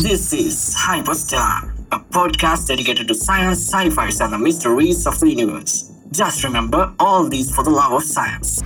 This 0.00 0.32
is 0.32 0.74
Hyperstar, 0.80 1.76
a 1.92 2.00
podcast 2.00 2.68
dedicated 2.68 3.06
to 3.08 3.14
science, 3.14 3.58
sci-fi, 3.68 4.08
and 4.24 4.32
the 4.32 4.38
mysteries 4.38 5.06
of 5.06 5.20
the 5.20 5.28
universe. 5.28 5.92
Just 6.10 6.42
remember 6.42 6.94
all 6.98 7.28
these 7.28 7.50
for 7.54 7.62
the 7.62 7.68
love 7.68 7.92
of 7.92 8.02
science. 8.02 8.62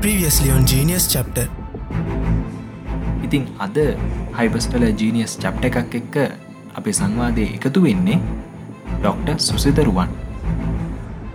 Previously 0.00 0.54
on 0.54 0.62
Genius 0.64 1.10
Chapter. 1.10 1.50
ඉතින් 3.26 3.50
අද 3.66 3.76
හයිපස්ටල 4.38 4.86
genius 5.02 5.34
චප්ට 5.42 5.64
එකක් 5.72 5.98
එක්ක 6.02 6.16
අපේ 6.78 6.96
සංවාදය 7.00 7.50
එකතු 7.58 7.82
වෙන්නේ 7.88 8.22
doctor 9.02 9.38
සුසිදරුවන් 9.50 10.27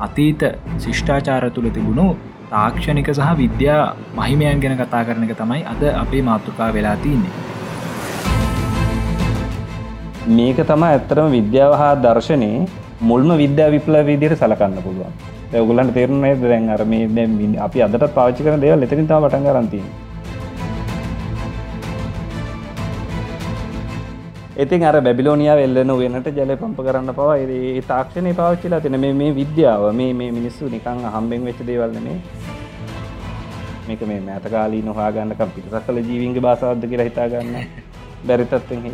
අතීත 0.05 0.43
ශිෂ්ඨාචාර 0.83 1.43
තුළ 1.55 1.67
තිබුණු 1.75 2.07
තාක්ෂණික 2.51 3.09
සහ 3.15 3.29
විද්‍යා 3.41 3.81
මහිමයන් 4.19 4.61
ගැන 4.63 4.75
කතා 4.81 5.03
කරන 5.07 5.25
එක 5.27 5.33
තමයි 5.41 5.61
අද 5.73 5.83
අපේ 6.03 6.23
මාතෘකා 6.29 6.69
වෙලා 6.77 6.95
තියන්නේ. 7.03 7.33
මේක 10.37 10.59
තම 10.71 10.83
ඇත්තරම 10.89 11.29
විද්‍යාව 11.37 11.73
හා 11.81 11.93
දර්ශනය 12.05 12.51
මුල්ම 13.09 13.31
විද්‍යා 13.43 13.69
විප්ල 13.75 13.97
විදිර 14.09 14.33
සලකන්න 14.41 14.79
පුළුවන්. 14.85 15.13
ඔගුලන්ට 15.61 15.93
තේරුණේ 15.97 16.35
දැන් 16.43 16.69
අර 16.75 16.81
මේ 16.93 17.11
දැන් 17.17 17.59
අපි 17.67 17.85
අදට 17.87 18.07
පාච්චි 18.17 18.47
කරන 18.47 18.63
දේවල් 18.65 18.87
එතනින් 18.87 19.07
තම 19.11 19.25
පටන් 19.25 19.45
ගන්න 19.47 19.69
ඉතින් 24.55 24.83
අර 24.83 24.95
බැබිලෝනියා 24.99 25.55
වෙල්ලන 25.57 25.91
වෙනට 25.95 26.27
ජල 26.29 26.51
පම්ප 26.55 26.79
කරන්න 26.79 27.13
පවා 27.13 27.37
ඒ 27.37 27.81
තාක්ෂණය 27.83 28.33
පාච්චිලා 28.35 28.81
තින 28.81 28.99
මේ 28.99 29.31
විද්‍යාව 29.33 29.85
මේ 29.93 30.13
මේ 30.13 30.29
මිනිස්සු 30.31 30.69
නිකං 30.69 31.01
හම්බෙන් 31.09 31.45
වෙච්ච 31.45 31.63
දේවල්නේ 31.63 32.17
මේක 33.87 34.03
මේ 34.03 34.19
මෑතකාලී 34.21 34.83
නොහාගන්නකම් 34.83 35.55
පිටසක් 35.55 35.87
කල 35.87 36.01
ජීවින්ගේ 36.03 36.41
බාසාද්ද 36.41 36.85
කියලා 36.85 37.09
හිතාගන්න 37.09 37.57
බැරිතත්වෙන් 38.27 38.85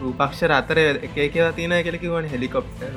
රූපක්ෂර 0.00 0.52
අතර 0.52 0.80
එක 0.80 1.18
කියලා 1.28 1.52
තියෙන 1.52 1.78
කෙලකිවන 1.82 2.30
හෙලිකොප්ටර් 2.30 2.94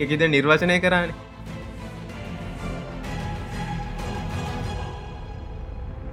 එකද 0.00 0.28
නිර්වචනය 0.28 0.80
කරන්න 0.80 1.27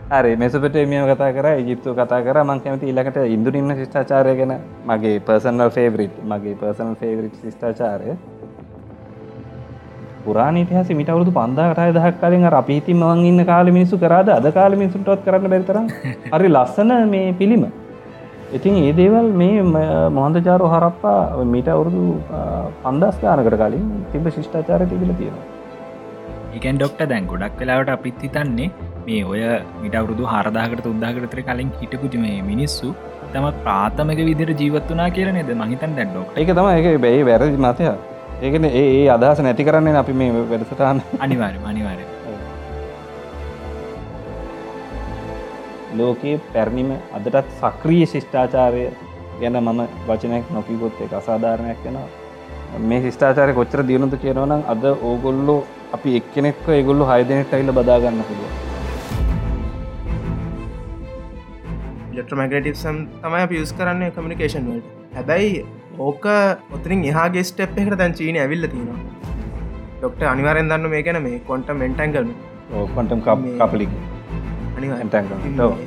හරි 0.07 0.35
මෙසපට 0.35 0.75
මිය 0.85 1.01
කතා 1.09 1.31
කර 1.31 1.47
ජිප්තු 1.61 1.93
කතා 1.95 2.21
කර. 2.21 2.37
මං 2.39 2.59
කැමති 2.61 2.89
ඉලකට 2.91 3.17
ඉන්දුරන්න 3.27 3.71
ශිෂ්ඨාචාරය 3.75 4.33
ගැන. 4.37 4.53
මගේ 4.85 5.19
පර්සනල් 5.21 5.71
ෆේවරිට් 5.71 6.19
මගේ 6.23 6.55
පර්සනල් 6.55 6.93
ෆේවරිට් 6.95 7.39
ශිෂ්ඨාචාරය 7.41 8.17
පුරාණ 10.25 10.57
ඉතිහාස 10.57 10.91
මිට 10.91 11.09
අවුදු 11.09 11.31
පන්දාකටය 11.31 11.89
දහක් 11.91 12.13
කලින් 12.21 12.45
අපිහිති 12.51 12.93
මවන් 12.93 13.25
ඉන්න 13.25 13.45
කාල 13.45 13.71
මිනිසු 13.71 13.97
කරාද? 13.97 14.29
අද 14.29 14.47
කාල 14.53 14.75
මිනිසුටත් 14.75 15.25
කරන්න 15.25 15.49
බැරිතර 15.49 15.77
හරි 16.33 16.49
ලස්සන 16.49 16.93
මේ 17.09 17.33
පිළිම. 17.33 17.65
ඉතින් 18.53 18.77
ඒ 18.79 18.93
දේවල් 18.93 19.29
මේ 19.33 19.61
මොහන්දචාරෝ 20.11 20.69
හරප්පා 20.69 21.45
මිට 21.47 21.67
අවුරුදු 21.67 22.03
පන්දස්ථානකට 22.83 23.57
කලින් 23.59 23.87
තිබ 24.11 24.27
ශිෂ්ඨාචාර 24.29 24.81
තිබිල 24.85 25.13
තියෙනවා. 25.13 25.45
ඒකන් 26.53 26.77
ඩොක්ට 26.77 27.09
දැන් 27.09 27.25
ගොඩක් 27.25 27.57
වෙලාවට 27.59 27.91
අපිත් 27.91 28.21
හිතන්නේ 28.21 28.69
මේ 29.07 29.23
ඔය 29.31 29.41
මිට 29.81 29.95
අවුරුදු 29.99 30.23
හරදාකට 30.31 30.81
තුන්දාකටතර 30.85 31.41
කලින් 31.47 31.69
හිටකුති 31.81 32.21
මේ 32.23 32.37
මිනිස්සු 32.49 32.87
තම 33.33 33.45
ප්‍රාථමක 33.63 34.19
විදිර 34.29 34.49
ජීවත් 34.61 34.89
වනා 34.91 35.09
කියල 35.15 35.29
නෙද? 35.37 35.49
මහිතන් 35.61 35.93
දැන්ඩෝක් 35.97 36.39
ඒක 36.41 36.51
තම 36.57 36.67
එක 36.71 37.01
බැයි 37.05 37.27
වැරදි 37.29 37.57
මතය. 37.65 37.91
ඒකන 38.41 38.65
ඒ 38.71 39.05
අදහස 39.15 39.41
නැති 39.47 39.67
කරන්නේ 39.69 39.95
අපි 40.01 40.17
මේ 40.21 40.43
වැඩසටාන 40.51 41.03
අනිවාර 41.19 41.53
අනිවාර 41.71 41.99
ලෝකයේ 45.99 46.41
පැරණිම 46.53 46.91
අදටත් 47.17 47.55
සක්‍රිය 47.61 48.03
ශිෂ්ඨාචාරය 48.13 48.83
ගැන 49.39 49.61
මම 49.63 49.81
වචනයක් 50.09 50.53
නොකිකොත් 50.57 51.01
එක 51.05 51.17
අසාධාරණයක් 51.21 51.79
වෙනවා. 51.85 52.07
මේ 52.89 53.01
ශිෂ්ඨාචාරය 53.05 53.53
කොච්චර 53.53 53.87
දියුණුතු 53.89 54.23
කියනවනම් 54.25 54.69
අද 54.73 54.85
ඕගොල්ලෝ 55.09 55.61
අපි 55.97 56.19
එක්කෙනෙක්ව 56.21 56.69
ඒගොල්ලු 56.77 57.11
හයදනෙට 57.11 57.57
ඇල්ල 57.57 57.75
බදාගන්න 57.79 58.23
පුළුව 62.15 62.19
ලෙට්‍රමගටිසම් 62.19 62.97
තමයි 63.23 63.47
පියස් 63.51 63.71
කරන්න 63.73 64.11
කමිනිකේෂන් 64.11 64.67
වලට. 64.69 64.87
හැබැයි 65.15 65.65
ඕක 65.99 66.25
ඔතරින් 66.71 67.03
එහාගේ 67.03 67.43
ස්ටප් 67.43 67.77
එකට 67.77 67.97
දැන් 67.97 68.13
චීන 68.13 68.37
ඇවිල්ල 68.37 68.67
තියෙනවා. 68.67 68.99
ඩොක්ට 69.99 70.23
අනිවාරෙන් 70.23 70.69
දන්න 70.69 70.89
මේ 70.89 71.03
ගැන 71.03 71.21
මේ 71.23 71.39
කොන්ට 71.39 71.69
මෙන්ටැන්ගල්ම 71.73 72.31
කොන්ටම් 72.95 73.21
කපලි 73.59 73.87
අනිවා 74.77 75.77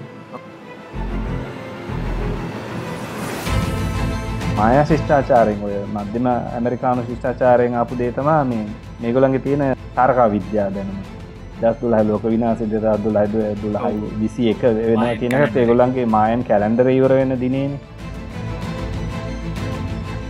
මාය 4.57 4.85
ශිෂ්ඨාචාරයෙන් 4.87 5.61
ඔය 5.63 5.77
මධ්‍යම 5.95 6.27
ඇමරිකානු 6.31 7.07
ශිෂ්ඨාචාරයෙන් 7.11 7.75
අපපු 7.75 7.99
දේතමා 7.99 8.43
මේ 8.45 8.65
මේගොලන්ගේ 9.03 9.45
තියෙන 9.45 9.65
තාරකා 9.95 10.29
විද්‍යා 10.35 10.69
දැනම 10.75 11.18
දස්තුල 11.61 11.95
ලෝක 12.03 12.25
විනාස 12.25 12.61
දදුල 12.65 13.17
අද 13.17 13.35
දුලහයි 13.63 14.11
විසි 14.21 14.49
එක. 14.53 14.63
වෙන 14.81 15.05
කියනක 15.21 15.57
ඒගොල්ලන්ගේ 15.57 16.07
මායන් 16.07 16.43
කැලන්ඩර 16.45 16.91
ඉවර 16.91 17.13
වෙන 17.13 17.35
දිනේන. 17.41 17.73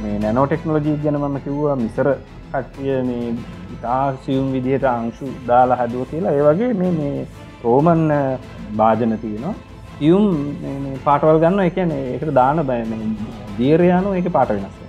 මේ 0.02 0.16
නැනෝ 0.18 0.46
ටෙක්නෝජී 0.46 0.96
ගැන 1.04 1.20
මම 1.20 1.38
කිව්වා 1.46 1.76
මිසර 1.76 2.08
කට්ටිය 2.50 2.98
මේ 3.04 3.28
ඉතා 3.74 4.02
සියුම් 4.24 4.50
විදිහට 4.52 4.90
අංශු 4.92 5.32
දාලා 5.46 5.80
හදුව 5.82 6.10
කියලා. 6.10 6.32
ඒ 6.32 6.44
වගේ 6.48 6.72
මේ 6.74 6.92
මේ 6.92 7.16
රෝමන් 7.64 8.04
භාජන 8.76 9.18
තියෙනවා. 9.18 9.54
යුම් 10.00 10.26
පාටවල් 11.04 11.40
ගන්න 11.40 11.64
එකන 11.64 11.96
එකට 11.96 12.34
දාන 12.34 12.66
බය 12.66 12.82
දීරයානු 13.58 14.10
එක 14.14 14.28
පාට 14.32 14.50
වෙනස් 14.50 14.87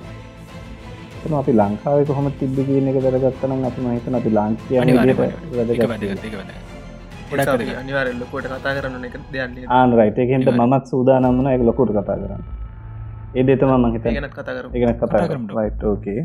එතන 1.19 1.33
අපි 1.37 1.53
ලංකාවේ 1.53 2.05
කොහොම 2.09 2.27
තිබ්බ 2.39 2.57
කියන 2.67 2.89
එක 2.89 2.97
දරගත්තනම් 3.05 3.63
අපි 3.69 3.79
මහිතන 3.85 4.15
අපි 4.19 4.29
ලාංකිය 4.37 4.77
අනිවාරල්ලකොට 7.79 8.45
කතා 8.45 8.73
කරන්න 8.77 9.05
එක 9.07 9.15
ආන 9.69 9.89
රයිට 9.99 10.17
එකෙන්ට 10.23 10.49
මමත් 10.51 10.83
සූදානම්මන 10.91 11.47
එක 11.51 11.61
ලොකුට 11.69 11.91
කතා 11.91 12.15
කරන්න. 12.15 12.43
ඒ 13.35 13.43
දෙතම 13.43 13.71
මහිත 13.85 14.03
ගැනත් 14.07 14.33
කතා 14.33 14.53
කර 14.57 14.65
ඉගෙන 14.73 14.89
කතා 14.95 15.27
කරම. 15.27 15.43
රයිට 15.57 15.83
ඕකේ 15.83 16.21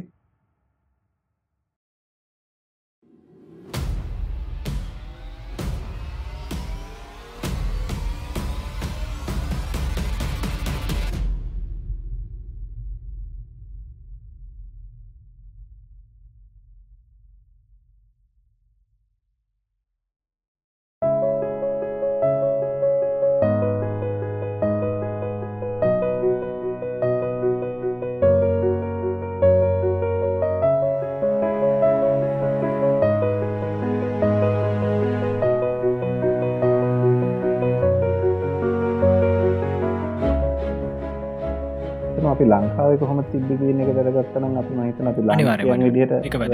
ලංකාවේ 42.95 43.01
කොහොම 43.03 43.19
තිබ්බ 43.33 43.49
කියන 43.59 43.81
එක 43.81 43.91
දරගත්තනම් 43.97 44.55
අපි 44.61 44.73
මහිතන 44.79 45.07
අපි 45.11 45.21
ලාං 45.29 45.83
විදිට 45.87 46.13
එක 46.27 46.35
වැද 46.41 46.53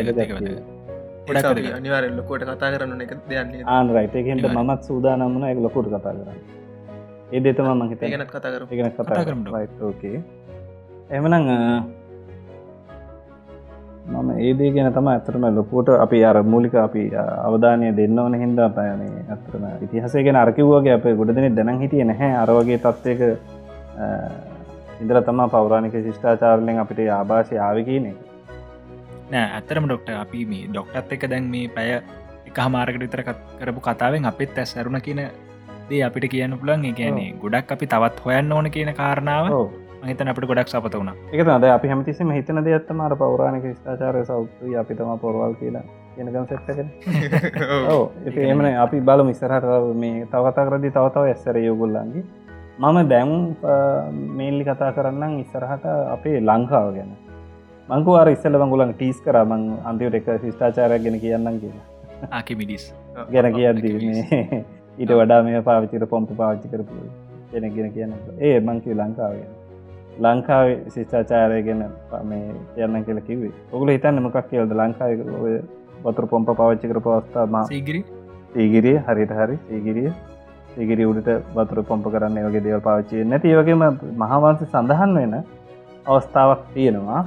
අනිවාරල්ලකොට 1.77 2.43
කතා 2.49 2.71
කරන්න 2.75 3.01
එක 3.05 3.13
දෙයන්නේ 3.29 3.65
ආන 3.67 3.87
රයිටයකෙන්ට 3.97 4.45
මත් 4.49 4.81
සූදානම්මන 4.89 5.45
එක 5.53 5.59
ලොකුට 5.67 5.89
කතා 5.89 6.13
කරන්න. 6.17 6.39
ඒ 7.33 7.41
දෙතම 7.41 7.69
මහිත 7.81 8.01
ගැනත් 8.03 8.31
කතා 8.35 8.51
කර 8.53 8.63
ඉගෙන 8.75 8.93
කතා 8.99 9.25
කරම. 9.25 9.41
ෝකේ 9.89 10.19
එමනං 11.11 11.35
මම 14.11 14.29
ඒදේ 14.47 14.71
ගැන 14.75 14.93
තම 14.93 15.09
ඇතරම 15.15 15.45
ලොකුට 15.59 15.89
අපි 16.05 16.25
අර 16.25 16.37
මූලික 16.53 16.75
අපි 16.87 17.03
අවධානය 17.49 17.87
දෙන්න 17.99 18.19
ඕන 18.19 18.35
හින්දා 18.45 18.69
පයනේ 18.79 19.25
ඇතරම 19.35 19.65
ඉතිහසේ 19.87 20.25
ගෙන 20.27 20.37
අරකිව්වගේ 20.45 20.95
අප 20.99 21.05
ගොඩදන 21.21 21.55
දැන 21.59 21.81
හිටිය 21.83 22.05
නැහැ. 22.05 22.33
අරවගේ 22.43 22.79
තත්වක 22.85 23.23
ඉදර 25.01 25.19
තම 25.23 25.41
පෞරාණික 25.49 25.95
ශිෂ්ඨාචාරලෙන් 25.99 26.81
අපිට 26.83 27.01
ආභාෂය 27.11 27.59
ආව 27.59 27.79
කියනෙ 27.85 28.13
නෑ 29.31 29.47
ඇත්තරම 29.51 29.85
ඩොක්ට 29.87 30.11
අපි 30.15 30.41
මේ 30.47 30.65
ඩොක්ටත් 30.69 31.15
එක 31.17 31.29
දැන් 31.33 31.47
මේ 31.53 31.69
පැය 31.71 31.93
එක 32.49 32.59
හමාරකට 32.59 33.05
විතර 33.05 33.23
කරපු 33.61 33.81
කතාවෙන් 33.83 34.29
අපිත් 34.31 34.59
ඇස් 34.59 34.73
ඇරුණ 34.77 35.01
කියන 35.01 35.23
දේ 35.89 36.03
අපිට 36.05 36.27
කියන්න 36.33 36.59
පුළන් 36.59 36.85
ගැනේ 36.99 37.31
ගොඩක් 37.39 37.73
අපි 37.73 37.87
තවත් 37.87 38.27
හොයන්න 38.27 38.53
ඕන 38.53 38.71
කියන 38.71 38.93
කාරණාව 38.95 39.49
හිතන 40.03 40.33
අපට 40.33 40.47
ගොඩක් 40.47 40.69
සපත 40.69 40.95
වුණා. 40.95 41.17
එක 41.33 41.49
අද 41.49 41.65
අපි 41.69 41.89
හැමතිසිම 41.89 42.31
හිතන 42.31 42.61
දෙයක්ත්තම 42.65 43.01
අර 43.01 43.17
පෞරාණක 43.17 43.65
ස්ථාචාරය 43.71 44.25
සෞත්තු 44.25 44.77
අපි 44.83 44.95
තම 44.95 45.19
පොරවල් 45.19 45.55
කියලා 45.55 45.85
කියනකම් 46.15 46.47
සෙට්ක 46.47 46.69
ඕ 47.89 48.05
එමන 48.45 48.69
අපි 48.77 49.01
බල 49.03 49.25
මිස්සරහට 49.25 49.91
මේ 49.97 50.27
තවතා 50.27 50.69
කරදි 50.69 50.91
තවතාව 50.91 51.27
ඇස්සර 51.27 51.59
යෝගුල්ලන්ගේ 51.59 52.25
මම 52.81 52.99
දැම් 53.09 53.31
මේල්ලි 54.37 54.65
කතා 54.67 54.91
කරන්න 54.97 55.33
ඉස්සරහට 55.41 55.83
අපේ 56.13 56.39
ලංකාව 56.41 56.87
ගැන. 56.95 57.11
මංකු 57.89 58.13
අර 58.21 58.29
ඉස්සල 58.35 58.55
මංගුලන් 58.61 58.93
ටීස් 58.95 59.19
කරමං 59.25 59.65
අන්තිවට 59.91 60.17
එක 60.19 60.29
ශිෂ්ඨාචාරය 60.45 60.99
ගැන 61.07 61.19
කියන්න 61.25 61.59
කියලා. 61.63 61.85
ආකිමිඩිස් 62.39 62.85
ගැන 63.35 63.49
කියද්දී 63.57 63.93
මේ 64.05 64.39
ඊට 64.99 65.13
වඩා 65.19 65.41
මේ 65.49 65.61
පාවිචිර 65.69 66.07
පොම්ප 66.15 66.33
පාච්චි 66.41 66.73
කරපු 66.73 67.03
ගැන 67.53 67.69
ගෙන 67.77 67.93
කියන්න 67.99 68.17
ඒ 68.49 68.55
මංකිව 68.71 68.97
ලංකාව 69.01 69.37
ලංකාවේ 70.27 70.81
ශිෂ්ඨාචාරය 70.97 71.61
ගැන 71.69 71.85
මේ 72.33 72.43
කියන්න 72.75 73.05
කියල 73.11 73.23
කිවේ 73.29 73.55
ඔගුල 73.75 73.95
හිතන්න 73.97 74.25
මොකක් 74.29 74.41
කියවද 74.51 74.75
ලංකාව 74.81 75.45
වතුර 76.07 76.31
පොම්ප 76.33 76.57
පාච්චි 76.63 76.95
කර 76.95 77.05
පවස්ථා 77.07 77.65
සීගිරි? 77.69 78.05
ඒගිරිය 78.57 78.99
හරිට 79.07 79.39
හරි 79.41 79.63
ඒගිරිය 79.71 80.11
ඒගිරි 80.79 81.05
උඩට 81.05 81.31
වතුර 81.55 81.83
පොම්ප 81.85 82.07
කරන්න 82.07 82.47
වගේ 82.47 82.65
දේව 82.67 82.81
පාවිච්චිය 82.83 83.25
නැති. 83.25 83.57
වගේම 83.57 83.83
මහාවන්ස 84.17 84.65
සඳහන් 84.67 85.15
වෙන 85.19 85.35
අවස්ථාවක් 86.07 86.63
තියෙනවා. 86.75 87.23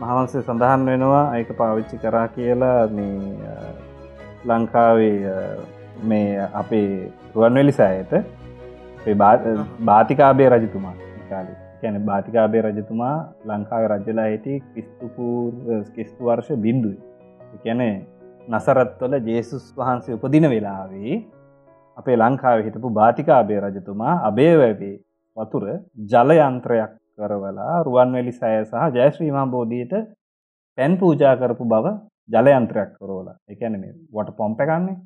මහවන්සේ 0.00 0.42
සඳහන් 0.42 0.86
වෙනවා 0.86 1.24
ඒක 1.36 1.50
පාවිච්චි 1.56 1.96
කරා 1.96 2.26
කියලා 2.28 2.78
මේ 2.88 3.56
ලංකාවේ 4.44 5.16
මේ 6.04 6.28
අපේ 6.54 6.88
රුවන්වෙලි 7.34 7.72
සෑයට. 7.72 8.12
භාතිකාබේ 9.84 10.48
රජතුමා 10.48 10.96
කාලේ. 11.28 11.58
කැන 11.80 12.00
භාතිකාබේ 12.08 12.62
රජතුමා 12.62 13.14
ලංකාව 13.44 13.84
රජලා 13.92 14.26
හිටි 14.26 14.54
කිස්තුපූර් 14.74 15.52
කිස්තු 15.94 16.24
වර්ෂ 16.24 16.60
බින්දුයි 16.64 16.98
එකැනේ 17.54 17.94
නසරත්වල 18.48 19.14
ජේසුස් 19.28 19.64
වහන්සේ 19.78 20.14
උපදින 20.14 20.46
වෙලාවේ 20.52 21.16
අපේ 21.96 22.16
ලංකාව 22.16 22.64
හිටපු 22.66 22.90
භාතිකාබේ 22.90 23.60
රජතුමා 23.60 24.14
අබේවැවේ 24.22 24.96
වතුර 25.36 25.64
ජලයන්ත්‍රයක් 26.08 26.92
කරවලා 27.18 27.76
රුවන්වැලි 27.82 28.32
සෑය 28.32 28.64
සහ 28.64 28.88
ජයශ්‍රීමා 28.96 29.46
බෝධීයට 29.48 29.94
පැන් 30.78 30.98
පූජා 30.98 31.34
කරපු 31.36 31.64
බව 31.66 31.96
ජලයන්ත්‍රයක් 32.28 32.92
කරෝල 32.98 33.28
එකැන 33.48 33.80
මේ 33.80 33.94
වට 34.12 34.36
පොම්ප 34.36 34.60
එකන්නේ 34.60 34.98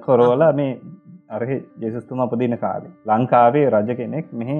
කොරෝල 0.00 0.44
මේ 0.54 0.80
අරහි 1.28 1.56
ජෙසුස්තුම 1.78 2.20
අපදින 2.20 2.58
කාලේ. 2.58 2.90
ලංකාවේ 3.06 3.70
රජ 3.70 3.96
කෙනෙක් 3.96 4.32
මෙහි 4.32 4.58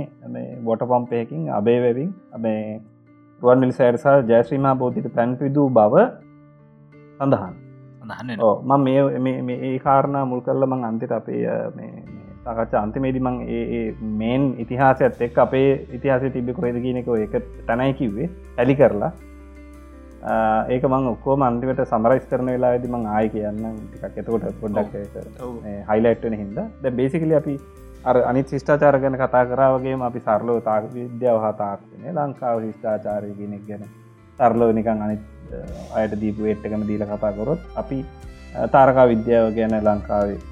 බොට 0.60 0.80
පොම්පයකින් 0.80 1.50
අබේවැවින් 1.50 2.14
මේ 2.38 2.80
රුවන් 3.40 3.58
මිලිසෑරසා 3.58 4.16
ජයශ්‍රීමා 4.22 4.74
බෝධිට 4.76 5.14
පැන්පිදූ 5.14 5.68
බව 5.70 6.06
සඳහන්. 7.18 7.63
මම 8.64 8.84
මේ 9.46 9.58
ඒ 9.62 9.78
කාරණා 9.78 10.24
මුල් 10.24 10.40
කරල 10.40 10.66
මං 10.66 10.84
අන්තිට 10.84 11.12
අපේ 11.12 11.42
සාකච්ඡා 12.44 12.82
අන්තිමේදි 12.82 13.20
මං 13.20 13.36
ඒ 13.50 13.84
මේන් 14.14 14.42
ඉතිහාසයත් 14.58 15.22
එක් 15.22 15.38
අපේ 15.38 15.68
ඉතිහාස 15.92 16.26
තිබ 16.32 16.50
කොහෙද 16.54 16.80
කියනෙක 16.82 17.08
එක 17.18 17.36
තැනයි 17.66 17.94
කිව්වේ. 17.94 18.28
ඇලි 18.58 18.76
කරලා. 18.76 19.12
ඒක 20.68 20.84
මං 20.84 21.06
ඔක්කෝ 21.06 21.36
මන්තිවට 21.38 21.80
සමරයිස් 21.86 22.26
කරන 22.26 22.46
වෙලා 22.46 22.70
ඇති 22.74 22.88
මං 22.88 23.06
ආය 23.08 23.28
කියන්න 23.28 23.64
ටිකක් 23.88 24.20
එතකොට 24.20 24.46
පොඩ්ඩක් 24.60 24.94
හයිලයිට්න 25.90 26.36
හිද 26.42 26.60
ද 26.82 26.92
බේසිකලි 26.92 27.36
අපි 27.40 27.56
අර 28.04 28.16
අනි 28.22 28.44
ශිෂ්ඨාචාර 28.44 28.98
ගැන 28.98 29.18
කතා 29.18 29.44
කරාවගේ 29.50 29.98
අපි 30.02 30.20
සරලෝ 30.20 30.58
තාක් 30.62 30.88
විද්‍යාව 30.94 31.40
හා 31.44 31.52
තාක්ෂණය 31.54 32.14
ලංකාව 32.14 32.64
ශිෂ්ඨාචාරය 32.64 33.30
ගෙනෙක් 33.38 33.62
ගැන 33.68 33.84
සරලෝ 34.38 34.70
නිකං 34.72 35.04
අනි 35.06 35.18
අයට 35.94 36.18
දීපු 36.20 36.46
ඒට්ටකම 36.46 36.88
දීල 36.88 37.06
කතා 37.06 37.32
කොරොත් 37.32 37.62
අපි 37.76 38.00
තාරකා 38.70 39.06
විද්‍යාව 39.08 39.54
ගැන 39.54 39.78
ලංකාවේ 39.80 40.42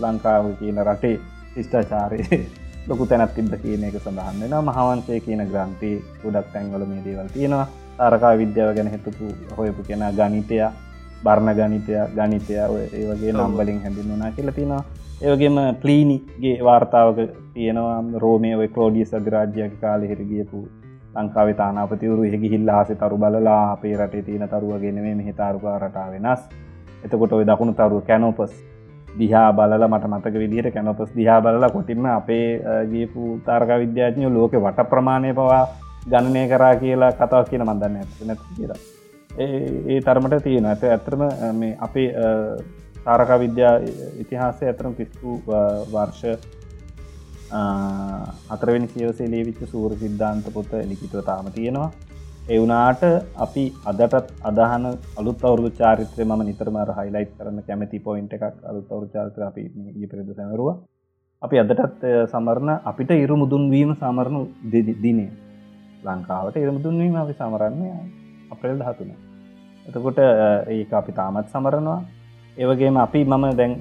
ලංකාව 0.00 0.54
කියන 0.58 0.80
රටේ 0.84 1.16
ශිෂ්ඨාචාරය 1.52 2.20
ලොකු 2.88 3.06
තැනත් 3.06 3.34
තිබ 3.34 3.52
කියන 3.62 3.84
එක 3.84 3.96
සඳහන් 3.98 4.40
වෙන 4.42 4.54
මහවන්සේ 4.64 5.20
කියන 5.20 5.42
ග්‍රන්ථී 5.46 5.96
ගොඩක් 6.22 6.52
තැන්වල 6.52 6.84
මේ 6.86 7.02
දේවල් 7.04 7.28
තියෙනවා. 7.28 7.66
තාරකා 7.98 8.32
විද්‍යාව 8.38 8.70
ගැන 8.76 8.88
හිතපු 8.88 9.32
හොයපු 9.56 9.82
කෙන 9.82 10.04
ගනිතය 10.12 10.58
බර්ණ 11.24 11.52
ගනිතය 11.58 11.98
ගනිතය 12.14 12.54
ඒ 12.54 13.04
වගේ 13.08 13.32
නම්බලින් 13.32 13.82
හැඳින් 13.82 14.14
වනා 14.14 14.30
කියලා 14.30 14.56
තියෙනවා. 14.58 14.84
ඒවගේම 15.22 15.58
ප්ලීනිගේ 15.82 16.56
වාර්තාවක 16.64 17.18
තියෙනවා. 17.54 17.98
රෝමය 18.16 18.54
ඔය 18.54 18.68
කලෝඩිය 18.68 19.06
සධරාජ්‍යක 19.06 19.74
කාල 19.80 20.02
හිරගියපු 20.02 20.64
ලංකාව 21.14 21.48
තානාපතිවරු 21.60 22.22
හෙගිහිල්ල 22.32 22.70
හස 22.76 22.90
තරු 23.00 23.16
බලලා 23.16 23.60
අපේ 23.72 23.94
රටේ 23.96 24.22
තියෙන 24.22 24.48
තරුවගෙන 24.48 24.98
මේ 25.04 25.14
මෙහි 25.14 25.32
තාරුකා 25.32 25.78
රටා 25.78 26.08
වෙනස්. 26.12 26.40
එතකොට 27.04 27.32
ඔය 27.32 27.44
දකුණු 27.50 27.72
තරුව 27.72 28.02
කැනෝපස් 28.08 28.52
දිහා 29.18 29.52
බලල 29.52 29.84
මට 29.88 30.10
මතක 30.12 30.34
විදිහට 30.34 30.74
කැනොපස් 30.74 31.10
දිහා 31.16 31.40
බලලා 31.40 31.70
කොටින්ම 31.70 32.06
අපේ 32.06 32.46
ගේපු 32.92 33.40
තාර්ක 33.46 33.70
විද්‍යාඥය 33.82 34.30
ලෝක 34.30 34.52
වට 34.54 34.88
ප්‍රමාණය 34.90 35.32
පවා 35.34 35.64
ගණනය 36.10 36.42
කරා 36.48 36.74
කියලා 36.82 37.12
කතාව 37.12 37.48
කියන 37.50 37.64
මන්දන්න 37.64 37.96
ඇත 37.96 38.20
නැති 38.26 38.56
කියලා. 38.56 38.80
ඒ 39.38 40.00
තරමට 40.00 40.42
තියෙන 40.42 40.66
ඇත 40.66 40.84
ඇතරම 40.84 41.22
මේ 41.60 41.76
අපේ 41.86 42.08
තාරක 43.04 43.30
විද්‍යා 43.44 43.74
ඉතිහාසය 44.22 44.66
ඇතරම් 44.66 44.94
පිස්තු 44.94 45.40
වර්ෂ 45.92 46.22
අතරවෙනි 47.50 48.88
සියවසේ 48.88 49.30
ලේවිච්ච 49.30 49.62
සූර 49.66 49.90
සිද්ධාන්ත 49.96 50.46
පොත 50.52 50.70
ලිකිතුව 50.84 51.24
තාම 51.24 51.48
තියෙනවා. 51.50 51.90
එවුනාට 52.48 53.02
අපි 53.36 53.64
අදටත් 53.84 54.28
අදහන 54.42 54.84
අලුත් 55.18 55.42
අවුරු 55.42 55.70
චාරිත්‍රය 55.72 56.24
ම 56.24 56.32
නිතරමර 56.42 56.90
හයිලයිට් 56.98 57.34
කරන්න 57.38 57.66
කැමති 57.66 57.98
පොයින්ට 58.00 58.32
එකක් 58.32 58.44
අලුත් 58.64 58.88
අවුරු 58.92 59.08
චාරිත්‍ර 59.14 59.42
අපි 59.42 59.64
පෙරද 60.06 60.30
සැමරුව. 60.34 60.70
අපි 61.42 61.56
අදටත් 61.58 62.02
සමරණ 62.32 62.70
අපිට 62.84 63.10
ඉරු 63.16 63.36
මුදුන්වීම 63.36 63.92
සමරණු 63.94 64.40
දිනේ. 65.04 65.30
ලංකාවට 66.00 66.56
ඉරමුදුන්වීම 66.56 67.16
අපි 67.16 67.34
සමරන්නේ 67.34 67.94
අප්‍රෙල් 68.50 68.78
දහතුන 68.78 69.10
එතකොට 69.86 70.18
ඒ 70.18 70.86
අපි 70.92 71.12
තාමත් 71.12 71.48
සමරනවා. 71.48 72.00
ඒවගේම 72.58 72.96
අපි 72.98 73.20
මම 73.24 73.44
දැන් 73.54 73.72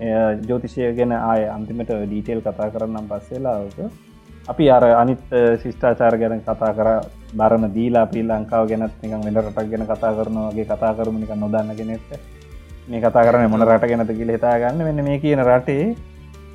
ජෝතිෂය 0.44 0.90
ගැන 0.94 1.14
ආය 1.14 1.46
අන්තිමට 1.50 1.92
ඩීටේල් 1.94 2.42
කතා 2.42 2.68
කරන්නම් 2.70 3.08
පස්සේලාක 3.08 3.80
අපි 4.48 4.66
අර 4.70 4.84
අනිත් 4.94 5.24
ශිෂ්ඨාචාර 5.62 6.18
ගැන 6.18 6.42
කතා 6.42 6.72
කර 6.72 6.90
බරම 7.34 7.66
දීලා 7.74 8.04
අපී 8.08 8.24
ලංකාව 8.24 8.70
ගැනත් 8.70 8.94
නිකන් 9.04 9.26
වෙන 9.26 9.40
රටක් 9.40 9.72
ගැන 9.72 9.88
කතා 9.88 10.14
කරනවාගේ 10.14 10.68
කතා 10.68 10.94
කරම 10.94 11.18
නික 11.18 11.34
නොදන්න 11.36 11.74
ගෙනෙට 11.76 12.14
මේ 12.88 13.02
කතා 13.02 13.26
කරන 13.26 13.50
මොන 13.50 13.66
රට 13.68 13.92
ගැනත 13.92 14.14
කියල 14.14 14.32
හිතා 14.32 14.56
ගන්න 14.60 14.88
වෙන්න 14.88 15.04
මේ 15.04 15.20
කියන 15.20 15.44
රටේ 15.44 15.84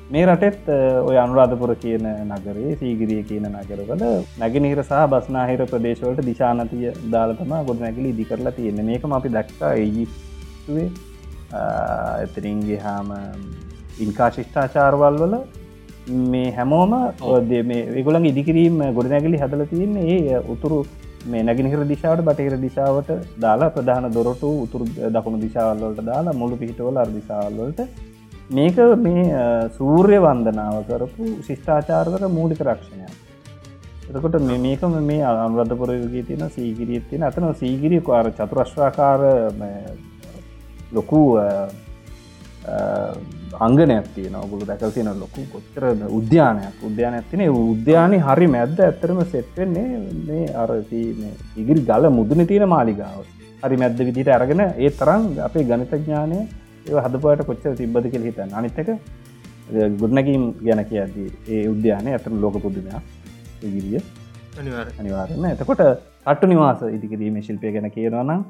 මේ 0.09 0.25
රටෙත් 0.25 0.65
ඔය 1.03 1.17
අනුරාධපුර 1.19 1.77
කියන 1.77 2.11
නගරේ 2.31 2.75
සීගිරිය 2.79 3.23
කියන 3.25 3.47
නගරවල 3.51 4.03
නැගිනිහිර 4.39 4.81
සහ 4.81 5.07
බස්නාහිර 5.11 5.65
ප්‍රදේශවලට 5.67 6.25
දිශානතිය 6.25 6.91
දාලතම 7.11 7.57
ගොඩ 7.67 7.81
නැගලි 7.81 8.11
ඉදි 8.11 8.29
කරලා 8.29 8.55
තියෙන 8.57 8.85
මේකම 8.85 9.17
අපි 9.19 9.33
දක්කා 9.33 9.73
ඒජිප්තුවේ 9.77 11.11
එතරින්ගේ 12.23 12.79
හාම 12.79 13.09
ඉන්කා 13.99 14.29
ශිෂ්ඨාචාරවල් 14.31 15.17
වල 15.17 15.35
මේ 16.27 16.51
හැමෝම 16.51 16.93
ඒගොලන් 17.95 18.25
ඉදිකිරීම 18.25 18.79
ගොඩනැගලි 18.93 19.37
හදල 19.37 19.65
තියන්නේ 19.65 20.19
ඒ 20.27 20.39
උතුරු 20.49 20.79
මේ 21.25 21.43
නැගිනිහිර 21.43 21.83
දිශාවට 21.87 22.25
බටහිර 22.25 22.55
දිශාවට 22.59 23.11
දාලා 23.39 23.69
ප්‍රධාන 23.69 24.09
දොරටු 24.11 24.49
උතුරු 24.63 24.87
දකුණු 25.09 25.39
දිශාවල්ලට 25.39 26.01
දාලා 26.03 26.33
මුළු 26.33 26.55
පිහිටවල 26.55 26.97
අර්දිශාවල්ලට 26.97 27.81
මේක 28.51 28.79
මේ 28.99 29.25
සූර්ය 29.77 30.17
වන්දනාව 30.19 30.79
කරපු 30.85 31.27
ශිෂ්ඨාචාර්වක 31.41 32.25
මූලික 32.29 32.61
රක්ෂණය 32.61 33.07
එතකොට 34.09 34.35
මේකම 34.63 34.97
මේ 35.01 35.21
අනුරධපුරයගේ 35.23 36.23
තියෙන 36.23 36.49
සීගිරිය 36.49 37.01
තියෙන 37.03 37.23
අතන 37.23 37.47
සීගිරිය 37.55 38.01
කාර 38.01 38.25
චතුරශ්වාකාර 38.31 39.21
ලොකු 40.97 41.19
අංගනයක් 43.65 44.07
තියන 44.15 44.35
ඔගුළු 44.43 44.65
දැකල් 44.69 44.91
තියෙන 44.95 45.09
ලොකු 45.23 45.41
කොච්චර 45.53 45.83
උද්‍යානයක්. 46.19 46.75
උද්‍යානයක් 46.89 47.25
තින 47.31 47.41
උද්‍යානය 47.73 48.17
හරි 48.27 48.47
මැද්ද 48.55 48.79
ඇත්තරම 48.87 49.19
සෙට්වෙන්නේ 49.33 49.89
මේ 50.27 50.45
අර 50.61 50.69
ඉගිරි 51.61 51.81
ගල 51.89 52.09
මුදුන 52.19 52.47
තියෙන 52.51 52.67
මාලිගාව. 52.75 53.25
හරි 53.63 53.77
මැද්ද 53.83 53.99
විදිට 54.09 54.31
අරගෙන 54.37 54.63
ඒ 54.63 54.91
තරම් 55.01 55.21
අපේ 55.47 55.65
ගනිතඥානය 55.71 56.39
ඒ 56.87 57.03
හදපුයට 57.05 57.45
කොච්චර 57.49 57.75
තිබ්බද 57.81 58.07
කෙ 58.13 58.23
හිතන්න. 58.27 58.55
අනිත්තක 58.59 58.89
ගුඩනැකීම් 60.01 60.43
ගැන 60.65 60.81
කියදී 60.89 61.29
ඒ 61.53 61.63
උද්‍යානය 61.73 62.09
ඇතම 62.15 62.41
ලෝක 62.43 62.57
පුදුමයක්. 62.65 63.03
ඉගිරිය 63.67 64.01
අනිවාරන්න 64.99 65.45
එතකොට 65.53 65.81
අට්ටු 66.31 66.47
නිවාස 66.51 66.81
ඉදිකිරීම 66.95 67.37
ශිල්පය 67.47 67.71
ගැන 67.75 67.87
කියනවනම් 67.95 68.41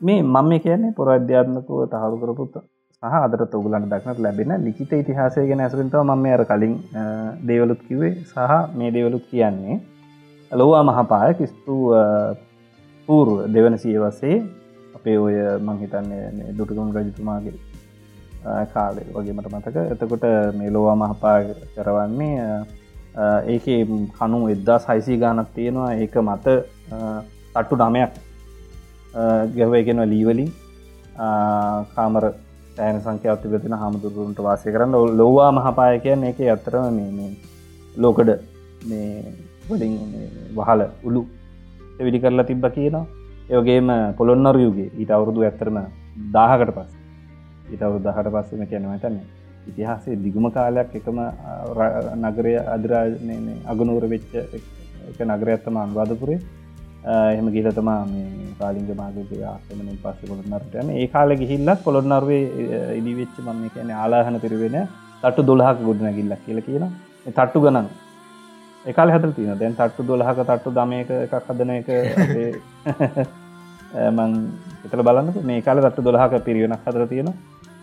මේ 0.00 0.22
මම 0.24 0.52
කියන්නේ 0.60 0.92
පොර 0.92 1.08
අධ්‍යාත්මකව 1.08 1.82
තහරු 1.90 2.16
කරපුත්ත 2.16 2.56
සහ 3.02 3.14
අදරත් 3.18 3.54
ඔගුලන්ට 3.54 3.88
දක්නට 3.88 4.18
ලැබෙන 4.18 4.52
ලිකිත 4.64 4.92
ඉතිහාසය 4.94 5.46
ගැන 5.48 5.60
ඇසරින්තව 5.60 6.02
මම 6.02 6.26
අර 6.28 6.42
කලින් 6.44 6.74
දේවලුත් 7.46 7.80
කිවේ 7.88 8.12
සහ 8.24 8.52
මේ 8.74 8.90
දේවලුත් 8.90 9.24
කියන්නේ 9.30 9.76
ලොවා 10.50 10.82
මහපාය 10.82 11.34
කිස්තු 11.34 11.76
පූර්ව 13.08 13.34
දෙවන 13.48 13.78
සියවසේ 13.78 14.36
අපේ 14.96 15.16
ඔය 15.18 15.34
මංහිතන්නේ 15.60 16.52
දුටුගුම් 16.58 16.92
රජතුමාගේ 16.92 17.56
කාලේ 18.66 19.06
වගේ 19.14 19.32
මට 19.32 19.48
මතක. 19.48 19.76
එතකොට 19.92 20.24
මේ 20.54 20.70
ලොවා 20.70 20.96
මහපා 20.96 21.38
කරවන්නේ 21.74 22.36
ඒක 23.46 23.66
කනු 24.14 24.38
එද්දා 24.48 24.78
සයිසී 24.80 25.18
ගානක් 25.18 25.48
තියෙනවා. 25.54 25.92
ඒක 25.94 26.14
මත 26.18 26.46
තට්ටු 27.54 27.76
නමයක් 27.78 28.12
ගැහවයගෙන 29.56 30.02
ලීවලින් 30.06 30.50
කාමර 31.94 32.24
තෑන 32.76 33.00
සංකයක් 33.00 33.42
තිබෙන 33.42 33.74
හමුදුරුන්ට 33.74 34.38
වාසය 34.40 34.68
කරන්න 34.68 35.16
ලොවා 35.16 35.50
මහපාය 35.52 35.98
කියන්න 36.00 36.24
එක 36.24 36.40
අත්තරම 36.48 36.96
මේ 37.12 37.30
ලෝකඩ 37.94 38.30
මේ 38.84 39.34
වලින් 39.68 39.94
වහල 40.56 40.82
උළු 41.04 41.22
විඩි 41.98 42.20
කරලා 42.20 42.46
තිබ්බ 42.46 42.66
කියනවා 42.70 43.04
ඒවගේම 43.50 43.88
පොළොන්නර 44.18 44.58
යුගේ 44.58 44.90
ඊට 44.92 45.10
අවුරුදු 45.10 45.40
ඇත්තරම 45.42 45.78
දාහකට 46.32 46.74
පස් 46.74 46.90
ඊට 47.70 47.82
අවුරු 47.82 48.00
දහට 48.00 48.34
පස්සම 48.34 48.64
කියනවතන්න 48.64 49.18
ඉතිහාසේ 49.66 50.16
දිගුම 50.16 50.46
කාලයක් 50.50 50.90
එකම 50.94 51.18
නගරය 52.22 52.54
අදරා 52.68 53.04
අගනුවර 53.66 54.06
වෙච්ච 54.08 54.34
එක 55.08 55.18
නගර 55.26 55.48
ඇත්තම 55.48 55.76
අන්වාදපුරේ 55.78 56.40
එහෙම 57.04 57.52
ගිලතමා 57.52 58.06
මේ 58.06 58.54
පාලිංග 58.58 58.88
මාගගේ 58.96 59.44
ආසමනින් 59.44 59.98
පස්ස 60.02 60.20
පොළොන්නරට 60.22 60.74
යන 60.82 60.90
ඒ 60.92 61.08
කාල 61.08 61.36
ගිහිල්ලක් 61.36 61.84
පොළොන්නර්වේ 61.84 62.94
ඉදිවෙච්ච 62.98 63.38
මම 63.40 63.68
කියන 63.74 63.90
ආලාහන 63.94 64.40
පිරිවෙන 64.40 64.88
තට්ටු 65.22 65.42
දොළහක් 65.42 65.82
ගොඩන 65.82 66.14
ගිල්ලක් 66.18 66.40
කියල 66.46 66.62
කියන 66.62 66.90
තට්ටු 67.28 67.60
ගණන්. 67.60 67.88
එකල් 68.84 69.10
හතර 69.10 69.32
තින 69.36 69.54
දැන් 69.54 69.74
තට්ටු 69.74 70.04
දොළහක 70.04 70.38
තට්ටු 70.40 70.72
දමයක 70.72 71.10
එකක් 71.18 71.34
හදන 71.42 71.70
එක 71.74 71.88
මං 74.10 74.30
එතල 74.86 75.02
බලන්න 75.02 75.30
මේ 75.42 75.62
කාල 75.62 75.80
තට්ටු 75.80 76.02
දොළහක 76.02 76.42
පිරිවෙනක් 76.42 76.86
හදර 76.86 77.06
තියෙන 77.06 77.32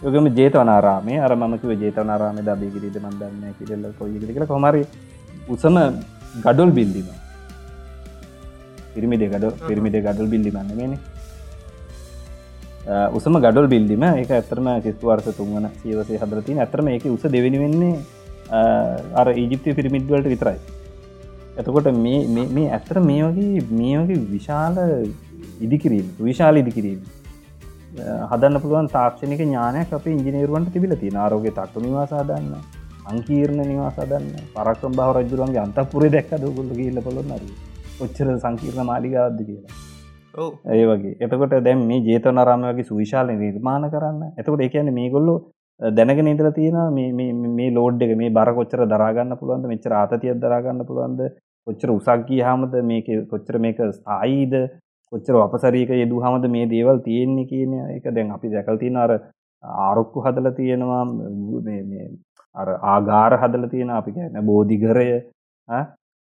යගම 0.04 0.28
ජේතවනාරාමේ 0.34 1.20
අර 1.20 1.36
මකිව 1.38 1.78
ජේතවනාරාම 1.78 2.44
දබී 2.44 2.72
කිරීද 2.76 2.98
මන්දන්න 3.00 3.54
කිරල්ල 3.60 3.94
කොයි 4.00 4.20
කියල. 4.20 4.48
කොමරි 4.48 4.84
උසම 5.48 5.78
ගඩොල් 6.42 6.72
බිල්දිම. 6.72 7.21
පිරිමිඩ 8.94 9.24
ගඩ 9.26 9.54
පිරිමිඩ 9.68 9.98
ගඩල් 9.98 10.28
බිල්ලිමන්න 10.28 10.72
මේන 10.76 10.94
උසම 13.12 13.36
ගඩල් 13.38 13.68
බිල්දිම 13.68 14.04
එක 14.04 14.32
ඇතරම 14.32 14.68
කිස්තුවර්ස 14.82 15.30
තුන්වන 15.38 15.70
සීවසේ 15.82 16.18
හදරතින 16.18 16.60
ඇතරම 16.60 16.88
එක 16.90 17.06
උස 17.08 17.26
දෙවෙනි 17.30 17.60
වෙන්නේ 17.60 17.96
අර 19.14 19.28
ඊජිප්ති 19.34 19.76
පිරිමිඩ්වලට 19.76 20.28
විතරයි. 20.28 20.60
එතකොට 21.58 21.88
මේ 21.96 22.68
ඇත්තර 22.70 23.00
මේ 23.02 23.24
වගේ 23.28 23.64
මේ 23.72 23.98
වගේ 24.00 24.20
විශාල 24.28 24.78
ඉදිකිරීම 25.62 26.08
විශාල 26.22 26.56
ඉදිකිරීම 26.58 27.02
හදන්න 28.30 28.62
පුළුවන් 28.64 28.88
තාක්ෂණක 28.90 29.42
ඥානයක් 29.42 29.90
අප 29.94 30.06
ඉංජිනේරුවන්ට 30.10 30.72
තිබිල 30.74 30.96
තින 30.98 31.18
ආරෝග 31.18 31.48
තක්තු 31.52 31.84
නිවාසාදන්න 31.86 32.54
අංකීර්ණ 33.06 33.62
නිවාසාදන්න 33.64 34.32
පරක්කම් 34.56 34.94
බව 35.00 35.10
රජුරන්ගේ 35.18 35.62
අන්තපුරේ 35.66 36.14
දැක්ක 36.16 36.32
දගුල්ල 36.44 36.72
කියල්ල 36.78 37.02
පොළොන්නර 37.08 37.44
ඔච්චර 38.02 38.28
සංකීර්ණ 38.36 38.86
මාලිගාවද්ද 38.86 39.42
කියලා. 39.46 39.80
ඒ 40.72 40.84
වගේ. 40.88 41.16
එතකොට 41.20 41.58
දැම් 41.62 41.88
මේ 41.88 42.04
ජේතවනරම 42.04 42.68
වගේ 42.70 42.90
සුවිශාල 42.92 43.34
නිර්මාණ 43.38 43.90
කරන්න. 43.90 44.22
එතකොට 44.38 44.68
එකන 44.68 44.94
මේ 44.94 45.10
ගොල්ලු 45.10 45.36
දැනගෙන 45.82 46.28
ඉදල 46.28 46.52
තියෙන 46.52 46.78
මේ 47.56 47.72
ලෝඩ් 47.72 48.02
එක 48.02 48.14
මේ 48.16 48.30
බර 48.32 48.52
කොච්චර 48.54 48.86
දරාගන්න 48.88 49.38
පුළුවන්ද 49.38 49.66
මෙච්චර 49.68 49.94
ආතතියක් 49.94 50.38
දරාගන්න 50.38 50.86
පුළුවන්ද 50.86 51.22
කොච්චර 51.68 51.90
උසක්ගී 51.90 52.42
හාමද 52.42 52.76
මේක 52.84 53.08
කොච්චර 53.30 53.60
මේක 53.60 53.80
ස්ථායිද 53.92 54.54
කොච්චර 55.12 55.38
අපසරීක 55.38 55.94
යෙදු 55.94 56.22
හමද 56.22 56.52
මේ 56.52 56.68
දේවල් 56.68 57.02
තියෙන්නේ 57.02 57.48
කියන 57.48 57.74
එක 57.90 58.06
දැන් 58.10 58.30
අපි 58.32 58.54
දැකල් 58.54 58.78
තියෙන 58.78 58.98
අර 58.98 59.12
ආරොක්කු 59.84 60.26
හදල 60.26 60.52
තියෙනවා 60.54 61.02
අර 62.56 62.70
ආගාර 62.94 63.34
හදල 63.36 63.66
තියෙන 63.68 63.92
අපි 63.92 64.14
කියන 64.14 64.40
බෝධිගරය 64.46 65.10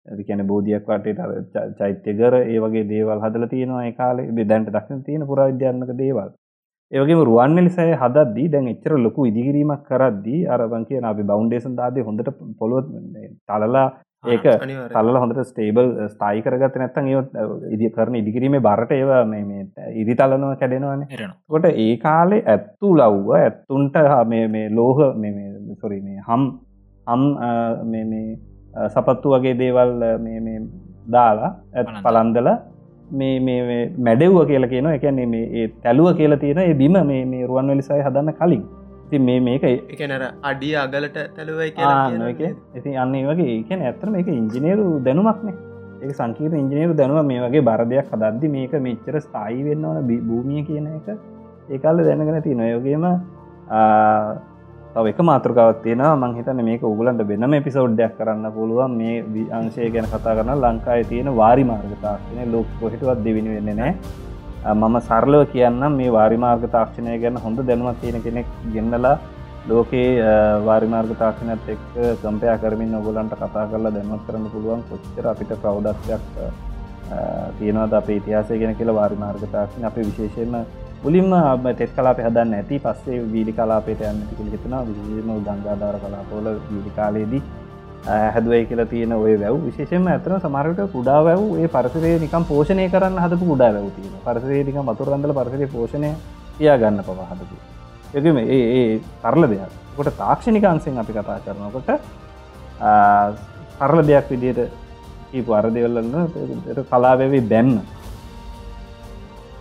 ඇැන 0.06 0.46
බෝධියක් 0.46 0.88
වටට 0.88 1.76
චෛත්‍යගර 1.78 2.34
ඒ 2.36 2.58
වගේ 2.58 2.88
දේවල් 2.88 3.20
හදල 3.20 3.46
තියෙනවා 3.46 3.84
ඒකාලේ 3.84 4.48
දැන්ට 4.52 4.72
දක්න 4.72 5.02
තියෙන 5.02 5.26
පුරාවිද්‍යාන්නක 5.26 5.92
දේවල්. 5.98 6.30
ඒවගේ 6.92 7.24
රුවන්නෙලි 7.24 7.70
සය 7.76 7.90
හදද්දී 8.02 8.48
දැන් 8.48 8.72
එච්චර 8.72 8.96
ලොකු 8.98 9.28
ඉදිකිරීමක් 9.30 9.84
කරද්දී 9.90 10.40
අරබන් 10.46 10.88
කියන 10.88 11.04
අපි 11.04 11.30
බෞන්්ඩේසන් 11.32 11.76
දාද 11.76 12.00
හොඳට 12.00 12.30
පොළොත් 12.58 12.90
තලලා 13.48 13.86
ඒක 14.24 14.44
තල්ල 14.92 15.18
හොඳට 15.22 15.40
ස්ටේබල් 15.44 15.88
ස්ථායි 16.08 16.44
කරගත 16.44 16.78
නැත්තන් 16.82 17.10
ඒ 17.10 17.48
ඉදි 17.76 17.90
කරන 17.90 18.20
ඉදිකිරීමේ 18.20 18.64
බරට 18.68 18.92
ඒව 18.92 19.12
මේ 19.26 19.66
ඉදි 19.94 20.14
තලනව 20.14 20.54
කැඩෙනවන. 20.60 21.04
කොට 21.48 21.68
ඒ 21.74 21.92
කාලේ 21.98 22.44
ඇත්තු 22.46 22.94
ලව්ව 22.94 23.36
ඇත්තුන්ට 23.40 24.00
මේ 24.26 24.64
ලෝහ 24.70 24.98
සොරි 25.80 26.00
මේ 26.00 26.24
හම් 26.28 26.44
හම් 27.06 27.24
මේ 27.86 28.24
සපත්තු 28.88 29.34
වගේ 29.34 29.54
දේවල් 29.54 29.92
දාලා 31.08 31.50
ඇත් 31.74 31.90
පලන්දල 32.04 32.48
මේ 33.12 33.58
මැඩෙව්ව 34.00 34.38
කියලා 34.46 34.68
කියන 34.68 34.88
එකන්නේ 34.92 35.26
මේ 35.26 35.66
තැලුව 35.82 36.16
කියලා 36.16 36.38
තියෙන 36.38 36.62
ඒ 36.62 36.74
බිම 36.74 36.96
මේ 37.04 37.44
රුවන් 37.46 37.68
වෙලිසයි 37.68 38.02
හදන්න 38.02 38.34
කලින්. 38.34 38.64
ති 39.10 39.18
මේ 39.18 39.40
මේක 39.40 39.64
එකනර 39.64 40.22
අඩිය 40.42 40.74
අගලට 40.76 41.18
තැලුවයි 41.36 41.68
ඉති 42.74 42.96
අන්න 42.96 43.14
වගේ 43.28 43.50
ඒකන 43.50 43.82
ඇතරම 43.82 44.16
එක 44.20 44.28
ඉංජිනේරු 44.32 44.86
දැනුමක්නේ 45.04 45.54
ඒ 46.02 46.12
සංකීර 46.12 46.56
ඉංජිනේරු 46.62 46.96
දැනුව 47.00 47.20
මේ 47.24 47.42
වගේ 47.44 47.66
බරදයක් 47.68 48.10
හදද්දි 48.12 48.52
මේක 48.56 48.74
මෙච්චර 48.86 49.20
ස්ථායි 49.20 49.60
වෙන්නවන 49.68 50.10
භූමිය 50.28 50.64
කියන 50.64 50.88
එක 50.90 51.08
ඒකාල 51.70 52.02
දැනගෙන 52.08 52.42
ති 52.42 52.54
නොයෝගේම 52.54 53.06
තව 54.94 55.06
එක 55.08 55.20
මාතෘකාවත් 55.20 55.78
තියෙන 55.82 56.02
මංහිතන 56.16 56.60
මේක 56.64 56.82
උගලන්ට 56.84 57.22
වෙනම 57.24 57.54
එපිසෝඩ්ඩයක් 57.54 58.12
කරන්න 58.18 58.46
පුළුවන්. 58.52 58.92
මේ 58.92 59.46
අංශය 59.52 59.90
ගැන 59.90 60.06
කතා 60.06 60.36
කරන්න 60.36 60.60
ලංකායි 60.64 61.08
තියෙන 61.10 61.30
වාරි 61.36 61.64
මාර්ගතාක්ෂණය 61.64 62.44
ලෝක 62.52 62.68
පොහිටුවත් 62.80 63.24
දෙවිනි 63.24 63.56
වෙන්න 63.56 63.76
නෑ 63.76 63.92
මම 64.72 64.94
සරලව 65.00 65.42
කියන්නම් 65.52 65.96
මේ 65.96 66.10
වාරිමාර්ග 66.10 66.62
තාක්ෂණය 66.70 67.16
ගැන 67.20 67.36
හොඳ 67.38 67.58
දැනුවත් 67.62 67.98
තියෙන 68.00 68.22
කෙනෙක් 68.22 68.46
ගෙන්නලා 68.72 69.18
ලෝකයේ 69.68 70.30
වාරිමාර්ග 70.64 71.12
තාක්ෂණත් 71.18 71.68
එක් 71.68 71.82
කම්පයා 72.22 72.56
කරමින් 72.58 72.94
ඔගොලන්ට 72.94 73.34
කතා 73.34 73.66
කරලා 73.66 73.94
දැනුවත් 73.96 74.24
කරන්න 74.26 74.46
පුළුවන් 74.54 74.86
කොච්චර 74.88 75.26
අපිට 75.26 75.52
ප්‍රෞඩක්යක් 75.62 76.24
තියෙනවද 77.58 77.98
අප 78.00 78.08
ඉතිහාසය 78.10 78.58
ගෙන 78.58 78.78
කියලා 78.78 78.98
වාරිමාර්ග 79.00 79.44
තාක්ෂණ 79.52 79.90
අප 79.90 80.00
විශේෂයෙන්ම 80.00 80.83
මුලින්ම 81.04 81.32
තෙත් 81.78 81.90
කලාප 81.96 82.18
හදන්න 82.18 82.54
ඇති. 82.54 82.78
පස්සේ 82.78 83.20
වීඩි 83.32 83.52
කලාපේට 83.52 84.00
යන්න 84.02 84.22
ටිකල් 84.22 84.48
හිතන 84.54 84.74
විශේෂම 84.88 85.30
ගංගාධාර 85.46 85.96
කලාපෝල 86.00 86.46
වීඩි 86.68 86.92
කාලයේදී 86.96 87.42
හැදුවයි 88.06 88.66
කියලා 88.66 88.86
තියෙන 88.86 89.12
ඔය 89.12 89.34
වැව්. 89.40 89.56
විශේෂම 89.66 90.06
ඇතන 90.08 90.36
සමරට 90.38 90.80
කුඩා 90.92 91.20
වැව් 91.24 91.42
ඒ 91.60 91.68
පරසරේ 91.68 92.14
නිකම් 92.24 92.44
පෝෂණය 92.50 92.88
කරන්න 92.90 93.20
හදපු 93.24 93.50
කුඩා 93.52 93.70
වැව් 93.74 93.88
තියෙන 93.96 94.14
පරසරේ 94.24 94.64
නික 94.64 94.76
මතුරන්දල 94.82 95.32
පරසරේ 95.38 95.68
පෝෂණය 95.68 96.10
තියා 96.58 96.76
ගන්න 96.78 97.02
පවා 97.02 97.26
හදපු. 97.30 97.56
එකම 98.14 98.38
ඒ 98.38 98.62
ඒ 98.74 99.00
තරල 99.22 99.48
දෙයක්. 99.52 99.72
කොට 99.96 100.16
තාක්ෂණිකන්සෙන් 100.18 100.98
අපි 100.98 101.12
කතා 101.12 101.38
කරනකොට 101.44 101.88
සරල 103.78 104.00
දෙයක් 104.06 104.30
විදියට 104.30 104.60
කීපු 105.30 105.52
අරදවල්ලන්න 105.52 106.14
කලාවැවේ 106.90 107.44
බැන්න 107.52 107.76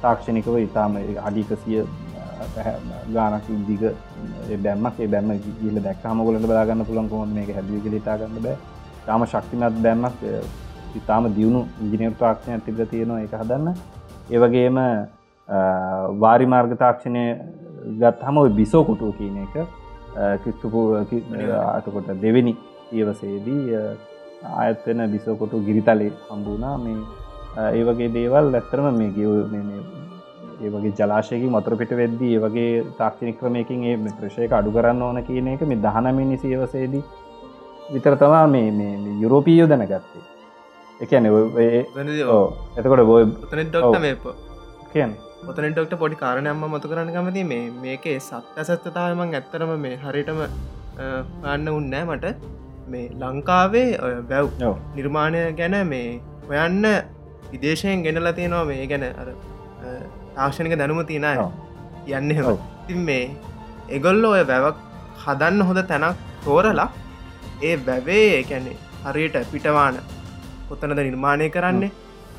තාක්ෂණිකව 0.03 0.55
ඉතාම 0.67 0.97
අඩිකසිය 1.27 1.83
ගානක් 3.15 3.47
දිග 3.69 3.83
බැම්මක් 4.63 4.97
බැම 5.13 5.29
ගිල 5.61 5.77
දැක්හමගලට 5.87 6.47
බලාගන්න 6.51 6.85
පුළන් 6.89 7.09
කොම 7.11 7.33
මේක 7.37 7.49
හැදික 7.57 7.85
ලිටාගන්න 7.95 8.37
බෑ. 8.45 8.57
තාම 9.07 9.25
ශක්තිමත් 9.31 9.81
බැම්මක් 9.85 10.21
ඉතාම 10.99 11.23
දියුණු 11.37 11.61
ඉජිනර් 11.85 12.15
තාක්ෂණය 12.21 12.59
තිබ 12.65 12.79
තියෙනවා 12.91 13.21
එක 13.25 13.33
හදන්න. 13.41 13.67
ඒවගේම 14.33 14.77
වාරි 16.23 16.45
මාර්ග 16.53 16.75
තාක්ෂණය 16.83 17.23
ගත් 18.01 18.19
හම 18.27 18.37
බිසෝකුටු 18.59 19.13
කියන 19.17 19.37
එක 19.45 19.55
කිස්තුපු 20.43 20.81
අතකොට 21.77 22.07
දෙවෙනි. 22.23 22.53
ඒවසේදී 22.97 23.79
ආයත්වෙන 24.61 24.99
බිසෝකොටු 25.11 25.65
ගිරිතලේ 25.67 26.11
හම්බුණා. 26.29 26.77
මේ 26.77 26.97
ඒවගේ 27.57 28.09
දේවල් 28.13 28.55
ඇත්තරම 28.59 28.87
මේ 28.99 29.11
ගව 29.17 29.31
ඒවගේ 30.61 30.93
ජලාශයකි 30.99 31.49
මතුර 31.55 31.75
පිට 31.81 31.91
වෙද්දී 32.01 32.31
ඒවගේ 32.37 32.69
තාක්ෂණි 32.99 33.33
ක්‍රමයකින් 33.39 33.83
ඒ 33.89 34.13
ප්‍රශයක 34.19 34.55
අඩු 34.59 34.71
කරන්න 34.71 35.01
ඕන 35.01 35.19
කියන 35.23 35.49
එක 35.53 35.65
මේ 35.71 35.81
දහනමිනි 35.85 36.37
සියවසේදී 36.37 37.03
විතර 37.93 38.15
තමා 38.15 38.47
මේ 38.47 38.89
යුරෝපීයෝ 39.21 39.67
දැනගත්තේ. 39.69 40.23
එකන 40.99 41.25
එතකොට 42.77 43.05
බොය 43.11 43.23
කියන්න? 44.93 45.13
ඔතන 45.47 45.69
ඩොක්ට 45.69 45.95
පොඩි 46.03 46.15
කාරණයම්ම 46.15 46.65
මතු 46.73 46.91
කරන්න 46.91 47.15
කමති 47.15 47.43
මේ 47.43 47.63
මේකේ 47.83 48.19
සත්‍ය 48.21 48.67
සත්තතාවමං 48.67 49.39
ඇත්තරම 49.39 49.73
මේ 49.85 49.95
හරිටම 50.03 50.39
අන්න 51.43 51.67
උන්නෑ 51.69 52.05
මට. 52.05 52.35
මේ 52.87 53.09
ලංකාවේ 53.21 53.89
වැව් 54.29 54.47
නිර්මාණය 54.95 55.43
ගැන 55.59 55.77
මේ 55.87 56.07
හොයන්න 56.47 56.87
විදේශයෙන් 57.53 58.05
ගෙනලා 58.05 58.35
තියෙනවා 58.39 58.65
මේ. 58.71 58.87
ගැන 58.91 59.05
අර 59.21 59.27
තාක්ෂණක 60.35 60.77
දැනුම 60.81 61.01
තියෙන. 61.11 61.27
යන්න. 62.07 62.31
ඉතින් 62.83 63.01
මේ 63.09 63.25
එගොල්ල 63.97 64.25
ඔය 64.25 64.43
වැවක් 64.51 64.77
හදන්න 65.25 65.67
හොඳ 65.67 65.81
තැනක් 65.91 66.23
තෝරලා 66.45 66.89
ඒ 67.61 67.75
වැවේ 67.87 68.23
එකැන්නේ 68.39 68.77
හරියට 69.05 69.37
පිටවාන 69.51 69.99
කොතනද 70.69 70.99
නිර්මාණය 71.01 71.49
කරන්නේ? 71.57 71.91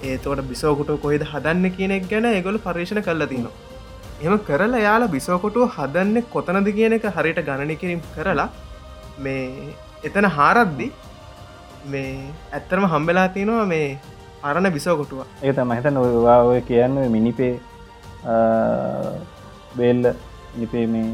ඒතෝට 0.08 0.42
බිසෝකුට 0.50 0.90
කොහෙද 1.04 1.24
හදන්න 1.32 1.76
කියනෙක් 1.76 2.10
ගැන 2.10 2.26
එගොල 2.32 2.58
පර්ේෂණ 2.66 3.02
කල්ල 3.06 3.26
තිනවා. 3.32 3.54
එම 4.22 4.34
කරලා 4.48 4.84
යාලා 4.86 5.12
බිසෝකොටුව 5.14 5.72
හදන්න 5.76 6.26
කොතනද 6.34 6.68
කියන 6.76 6.96
එක 6.98 7.06
හරියට 7.16 7.40
ගණනය 7.48 7.76
කිරීම 7.80 8.02
කරලා 8.14 8.48
මේ 9.24 9.70
එතන 10.08 10.26
හාරද්දි 10.36 10.88
මේ 11.92 12.10
ඇත්තරම 12.52 12.86
හම්බෙලා 12.92 13.28
තියෙනවා 13.34 13.66
මේ 13.72 13.88
අරණ 14.48 14.68
බිසෝකොටුව 14.72 15.20
හිතන 15.42 15.96
ඔවා 16.00 16.38
ඔය 16.50 16.60
කියන්න 16.70 16.96
මිනිපේ 17.12 17.52
බේල්ල 19.78 20.08
නිපේ 20.60 20.86
මේ 20.94 21.08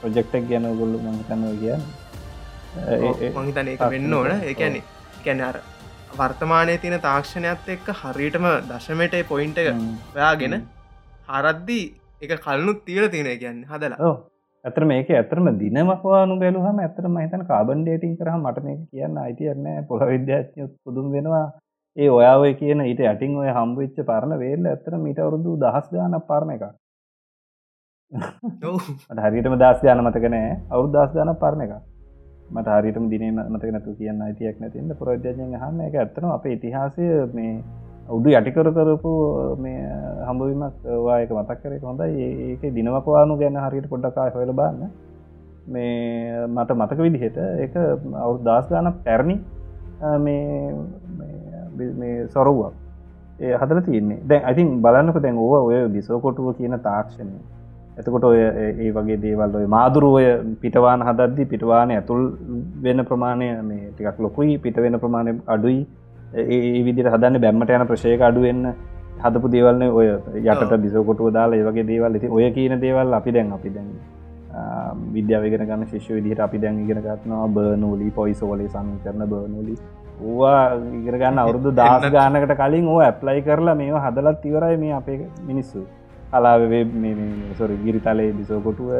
ප්‍රොජෙක්ටක් 0.00 0.44
ගැන 0.50 0.66
ගොල්ලු 0.80 0.98
මහිතන්නව 1.04 1.54
කියන්න. 1.62 1.82
මහිතන 3.38 3.70
එක 3.72 3.82
වෙන්න 3.94 4.14
ඕන. 4.18 4.30
ඒකැනෙ 4.50 4.82
කැන 5.24 5.42
අර 5.48 5.56
වර්තමානය 6.18 6.76
තියෙන 6.84 7.02
තාක්ෂණයක්ත් 7.08 7.72
එක්ක 7.76 7.90
හරියටම 8.02 8.46
දශමට 8.70 9.16
පොයින්ට 9.32 9.58
ඔයාගෙන 9.64 10.54
හරද්දී 11.32 11.84
එක 12.22 12.36
කලනුත් 12.46 12.86
තිීල 12.86 13.08
තියෙන 13.08 13.30
කියන්න 13.42 13.60
හදලා. 13.72 14.14
ඇතර 14.64 14.84
මේක 14.92 15.10
ඇතරම 15.10 15.50
දිනමක්වානු 15.60 16.38
බැලුහම 16.44 16.78
ඇතරම 16.86 17.20
හිතන 17.24 17.44
කාබන් 17.50 17.84
ඩේටින් 17.84 18.16
කරහ 18.20 18.38
මට 18.38 18.64
මේ 18.66 18.78
කියන්න 18.92 19.20
අයිතියන්න 19.26 19.68
පොළ 19.90 20.06
විද්‍යාඥ 20.14 20.70
පුදුම් 20.84 21.12
වෙනවා 21.16 21.46
ඒ 21.96 22.08
ඔයාව 22.10 22.44
කියන 22.58 22.80
ඊට 22.82 23.00
ඇටින් 23.02 23.36
ඔය 23.36 23.50
හම්බවිච්ච 23.50 23.98
පරණ 24.04 24.38
වේල්ල 24.38 24.64
ඇතර 24.66 24.94
මීට 24.98 25.18
අවුරුදු 25.18 25.52
දහස් 25.56 25.86
ගාන 25.90 26.16
පරණ 26.22 26.54
එක 26.54 26.62
ඔව්. 28.64 28.80
හරිටම 29.24 29.54
දස් 29.56 29.78
ගාන 29.82 30.02
මතකනෑ 30.02 30.50
අවුරු 30.70 30.90
දස් 30.90 31.12
ගාන 31.14 31.30
පරණ 31.36 31.64
එක 31.66 31.72
මට 32.50 32.74
හරිටම 32.76 33.06
දිනේ 33.08 33.30
මතක 33.30 33.70
නැතු 33.70 33.94
කියන්න 33.94 34.22
අයිතියක් 34.22 34.60
නැතින්න 34.60 34.98
ප්‍රෝද්‍යජයෙන් 34.98 35.56
හන්න 35.56 35.80
එක 35.80 35.96
ඇත්තන 35.96 36.28
අප 36.30 36.46
ඉතිහාසය 36.48 37.08
මේ 37.32 37.54
උඩු 38.08 38.28
යටිකර 38.32 38.68
කරපු 38.72 39.12
මේ 39.58 39.80
හම්බවීමක් 40.24 40.84
වායක 41.00 41.30
මතක් 41.32 41.58
කරේ 41.62 41.82
හොඳයි. 41.82 42.28
ඒක 42.46 42.62
දිනවකවානු 42.74 43.38
ගැන 43.38 43.56
හරියට 43.60 43.88
පොඩ්ඩකාය 43.88 44.30
හොල 44.34 44.52
බන්න 44.52 44.90
මේ 45.68 46.46
මට 46.48 46.70
මතක 46.74 46.98
විදිහට 47.00 47.38
එක 47.60 47.76
අවු 48.18 48.34
දස් 48.42 48.66
ගාන 48.68 48.96
පැරණි 49.00 49.38
මේ 50.18 50.74
සොරව්වක්. 52.28 52.72
ඒ 53.40 53.54
හදර 53.54 53.82
තියන්නේ. 53.82 54.22
දැන් 54.24 54.44
අතින් 54.44 54.70
බලන්නක 54.80 55.20
දැන් 55.20 55.38
ඕව 55.38 55.52
ඔය 55.64 55.88
බිසෝකොටුව 55.88 56.56
කියන 56.56 56.78
තාක්ෂණය. 56.80 57.38
එතකොට 57.96 58.24
ඔය 58.24 58.38
ඒ 58.38 58.90
වගේ 58.92 59.18
දේවල් 59.18 59.56
ඔය 59.56 59.66
මාදුරුවය 59.66 60.24
පිටවාන 60.60 61.02
හදද්දි 61.02 61.44
පිටවාන 61.46 61.90
ඇතුල් 61.90 62.22
වෙන 62.82 63.04
ප්‍රමාණය 63.04 63.50
මේ 63.62 63.90
ටිකක් 63.90 64.18
ලොකුයි 64.20 64.58
පිට 64.58 64.76
වෙන 64.78 64.98
ප්‍රමාණය 64.98 65.38
අඩුයි. 65.48 65.86
ඒ 66.34 66.82
විදිර 66.82 67.08
හදන්න 67.08 67.40
බැම්මට 67.40 67.70
යන 67.70 67.86
ප්‍රශයක 67.86 68.22
අඩුවෙන්න 68.22 68.74
හදපු 69.20 69.48
දේවල්න 69.48 69.82
ඔය 69.90 70.08
යකට 70.42 70.74
බිසෝකොටුව 70.78 71.32
දාලා 71.32 71.56
ඒවගේ 71.56 71.86
දේවල්. 71.86 72.12
ඇති 72.12 72.28
ඔය 72.30 72.50
කියන 72.50 72.80
දේවල් 72.80 73.14
අපි 73.14 73.32
දැන් 73.32 73.52
අපි 73.52 73.70
දැන් 73.70 73.90
විද්‍යාවගෙන 75.12 75.66
ගන්න 75.66 75.86
ශිෂ්‍ය 75.86 76.14
විදිහට 76.14 76.40
අපි 76.40 76.58
දැන් 76.58 76.80
ඉගෙන 76.80 77.00
ගත්නවා 77.00 77.46
බර්නූලි 77.50 78.10
පොයිසෝලේ 78.12 78.68
සමි 78.68 78.98
කරන 79.04 79.26
බර්නූලි 79.26 79.74
ඕවා 80.22 80.74
ඉගරගන්න 80.98 81.38
අවුරුදු 81.38 81.70
දස් 81.78 82.06
ගානකට 82.10 82.54
කලින් 82.56 82.88
ඕ 82.88 83.00
ඇප්ලයි 83.00 83.42
කරලා 83.42 83.74
මේ 83.74 83.90
හදලත් 84.06 84.44
ඉවරයි 84.44 84.76
මේ 84.76 84.92
අපේ 84.92 85.18
මිනිස්සු. 85.42 85.86
කලාවේ 86.30 86.84
සොරි 87.58 87.76
ගිරිතලේ 87.84 88.32
බිසෝකොටුව 88.32 88.90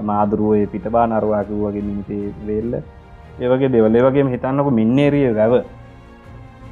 මාදුරුවය 0.00 0.66
පිට 0.66 0.90
බා 0.90 1.06
නරවාකු 1.06 1.62
වගේ 1.64 1.82
මිනිතේ 1.82 2.34
වෙල්ල. 2.46 2.82
ඒවගේ 3.40 3.72
දෙවලේ. 3.72 4.02
වගේ 4.02 4.30
හිතන්නක 4.30 4.70
මින්නේරිය 4.70 5.34
වැව. 5.34 5.64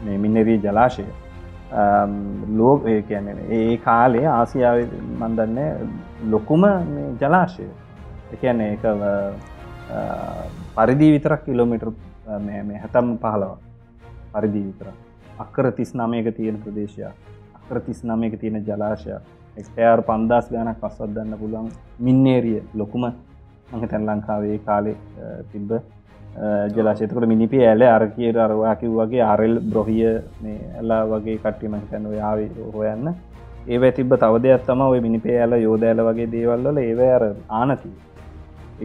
මේ 0.04 0.18
මින්නරී 0.18 0.58
ජලාශය. 0.58 1.04
ලෝක 2.56 2.86
ඒ 2.86 3.02
කියන්නේ 3.02 3.46
ඒ 3.50 3.76
කාලේ 3.78 4.26
ආසියාව 4.28 4.78
මන්දන්න 5.20 5.58
ලොකුම 6.30 6.62
ජලාශය. 7.20 7.66
එකන්නේ 8.32 8.72
එක 8.74 8.84
පරිදි 10.76 11.12
විතරක් 11.12 11.44
කිලෝමිටර් 11.44 11.90
හැතම් 12.26 13.16
පහලව 13.18 13.69
පරිදි 14.32 14.62
විතර 14.66 14.88
අක්කර 15.38 15.72
තිස් 15.72 15.94
නමයක 15.94 16.34
තියෙන 16.36 16.58
ප්‍රදේශයක්. 16.64 17.14
අක්කර 17.58 17.80
තිස් 17.86 18.04
නමයක 18.04 18.34
තියෙන 18.40 18.64
ජලාශය 18.66 19.16
එක්ස්පයාර් 19.56 20.02
පන්දස් 20.08 20.50
ගානක් 20.52 20.80
පස්වත්දන්න 20.82 21.38
පුළුවන් 21.38 21.70
මින්නේරිය 21.98 22.60
ලොකුම. 22.74 23.04
මහිතැන් 23.72 24.06
ලංකාවේ 24.06 24.58
කාලේ 24.66 24.96
තිබ්බ 25.52 25.70
ජලාශතකට 26.74 27.26
මිනිපි 27.32 27.58
ඇල 27.66 27.82
අර 27.82 28.04
කිය 28.16 28.30
අරවාකිව් 28.44 28.92
වගේ 29.00 29.22
අරල් 29.32 29.54
බ්‍රොහිය 29.70 30.06
මේ 30.42 30.58
ඇල්ලා 30.76 31.02
වගේ 31.12 31.36
කට්ටි 31.38 31.72
මහිතැන 31.74 32.06
යාව 32.20 32.40
හොයන්න. 32.74 33.14
ඒව 33.68 33.82
තිබ 33.96 34.12
තවදයක් 34.22 34.62
තම 34.66 34.80
ඔය 34.80 35.00
මිනිපේ 35.06 35.36
ඇල 35.42 35.52
යෝදෑල 35.62 36.00
වගේ 36.08 36.30
දේවල්ල 36.34 36.78
ඒව 36.82 37.00
අර 37.16 37.24
ආනති 37.60 37.90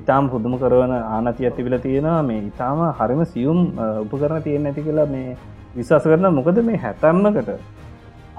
ඉතාම් 0.01 0.29
පුදුම 0.33 0.53
කරවන 0.61 0.93
ආනති 1.15 1.47
ඇතිවිල 1.49 1.75
තියෙනවා. 1.85 2.21
මේ 2.29 2.41
ඉතාම 2.51 2.79
හරිම 2.99 3.21
සියුම් 3.33 3.59
උපකරන 4.03 4.43
තියෙන 4.45 4.65
ඇති 4.69 4.85
කියලා 4.87 5.07
මේ 5.15 5.37
විශවාස 5.75 6.07
කරන 6.11 6.27
මොකද 6.39 6.57
මේ 6.69 6.79
හැතැම්මකට 6.85 7.51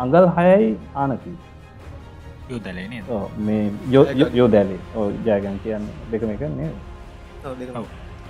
අඟල් 0.05 0.27
හයයි 0.39 0.73
ආනති 1.03 1.33
මේ 3.47 3.63
යෝ 4.39 4.49
දැලේ 4.55 4.81
ඕ 4.97 5.07
ජයගන් 5.29 5.57
කියන්න 5.65 5.87
දෙකම 6.11 6.31
එකන්නේ 6.35 6.71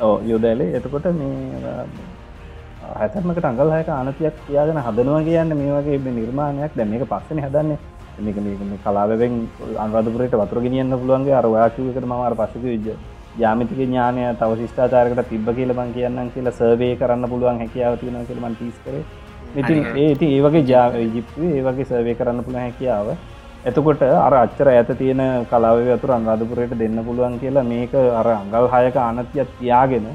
ඕ 0.01 0.15
යෝදෑලේ. 0.31 0.71
එතකොට 0.77 1.07
මේ 1.19 1.75
හැතමට 3.01 3.45
අඟල් 3.51 3.71
හයක 3.77 3.89
අනතියක් 3.99 4.39
කියාගෙන 4.47 4.81
හදනවා 4.87 5.23
කියන්න 5.29 5.59
මේ 5.61 5.75
වගේ 5.77 6.15
නිර්මාණයක්. 6.19 6.73
දැම 6.79 6.97
එක 6.97 7.05
පස්සන 7.12 7.45
හදන්නේ. 7.47 7.79
මේක 8.25 8.37
මේ 8.41 8.79
කලාවෙන් 8.85 9.35
අන්රදපුරට 9.85 10.35
වතුර 10.43 10.61
ගෙනියන්න 10.67 10.99
පුළුවන්ගේ 11.01 11.37
අරවාකිවකට 11.41 12.07
මවාර 12.12 12.35
පසක 12.41 12.62
විජ 12.62 12.89
ජාමිතික 13.38 13.79
ඥානය 13.81 14.20
තව 14.40 14.51
ශිෂ්ඨාචාරකට 14.61 15.29
තිබ්බ 15.31 15.49
කියලබන් 15.57 15.90
කියන්න 15.96 16.31
කියලා 16.35 16.59
සර්වේ 16.59 16.94
කරන්න 17.01 17.25
පුළුවන් 17.33 17.59
හැකියාව 17.62 17.94
තියෙන 18.01 18.27
කියලමන් 18.29 18.55
ටිස් 18.57 18.79
කර. 18.85 18.94
ඉතින් 19.55 19.79
ඒති 20.05 20.27
ඒවගේ 20.37 20.64
ජා 20.70 20.87
ජිප්ේ 21.14 21.51
ඒවගේ 21.57 21.88
සර්වේ 21.90 22.14
කරන්න 22.14 22.44
පුළුව 22.44 22.61
හැකියාව. 22.61 23.07
එතකොට 23.64 24.03
අර 24.03 24.35
අච්චර 24.35 24.68
ඇත 24.68 24.99
තියෙන 24.99 25.46
කලාව 25.51 25.79
අතුර 25.96 26.11
අංගාධපුරයට 26.18 26.79
දෙන්න 26.79 27.05
පුළුවන් 27.07 27.38
කියලා 27.42 27.64
මේක 27.64 27.94
අර 28.20 28.29
අංගල් 28.35 28.66
හයක 28.75 28.96
අනතියක් 29.05 29.49
තියාගෙන 29.59 30.07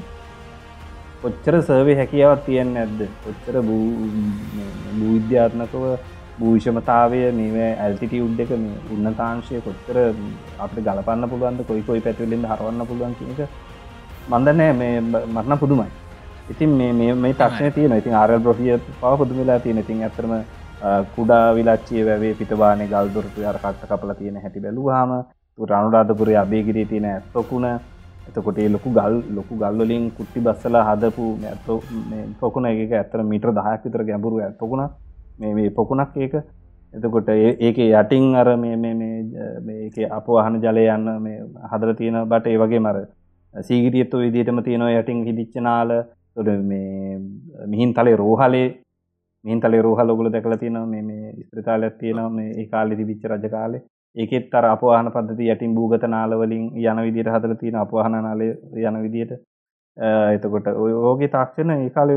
කොච්චර 1.22 1.54
සර්වේ 1.68 1.96
හැකියාවත් 2.00 2.40
තියන්න 2.46 2.76
ඇද්ද 2.76 3.00
කොච්චර 3.24 3.54
භූවිද්‍යාත්මකව 3.68 5.84
භූෂමතාවය 6.38 7.20
මේ 7.38 7.68
ඇල්ටිටි 7.74 8.22
උඩ් 8.26 8.40
එක 8.44 8.50
මේ 8.62 8.78
උන්නතාංශය 8.94 9.60
කොච්චර 9.66 9.98
අපට 10.64 10.78
ගලපන්න 10.86 11.30
පුළුවන්ද 11.32 11.66
කොයි 11.68 11.82
කොයි 11.88 12.04
පැතිවලින්ද 12.06 12.48
හරවන්න 12.50 12.88
පුළුවන් 12.90 13.14
එක 13.34 13.50
මන්දනෑ 14.30 14.72
මේ 14.80 14.94
මරණ 15.00 15.58
පුදුමයි. 15.58 15.90
ඉතින් 16.50 16.70
මේ 16.80 17.12
මේ 17.14 17.34
තක්ෂය 17.34 17.70
තියන 17.76 17.94
ඉතින් 17.98 18.14
ආරල් 18.14 18.40
බ්‍රොහිය 18.40 18.74
පව 19.00 19.12
පුදුමලා 19.20 19.58
තියෙන 19.60 19.78
ඉතින් 19.84 20.02
ඇතරම 20.08 20.34
කුඩා 21.16 21.44
විලච්චිය 21.54 22.02
වැවේ 22.08 22.34
පිටවානේ 22.40 22.90
ගල් 22.92 23.14
දොරටු 23.14 23.48
අර 23.50 23.58
කට්ට 23.62 23.88
කපල 23.90 24.12
තියෙන 24.20 24.42
හැටි 24.44 24.64
බැලූහම 24.66 25.12
රනුරාධපුරේ 25.58 26.36
අබේගිරී 26.44 26.86
තියෙන 26.86 27.08
ඇත්තොකුණ. 27.12 27.66
එතකොට 28.28 28.58
ලොකු 28.70 28.90
ගල් 28.96 29.14
ලොකු 29.36 29.54
ගල්වලින් 29.60 30.04
kutti 30.16 30.40
බස්සලා 30.40 30.84
හදපු 30.88 31.24
ඇත්තෝ 31.44 31.78
පොකුණ 32.40 32.66
එක 32.66 32.92
ඇත්තර 32.92 33.22
මීට්‍ර 33.30 33.50
දහයක් 33.58 33.84
විතර 33.86 34.04
ගැඹුරු 34.08 34.36
ඇත්තොකුණ 34.40 34.84
මේ 35.42 35.70
පොකුණක් 35.70 36.16
ඒක. 36.16 36.34
එතකොට 36.94 37.28
ඒක 37.28 37.78
යටින් 37.80 38.34
අර 38.34 38.48
මේක 38.56 39.96
අප 40.10 40.26
අහන 40.36 40.60
ජලය 40.60 40.86
යන්න 40.88 41.10
මේ 41.22 41.38
හදර 41.70 41.94
තියෙන 41.94 42.18
බට 42.28 42.46
ඒ 42.46 42.58
වගේ 42.58 42.80
මර 42.80 42.98
සීගිරියත්තු 43.54 44.22
විදිටම 44.24 44.62
තියෙනවා 44.62 44.98
යටින් 44.98 45.24
හිදිච්චනාල 45.24 45.90
තොට 46.34 46.50
මේ 46.64 47.18
මිහින් 47.66 47.94
තලේ 47.94 48.16
රෝහලේ 48.16 48.68
මින් 49.44 49.60
තලේ 49.60 49.82
රෝහලොගුල 49.82 50.30
දැකල 50.32 50.56
තියෙන 50.56 50.78
මේ 50.88 51.32
ස්ත්‍රතාලයක් 51.46 51.96
තියෙනවා 51.98 52.30
මේ 52.30 52.50
ඒ 52.56 52.66
කාලෙ 52.66 52.96
තිබිච්ච 52.96 53.24
රජ 53.24 53.48
කාලේ. 53.50 53.82
ඒකෙත් 54.16 54.50
තර 54.50 54.66
අපවාහන 54.66 55.08
පද්ධති 55.14 55.48
යටින් 55.52 55.74
භූගත 55.74 56.04
නාලවලින් 56.08 56.66
යන 56.80 57.00
විදියට 57.06 57.32
හදල 57.34 57.54
තියෙන 57.54 57.78
අපවාහන 57.84 58.18
නාලය 58.26 58.48
යන 58.82 58.98
විදියට 59.04 59.32
එතකොට 60.34 60.66
ඔය 60.74 60.92
ඕගේ 60.92 61.28
තාක්ෂණ 61.28 61.72
ඒ 61.76 61.90
කාල 61.90 62.10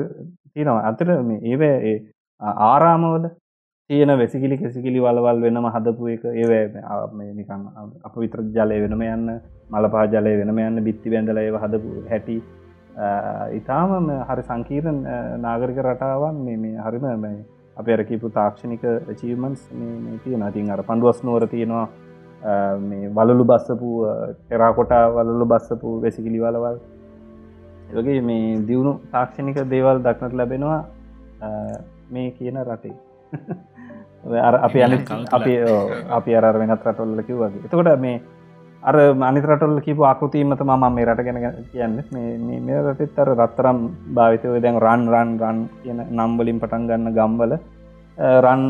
තියෙනවා. 0.54 0.84
අතර 0.90 1.10
මේ 1.24 1.40
ඒව 1.44 1.64
ආරාමවල 2.42 3.26
තියෙන 3.90 4.12
වෙසිකිලි 4.20 4.58
කෙසිකිලි 4.58 5.00
වලවල් 5.00 5.42
වෙනම 5.42 5.68
හදපු 5.76 6.08
එක. 6.14 6.24
ඒ 6.26 6.62
නිකන් 7.40 7.62
අප 8.04 8.16
විතර 8.18 8.42
ජලය 8.56 8.80
වෙනම 8.84 9.02
යන්න 9.02 9.30
මලපා 9.70 10.06
ජලය 10.14 10.38
වෙනම 10.42 10.60
යන්න 10.60 10.84
බිත්ති 10.84 11.10
බැඳල 11.14 11.38
ඒව 11.38 11.58
හදපු 11.64 12.06
හැටි. 12.12 12.38
ඉතාම 13.60 14.10
හරි 14.30 14.44
සංකීරන් 14.50 15.00
නාගරික 15.46 15.78
රටාවන් 15.86 16.42
මේ 16.46 16.78
හරිම 16.88 17.06
අප 17.78 17.88
අරකිපු 17.88 18.30
තාක්ෂණික 18.40 18.84
චීමන්ස් 19.22 19.62
තියෙන 20.24 20.44
ඉතින් 20.50 20.72
අර 20.72 20.84
පණ්ඩුවස් 20.90 21.24
නුවර 21.24 21.48
තියෙනවා. 21.48 21.88
මේ 22.90 23.10
වලලු 23.18 23.44
බස්සපු 23.52 23.90
ටෙරාකොටා 24.40 25.04
වලලු 25.18 25.46
බස්සපු 25.54 26.02
වැසිකිලි 26.04 26.40
වලවල් 26.46 26.78
වගේ 27.98 28.22
මේ 28.22 28.46
දියුණු 28.68 28.94
තාක්ෂණික 29.12 29.58
දේවල් 29.74 30.00
දක්නට 30.06 30.34
ලැබෙනවා. 30.42 30.82
මේ 32.10 32.32
කියන 32.32 32.58
රටේ. 32.64 32.96
අපි 34.68 34.80
අනි 34.84 34.98
අපි 35.32 35.54
අපි 36.10 36.36
අර 36.36 36.58
වෙනත් 36.62 36.84
රටොල්ල 36.84 37.22
කිව් 37.28 37.38
වගේ. 37.38 37.66
එතකොට 37.66 38.00
මේ 38.00 38.22
අර 38.84 38.96
මනිතරටොල් 39.16 39.76
කිපු 39.82 40.04
ආකෘතිීමත 40.04 40.62
ම 40.62 40.84
මේ 40.96 41.06
රට 41.06 41.26
ගැන 41.26 41.40
කියන්න. 41.72 41.96
මේ 42.68 42.82
රටත් 42.82 43.20
අර 43.20 43.30
රත්තරම් 43.36 43.80
භාවිතය 44.14 44.60
දැන් 44.62 44.82
රන් 44.86 45.08
රන් 45.14 45.32
රන් 45.42 45.60
කියන 45.84 46.02
නම්බලින් 46.12 46.60
පටන් 46.60 46.88
ගන්න 46.90 47.16
ගම්බල 47.18 47.58
රන් 48.44 48.64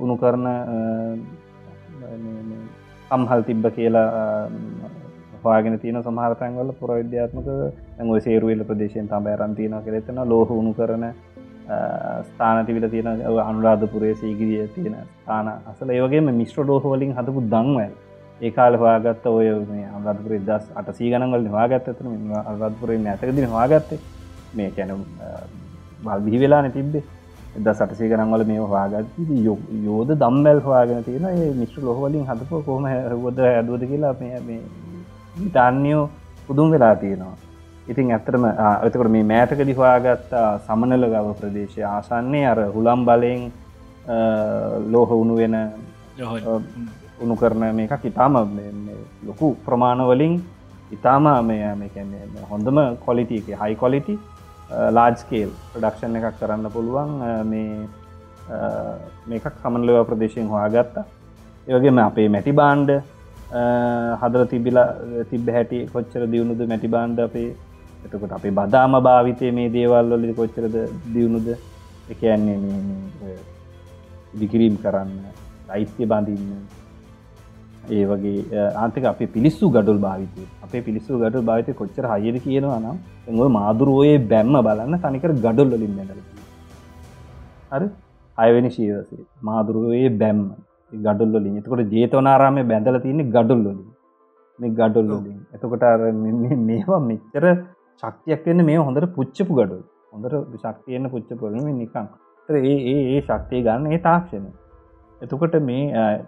උනු 0.00 0.16
කරන 0.16 0.44
කම්හල් 3.10 3.42
තිබ්බ 3.48 3.64
කියලා 3.76 4.08
හවාගෙන 5.42 5.78
තියන 5.82 5.98
සමහරතැන්වල 6.02 6.70
පුරවිද්‍යාත්මක 6.80 7.48
ඇඟ 7.48 8.20
සේරුවල 8.26 8.62
ප්‍රදේශයෙන් 8.68 9.08
තම 9.08 9.26
ඇරන්තියන 9.26 9.74
කෙරෙතන 9.86 10.20
ලෝහ 10.32 10.48
උුණු 10.50 10.72
කරන 10.74 11.04
ස්ථානතිවිල 12.28 12.88
තියෙන 12.90 13.08
අනුරාධපුරේ 13.42 14.14
සීගිරිය 14.14 14.68
තියෙන 14.68 14.96
ස්ථාන 15.14 15.48
අසල. 15.48 15.88
ඒවගේම 15.90 16.32
මිස්ට්‍ර 16.40 16.64
ඩෝහෝලින් 16.64 17.14
හතපු 17.18 17.40
දංවල් 17.54 17.92
ඒ 18.40 18.50
කාල 18.50 18.74
හවාගත්ත 18.74 19.26
ඔය 19.26 19.48
මේ 19.70 19.88
අරදපුර 19.88 20.32
දස් 20.48 20.64
අට 20.74 20.88
සීගනවල 20.98 21.48
හවාගත්තන 21.48 22.32
අරදපුරේ 22.44 23.00
ඇතකදින 23.06 23.46
හවාගත්තේ 23.46 24.00
මේ 24.54 24.70
කැනම් 24.70 25.02
වල් 26.04 26.20
බිහි 26.20 26.38
වෙලා 26.38 26.70
තිබ්බේ. 26.70 27.04
එද 27.56 27.66
සටසේ 27.70 28.08
කරන්වල 28.10 28.44
මේ 28.50 28.64
හවාගත් 28.64 29.16
යෝද 29.84 30.10
දම්බැල් 30.22 30.60
හවාගෙන 30.66 31.04
තියෙන 31.04 31.26
ඒ 31.30 31.52
මිශ්‍ර 31.60 31.82
ලොහවලින් 31.88 32.26
හදපු 32.30 32.62
කොහම 32.68 32.84
හොද 33.24 33.38
ඇදුවද 33.46 33.82
කියලා 33.90 34.14
මේ 34.20 34.60
ඉතාන්‍යයෝ 35.46 36.04
පුදුම් 36.46 36.70
වෙලා 36.70 36.94
තියෙනවා. 36.96 37.36
ඉතින් 37.88 38.12
ඇත්තරම 38.12 38.44
ඇතකට 38.44 39.08
මේ 39.08 39.24
මෑතකදි 39.24 39.74
හොයාගත්ත 39.74 40.34
සමනල 40.66 41.06
ගව 41.06 41.34
ප්‍රදේශය 41.40 41.82
ආසන්නේ 41.84 42.44
අර 42.46 42.60
හුළම් 42.74 43.04
බලයෙන් 43.04 43.40
ලෝහ 44.92 45.10
උුණු 45.10 45.36
වෙන 45.36 45.56
උුණු 47.20 47.36
කරන 47.36 47.64
මේක 47.74 48.04
ඉතාම 48.04 48.36
ලොකු 49.26 49.56
ප්‍රමාණවලින් 49.66 50.34
ඉතාම 50.90 51.24
මේ 51.44 51.74
හොඳම 52.50 52.78
කොලිටි 52.98 53.38
එක 53.38 53.48
හයි 53.62 53.74
කොලිටි 53.76 54.18
ලාජ්කේල් 54.90 55.50
ප්‍රඩක්ෂන් 55.72 56.16
එකක් 56.16 56.38
කරන්න 56.40 56.70
පුළුවන් 56.70 57.10
මේ 57.44 57.88
මේකක් 59.26 59.46
සමන්ලව 59.54 60.06
ප්‍රදේශයෙන් 60.06 60.48
හොයාගත්තා. 60.48 61.04
ඒවගේම 61.66 61.98
අපේ 62.00 62.28
මැටි 62.28 62.52
බාන්්ඩ 62.52 62.90
හදර 64.20 64.46
තිබිලා 64.46 64.88
තිබ 65.30 65.48
හැටි 65.48 65.78
කොච්චර 65.92 66.24
දියුණුද 66.32 66.62
මැටි 66.68 66.88
බාන්්ඩ 66.88 67.18
අපේ 67.20 67.50
එතකොට 68.04 68.32
අපේ 68.32 68.52
බදාම 68.52 68.94
භාවිතය 69.00 69.50
මේ 69.50 69.68
දේවල්ලොලි 69.68 70.34
කොච්චරද 70.34 70.76
දියුණුද? 71.14 71.48
එකයන්නේ 72.10 72.58
දිකිරීම් 74.34 74.76
කරන්න 74.76 75.12
අයිත්‍ය 75.68 76.04
බඳන්න. 76.04 76.62
ඒ 77.90 78.04
වගේ 78.04 78.66
ආන්තක 78.76 79.04
අප 79.04 79.22
පිලිස්සු 79.28 79.70
ගඩුල් 79.70 79.98
භාවිතය. 79.98 80.44
අපේ 80.62 80.82
පිලිස්සු 80.82 81.20
ගඩු 81.20 81.42
භාවිතය 81.42 81.72
කොච්චර 81.74 82.04
හයද 82.14 82.36
කියනවා 82.38 82.80
නම් 82.80 82.98
එඟ 83.28 83.40
මාදුරුවයේ 83.50 84.18
බැම්ම 84.26 84.58
බලන්න 84.60 84.98
තනිකර 84.98 85.32
ගඩුල් 85.38 85.70
වලින් 85.74 85.94
නැදල 85.96 86.20
හරි? 87.72 87.88
අයවෙනි 88.38 88.70
ශීවසේ. 88.70 89.24
මාදුරුවයේ 89.42 90.12
බැම්ම. 90.18 90.44
ගඩුල්ල 90.92 91.34
ලින් 91.36 91.58
එතකොට 91.58 91.90
ජේතවනාරාමය 91.90 92.62
බැඳල 92.64 92.98
තියන්නේ 92.98 93.30
ගඩුල් 93.30 93.60
වලින්. 93.60 93.78
මේ 94.58 94.70
ගඩුල් 94.70 95.06
වලින්. 95.14 95.38
එතකොට 95.54 95.84
මේවා 96.62 97.00
මෙච්චර 97.00 97.44
ශක්තියක් 98.02 98.46
වෙන්න 98.46 98.64
මේ 98.64 98.78
හොඳට 98.80 99.14
පුච්චපු 99.16 99.52
ගඩුල්. 99.52 99.82
හොඳට 100.12 100.58
ශක්තියන්න 100.64 101.10
පුච්චපුරම 101.10 101.70
නිකං 101.76 102.06
ඒ 102.48 102.76
ඒ 102.92 103.20
ශක්තිය 103.20 103.62
ගන්න 103.66 103.92
ඒ 103.92 104.00
තාක්ෂණ 104.06 104.46
එතකොට 105.20 105.56
මේ 105.62 105.82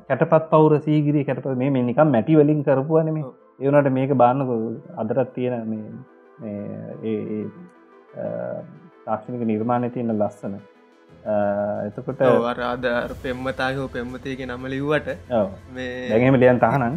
කැටපත් 0.09 0.50
පවුර 0.50 0.74
සීගිරි 0.81 1.24
කැටප 1.24 1.48
මේ 1.62 1.83
නිකම් 1.83 2.12
මැටි 2.14 2.38
වලින් 2.40 2.61
කරපුවනම 2.64 3.18
ඒවනට 3.61 3.90
මේක 3.92 4.12
බාන්නක 4.16 4.53
අදරත් 4.96 5.35
තියෙන 5.35 5.74
ඒ 7.05 7.40
තාක්ෂණක 9.07 9.44
නිර්මාණය 9.53 9.90
තියෙන 9.90 10.14
ලස්සන. 10.14 10.55
එතකොට 11.88 12.22
වරාද 12.40 12.87
පෙම්මතායහෝ 13.22 13.88
පෙම්මතයක 13.88 14.40
නම 14.46 14.64
ලිව්වට 14.74 15.09
දැගීම 16.11 16.40
ලියන් 16.42 16.62
තහනන් 16.64 16.96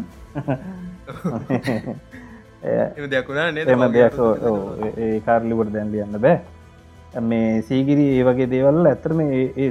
එම 2.64 3.10
දෙයක් 3.96 4.20
ඒ 4.98 5.20
කාර්ලිවට 5.26 5.74
දැන් 5.74 5.92
ලියන්න 5.92 6.20
බෑ. 6.20 6.38
මේ 7.22 7.62
සීගිරි 7.68 8.06
ඒ 8.18 8.24
වගේ 8.24 8.50
දේවල් 8.54 8.80
ඇතරම 8.86 9.20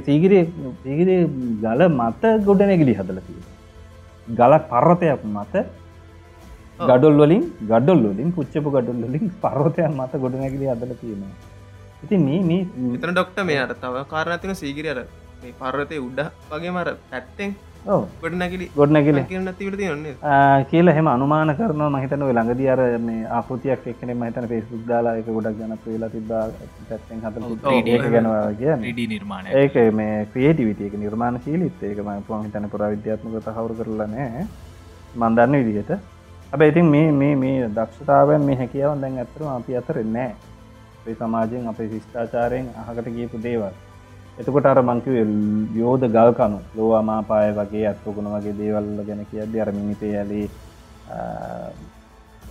සීගිරේ 0.07 0.43
සීගිරේ 0.83 1.19
ගල 1.65 1.81
මත 1.89 2.23
ගොඩනැගිලි 2.47 2.95
හදලතිය 2.99 3.41
ගල 4.27 4.53
පර්වතයක් 4.71 5.21
මත 5.33 5.55
ගඩොල් 6.79 7.15
වලින් 7.21 7.43
ගඩොල් 7.71 8.01
වලින් 8.11 8.31
පුච්චපු 8.37 8.69
ගඩොල් 8.75 9.03
වලින් 9.05 9.31
පර්වතයක් 9.43 9.91
මත 9.99 10.11
ගොඩනැගිලි 10.23 10.65
හදල 10.73 10.93
තියෙනවා. 11.01 11.35
ඉතින් 12.03 12.19
මේ 12.27 12.41
මේ 12.49 12.91
විතන 12.93 13.13
ඩොක්ට 13.13 13.39
මේ 13.49 13.61
අර 13.65 13.71
තව 13.83 14.03
කාරණතින 14.13 14.55
සීගිරියට 14.55 15.09
පර්වතය 15.61 15.97
උඩ 16.07 16.19
වගේ 16.51 16.73
මර 16.75 16.89
පැත්තෙන් 17.11 17.55
නැතිවට 19.41 19.77
තියන්නේ 19.81 20.13
කියලා 20.71 20.95
හෙම 20.97 21.09
අනුමාන 21.13 21.53
කරන 21.59 21.83
මහිතන 21.95 22.25
ලඟද 22.29 22.61
අර 22.73 22.81
මේ 22.99 23.21
ආකෘතියක් 23.37 23.87
එක්න 23.93 24.11
මහිතන 24.21 24.47
පේස්බුක් 24.51 24.83
දාලා 24.89 25.15
එක 25.21 25.29
ගොඩක් 25.29 25.57
ගන 25.59 25.73
වෙලා 25.85 26.09
තිබා 26.09 26.43
පැත්තෙන් 26.89 27.23
හත 27.23 27.35
ගැනවා 28.09 28.43
කිය 28.59 29.07
නිර්මාණ 29.07 29.49
ඒක 29.61 29.79
මේ 29.93 30.19
ක්‍රියටිවිටියක 30.33 30.99
නිර්මාණ 31.05 31.39
ශීලිත් 31.45 31.83
ඒක 31.83 32.03
ම 32.05 32.11
පුවන් 32.27 32.45
හිතන 32.47 32.69
පුර 32.69 32.85
විද්‍යාත්මක 32.87 33.39
තහවරු 33.47 33.79
කරලනෑ 33.79 34.45
මන්දන්න 35.15 35.65
විදිහට. 35.65 35.91
අප 36.53 36.61
ඉතින් 36.61 36.85
මේ 36.87 37.07
මේ 37.13 37.33
මේ 37.35 37.69
දක්ෂතාවන් 37.69 38.41
මේ 38.41 38.55
හැකියාවන් 38.55 39.01
දැන් 39.01 39.17
ඇතරම 39.19 39.47
අපි 39.55 39.75
අතරෙන්නෑ 39.75 40.31
අපේ 40.99 41.15
සමාජයෙන් 41.15 41.67
අපේ 41.67 41.87
ශිෂ්ඨාචාරයෙන් 41.89 42.67
අහකට 42.81 43.07
ගියපු 43.15 43.37
දේවල් 43.43 43.73
එතකොට 44.37 44.65
අර 44.65 44.79
මංකිව 44.79 45.15
යෝධ 45.73 46.05
ගල්කනු 46.07 46.57
ලෝවාමාපාය 46.77 47.53
වගේ 47.53 47.85
අත්වකුණ 47.91 48.27
වගේ 48.29 48.53
දේවල්ල 48.53 48.99
ගැන 49.07 49.23
කියද 49.25 49.55
අර 49.57 49.69
මිනිපේ 49.73 50.13
ඇලේ 50.15 50.45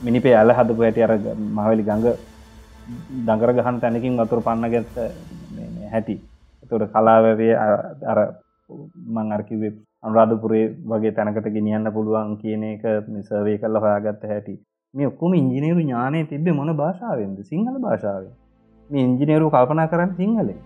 මිනිපේ 0.03 0.35
ඇල 0.35 0.51
හදපු 0.51 0.83
ඇති 0.83 1.05
අර 1.07 1.13
මහවැලි 1.51 1.87
ගඟ 1.87 2.07
දඟර 3.23 3.53
ගහන් 3.53 3.81
තැනකින් 3.81 4.19
වතුර 4.19 4.43
පන්න 4.43 4.73
ගැත්ත 4.75 4.99
හැටි. 5.93 6.17
එතොට 6.63 6.91
කලාවැවේ 6.91 7.55
අර 8.05 8.19
මං 9.09 9.33
අර්කිවේ 9.33 9.75
අනුරාධපුරේ 10.03 10.67
වගේ 10.85 11.13
තැනකට 11.13 11.51
ගෙනියන්න 11.55 11.93
පුළුවන් 11.93 12.37
කියන 12.43 12.65
එක 12.75 12.85
නිසවේ 13.09 13.59
කල්ල 13.59 13.79
හොයාගත්ත 13.79 14.25
හැටි. 14.27 14.61
මේ 14.95 15.07
ඔක්කොම 15.07 15.35
ඉංජිනේරු 15.35 15.81
ඥානය 15.81 16.27
තිබ්බේ 16.27 16.53
මොන 16.53 16.77
භාෂාවෙන්ද? 16.77 17.39
සිංහල 17.45 17.79
භාෂාව 17.81 18.25
මේ 18.91 19.05
ඉංජිනේරු 19.05 19.51
කල්පනා 19.51 19.87
කරන්න 19.87 20.17
සිංහලේ 20.17 20.63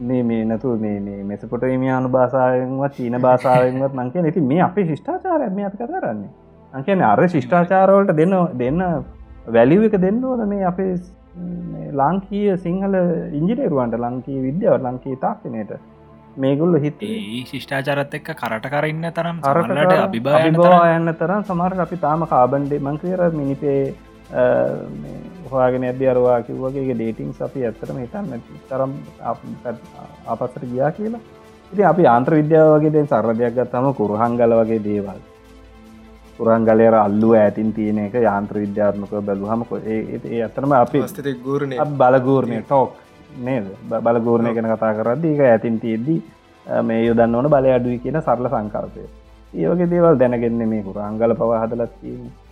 මේ 0.00 0.22
මේ 0.22 0.44
නැතු 0.44 0.76
මේ 0.78 1.22
මෙසපොට 1.24 1.62
මියානු 1.76 2.08
භාසාාවෙන්වත් 2.10 2.94
චීන 2.94 3.18
භාසාාවෙන්වත් 3.20 3.94
මංකය 3.94 4.22
නැති 4.22 4.40
මේ 4.42 4.60
අපේ 4.60 4.86
ශිෂ්ඨාචාරය 4.86 5.50
මේ 5.50 5.64
අත 5.64 5.76
කරන්නේ. 5.76 6.30
අංකන 6.72 7.02
අර 7.02 7.28
ශිෂ්ඨාචාරවලට 7.28 8.16
දෙන්න 8.16 8.34
දෙන්න 8.54 8.82
වැලිව 9.48 9.84
එක 9.84 9.98
දෙන්න 9.98 10.24
ඕන 10.24 10.48
මේ 10.48 10.64
අපේ 10.64 10.94
ලාංකීය 11.92 12.56
සිංහල 12.58 12.96
ඉංජිනේරුවන්ට 13.32 13.98
ලංකී 13.98 14.40
විද්‍යාව 14.42 14.82
ලංකී 14.82 15.16
තාක්ෂණයට. 15.16 15.72
මේගුල්ල 16.36 16.78
හිතේ 16.78 17.44
ශිෂ්ඨාචරත් 17.46 18.14
එක්ක 18.14 18.32
කරට 18.34 18.66
කරන්න 18.68 19.12
තරම් 19.12 19.38
අරට 19.44 19.94
අභිභා 19.98 20.82
යන්න 20.90 21.14
තරම් 21.14 21.42
සමහර 21.44 21.80
අපි 21.80 21.96
තාම 21.98 22.26
කාබන්ඩේ 22.26 22.80
මංකර 22.80 23.22
මිනිපේ 23.32 23.80
හොයාගෙන 25.50 25.84
ඇද 25.84 26.02
අරවා 26.12 26.42
කිව්වගේ 26.42 26.94
ඩේටිං 26.94 27.30
අපි 27.46 27.64
ඇත්තටම 27.66 27.98
හිතන්න 28.02 28.42
තරම් 28.68 28.92
අපස්සට 30.26 30.62
ගියා 30.72 30.90
කියලා. 30.90 31.20
ඉති 31.72 31.82
අපි 31.84 32.06
ආන්ත්‍ර 32.06 32.34
විද්‍යාව 32.40 32.68
වගේ 32.74 32.92
දැන් 32.92 33.08
සරදයක් 33.08 33.54
ගත්තම 33.56 33.86
කුරහංගල 33.94 34.52
වගේ 34.60 34.82
දේවල්. 34.84 35.20
පුරංගලයර 36.38 36.94
අල්ලුව 36.94 37.34
ඇතින් 37.34 37.72
තියෙන 37.72 37.98
එක 37.98 38.14
යාන්ත්‍ර 38.28 38.56
විද්‍යාත්මක 38.64 39.12
බැලුහමක 39.28 39.70
ඒ 39.86 40.42
අතරම 40.46 40.72
අපි 40.72 41.02
ගූරණ 41.44 41.74
බලගූර්ණය 42.00 42.62
ටෝක් 42.62 42.90
නේද? 43.44 43.66
බලගූර්ණය 44.06 44.54
ගැන 44.56 44.68
කතා 44.72 44.92
කරද්දී 44.98 45.34
එක 45.34 45.40
ඇතින් 45.52 45.78
තියෙද්දී 45.84 46.20
මේ 46.82 47.06
යොදන්න 47.06 47.34
ඕන 47.34 47.48
බලය 47.54 47.70
අඩුයි 47.76 47.98
කියන 47.98 48.18
සරල 48.20 48.48
සංකල්පය. 48.48 49.06
ඒවගේ 49.54 49.90
දේවල් 49.94 50.18
දැනගෙන්නේ 50.18 50.68
මේ 50.72 50.82
කුරංගල 50.82 51.34
පවා 51.34 51.62
හදලත් 51.62 51.94
තියෙන්නේ 52.00 52.45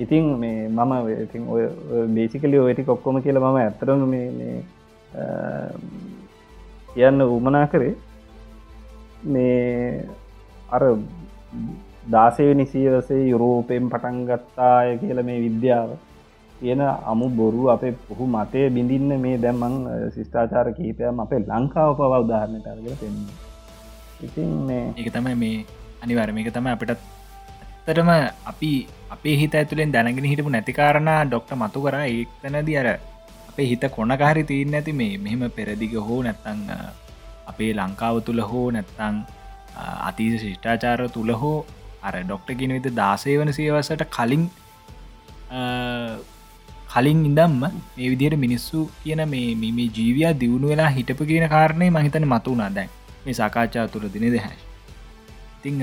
ඉතින් 0.00 0.24
මේ 0.38 0.68
මම 0.68 0.92
ඉතින් 1.16 1.42
ඔය 1.46 1.62
බේසිකලි 2.08 2.58
ඔයටි 2.58 2.84
කොක්කොම 2.84 3.22
කියල 3.22 3.38
මම 3.38 3.58
ඇතරම 3.58 4.04
මේ 4.08 4.54
කියන්න 6.90 7.22
උමනා 7.28 7.66
කරේ 7.66 7.94
මේ 9.24 10.06
අර 10.68 10.82
දාසය 12.06 12.46
නිසිවසේ 12.54 13.22
යුරෝපයෙන් 13.24 13.90
පටන් 13.90 14.22
ගත්තාය 14.26 14.96
කියල 14.98 15.22
මේ 15.22 15.38
විද්‍යාව 15.40 15.90
තියෙන 16.54 16.82
අමු 17.04 17.28
බොරු 17.32 17.68
අපේ 17.68 17.92
පුහු 18.00 18.24
මතය 18.28 18.64
බිඳින්න 18.70 19.12
මේ 19.20 19.36
දැම්මං 19.38 19.76
ශිෂ්ඨාචාර 20.14 20.66
කීපයම් 20.72 21.20
අපේ 21.20 21.44
ලංකාව 21.44 21.92
පව 21.94 22.12
උදාහරණයට 22.24 22.66
අරගෙන 22.66 22.96
පෙන්න 22.96 23.22
ඉතින් 24.22 24.50
මේ 24.66 24.84
ඒක 24.94 25.12
තමයි 25.12 25.36
මේ 25.36 25.56
අනිවර්ම 26.02 26.38
එක 26.38 26.52
තම 26.52 26.68
අපිටත් 26.68 27.19
ඇත්තරම 27.80 28.10
අපි 28.44 28.70
අපේ 29.10 29.36
හිත 29.40 29.54
ඇතුළෙන් 29.54 29.92
දැනගෙන 29.94 30.26
හිටපු 30.32 30.50
නැතිකාරණ 30.50 31.10
ඩොක්ට 31.28 31.52
මතු 31.56 31.82
කර. 31.84 31.96
ඒතනද 32.06 32.70
අර 32.82 32.88
අපේ 33.50 33.66
හිත 33.70 33.84
කොනකාරි 33.96 34.42
තිීන් 34.50 34.74
ඇති 34.74 34.92
මේ 34.92 35.18
මෙහෙම 35.18 35.42
පෙරදිග 35.50 35.94
හෝ 36.08 36.20
නැත්තං 36.22 36.60
අපේ 37.50 37.70
ලංකාව 37.72 38.16
තුළ 38.26 38.42
හෝ 38.50 38.66
නැත්තං 38.70 39.16
අතීත 40.08 40.34
ශිෂ්ඨාචාර 40.42 41.00
තුළ 41.16 41.32
හෝ 41.42 41.56
අර 42.02 42.14
ඩොක්ට 42.20 42.52
ගෙන 42.60 42.76
විත 42.76 42.88
දාසය 43.00 43.38
වන 43.40 43.52
සේවසට 43.58 44.04
කලින් 44.16 44.44
කලින් 46.92 47.20
ඉදම්ම 47.30 47.60
මේ 47.96 48.08
විදියට 48.12 48.40
මිනිස්සු 48.44 48.78
කියන 49.02 49.22
මේ 49.34 49.48
මේ 49.60 49.88
ජීවිය 49.98 50.30
දියුණු 50.42 50.72
වෙලා 50.72 50.90
හිටපු 50.96 51.30
කියන 51.30 51.46
කාරණය 51.54 51.88
මහිතන 51.96 52.26
මතු 52.32 52.56
වනා 52.56 52.70
දැන්. 52.76 52.90
මේ 53.24 53.34
සාකාච්ඡා 53.40 53.86
තුළ 53.94 54.06
දින 54.14 54.26
දෙහැ 54.34 54.56
ඉතිං 55.58 55.82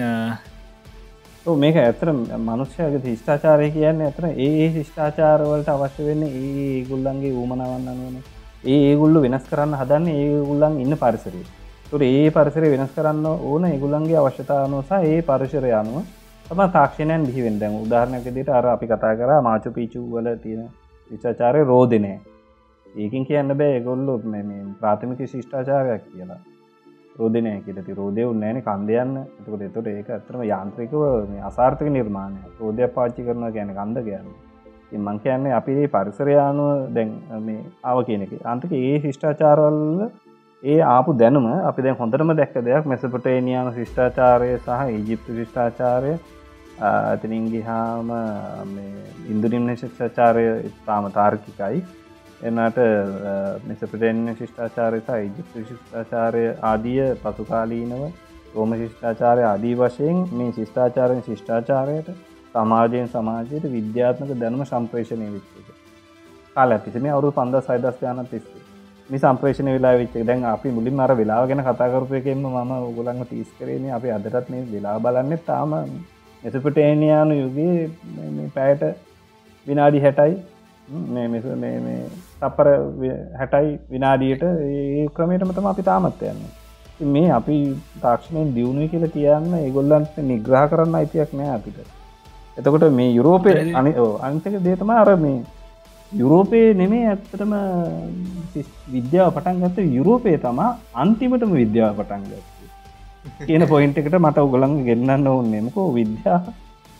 මේක 1.55 1.75
ඇතර 1.77 2.09
මනුෂ්‍යයක 2.11 2.95
ශිෂ්ඨාචාරය 3.01 3.67
කියන්න 3.71 4.01
ඇතර 4.01 4.25
ඒ 4.37 4.67
ශිෂ්ඨාචාරවලට 4.73 5.69
අවශ්‍ය 5.69 6.05
වෙන්න 6.05 6.23
ඒ 6.25 6.83
ගුල්ලන්ගේ 6.83 7.31
ඌමනවන්න 7.33 7.87
වන 7.99 8.17
ඒ 8.65 8.79
ඒගුල්ලු 8.83 9.21
වෙනස් 9.21 9.45
කරන්න 9.45 9.75
හදන්න 9.75 10.07
ඒ 10.13 10.41
ගුල්ලන් 10.43 10.79
ඉන්න 10.79 10.97
පරිසරේ 10.97 11.45
තුර 11.85 12.01
ඒ 12.03 12.25
පරිසරය 12.31 12.71
වෙනස් 12.71 12.91
කරන්න 12.91 13.25
ඕන 13.25 13.65
ඒගුල්ලන්ගේ 13.65 14.17
අවශ්‍යතාවනසා 14.17 14.99
ඒ 15.05 15.21
පරිශරය 15.23 15.71
අනුව 15.73 16.03
තම 16.45 16.61
තාක්ෂණයන් 16.71 17.25
බිහිවෙන් 17.25 17.59
දැන් 17.59 17.79
උදාහරණක 17.79 18.27
දිට 18.31 18.49
අර 18.51 18.67
අපි 18.67 18.87
කතා 18.87 19.13
කර 19.15 19.31
මාචු 19.41 19.71
පිචු 19.71 20.03
වල 20.09 20.27
තියෙන 20.37 20.67
විචාචාරය 21.11 21.63
රෝධනය 21.63 22.13
ඒකින් 22.85 23.25
කියන්න 23.25 23.55
බෑ 23.55 23.79
ගොල්ලු 23.81 24.19
ප්‍රාථමික 24.79 25.19
ශිෂ්ඨාචාරයක් 25.25 26.03
කියලා. 26.05 26.39
රෝධනය 27.17 27.53
කියලති 27.65 27.93
රෝධය 27.93 28.23
උන්නෑන 28.25 28.59
කන්දයන්න 28.63 29.13
එතකොට 29.19 29.61
එතොට 29.61 29.87
ඒක 29.89 30.09
ඇතරම 30.09 30.43
යාන්ත්‍රිකව 30.45 31.01
අසාර්ථක 31.49 31.89
නිර්මාණය 31.89 32.41
රෝධය 32.59 32.87
පාච්චි 32.97 33.25
කරන 33.27 33.47
ගැන 33.55 33.73
කන්ද 33.73 34.05
කියන්න. 34.07 34.27
මං 34.97 35.19
කියන්නේ 35.19 35.53
අපිේ 35.53 35.87
පරිසරයානුව 35.89 36.93
දැන් 36.95 37.11
මේ 37.41 37.65
ආව 37.83 37.99
කියනෙක 38.05 38.31
අන්තක 38.45 38.71
ඒ 38.73 38.95
ශිෂ්ඨාචාරවල්ල 38.99 40.07
ඒ 40.63 40.79
ආපු 40.85 41.13
දැනුම 41.13 41.47
අපි 41.69 41.81
දැන් 41.81 41.97
හොඳටම 41.97 42.33
දැක්ක 42.33 42.57
දෙයක්. 42.61 42.85
මෙසපටේනියාන 42.85 43.73
ශිෂ්ඨාචාරය 43.73 44.49
සහ 44.57 44.81
ඒජිප්තු 44.87 45.37
ශිෂ්ඨාචාරය 45.39 46.13
ඇතිනින්ගේ 46.81 47.63
හාම 47.63 48.11
ඉන්දුරිම්න 49.27 49.75
ශිෂ්ඨාචාරය 49.75 50.45
ඉතාම 50.69 51.11
තාර්කිකයි. 51.11 51.81
එන්නට 52.41 52.79
මෙසපටෙන්න්න 53.65 54.35
ශිෂ්ඨාචාරය 54.35 54.99
සහ 54.99 55.19
ඉජිප්තු 55.21 55.63
ශිෂ්ඨාචාරය 55.63 56.43
ආදිය 56.63 57.01
පසුකාලීනව 57.17 58.03
රෝම 58.53 58.73
ශිෂ්ඨාචාරය 58.75 59.43
ආදී 59.43 59.75
වශයෙන් 59.75 60.17
මේ 60.33 60.51
ශිෂ්ඨාචාරයෙන් 60.53 61.23
ශිෂ්ඨාචාරයට 61.23 62.11
සමාජයෙන් 62.55 63.09
සමාජයට 63.09 63.65
විද්‍යාත්මක 63.71 64.31
දැනුම 64.35 64.63
සම්ප්‍රේෂණය 64.65 65.29
විච්චක 65.31 65.71
කාල 66.55 66.71
ඇතිසම 66.71 67.07
අවුරු 67.07 67.31
පන්ද 67.31 67.61
සයිදස් 67.61 68.03
යන 68.03 68.21
තිස්සේ. 68.25 68.61
මේ 69.09 69.19
සම්ප්‍රේෂණ 69.19 69.69
වෙලා 69.69 69.93
වෙච්ච 69.95 70.15
දැන් 70.23 70.45
අපි 70.47 70.71
මුලින් 70.71 70.99
අර 70.99 71.13
වෙලා 71.13 71.39
ගැන 71.45 71.63
කතාකරපයකෙන්ම 71.63 72.45
මම 72.45 72.71
උගලන්ම 72.81 73.23
තිස් 73.25 73.49
කරේන 73.57 73.89
අපි 73.91 74.11
අදටත් 74.11 74.49
මේ 74.49 74.63
වෙලා 74.67 74.95
බලන්න 74.99 75.41
තාම 75.41 75.73
එසපටේනයානු 76.43 77.33
යුගේ 77.35 77.89
පැයට 78.55 78.83
විනාඩි 79.67 79.99
හැටයි 79.99 80.37
තපර 82.41 82.67
හැටයි 83.39 83.71
විනාඩියට 83.91 84.43
ඒ 84.43 85.07
ක්‍රමයටම 85.15 85.51
තම 85.55 85.67
අපි 85.71 85.83
තාමත් 85.89 86.21
යන්න. 86.29 86.41
මේ 87.13 87.31
අපි 87.37 87.57
තාක්ෂණයෙන් 88.03 88.53
දියුණුව 88.55 88.89
කියල 88.91 89.05
කියන්න 89.15 89.57
ඒගොල්ලන්ට 89.59 90.15
නිග්‍රහ 90.29 90.65
කරන්න 90.71 90.97
අයිතියක් 90.99 91.33
නෑ 91.39 91.49
අපිට. 91.57 91.79
එතකොට 92.57 92.85
මේ 92.99 93.09
යුරෝපය 93.17 93.51
අනි 93.79 93.91
අන්තක 94.27 94.55
දේතම 94.67 94.93
අර 94.95 95.11
මේ 95.25 95.43
යුරෝපයේ 96.11 96.69
නෙමේ 96.81 97.03
ඇත්තටම 97.13 97.53
විද්‍යාව 98.93 99.33
පටන් 99.35 99.59
ගත්ත 99.63 99.87
යුරෝපය 99.97 100.37
තමා 100.45 100.69
අන්තිමටම 101.03 101.51
විද්‍යාව 101.61 101.99
පටන් 101.99 102.23
ගත්ත. 102.29 102.45
කියන 103.47 103.67
පොයින්ට 103.73 103.99
එකට 103.99 104.15
මට 104.19 104.47
උගලන් 104.47 104.79
ගෙන්න්න 104.87 105.27
ඕන්නෙමකෝ 105.27 105.89
විද්‍යා 105.99 106.39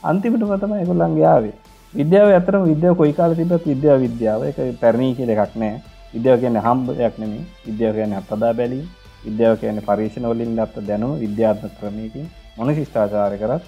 අන්තිමට 0.03 0.43
පතම 0.51 0.73
එකොල්ලන්ගේයාවේ 0.83 1.55
විද්‍යාව 1.93 2.29
අතරම 2.35 2.63
විද්‍යාව 2.71 2.95
කොයි 2.97 3.13
කාල 3.13 3.35
තිබත් 3.35 3.65
විද්‍යා 3.65 3.97
විද්‍යාව. 3.97 4.43
එක 4.43 4.57
පැරණී 4.81 5.15
කියල 5.15 5.29
එකක් 5.29 5.55
නෑ. 5.55 5.81
විද්‍යාව 6.13 6.39
කියන 6.41 6.57
හම්බයක් 6.65 7.15
නෙමේ 7.19 7.43
විද්‍යාව 7.67 7.95
කියන 7.95 8.13
හත්තදා 8.17 8.53
බැලී 8.53 8.85
විද්‍යාව 9.25 9.55
කියන 9.61 9.81
පරීක්ෂණ 9.87 10.29
වලින් 10.31 10.55
ලත්ත 10.57 10.85
දැනුව 10.87 11.19
විද්‍යාත්ම 11.23 11.71
ක්‍රමයකින් 11.79 12.27
මොන 12.57 12.75
ශිෂ්ඨාචාර 12.75 13.37
කරත්. 13.41 13.63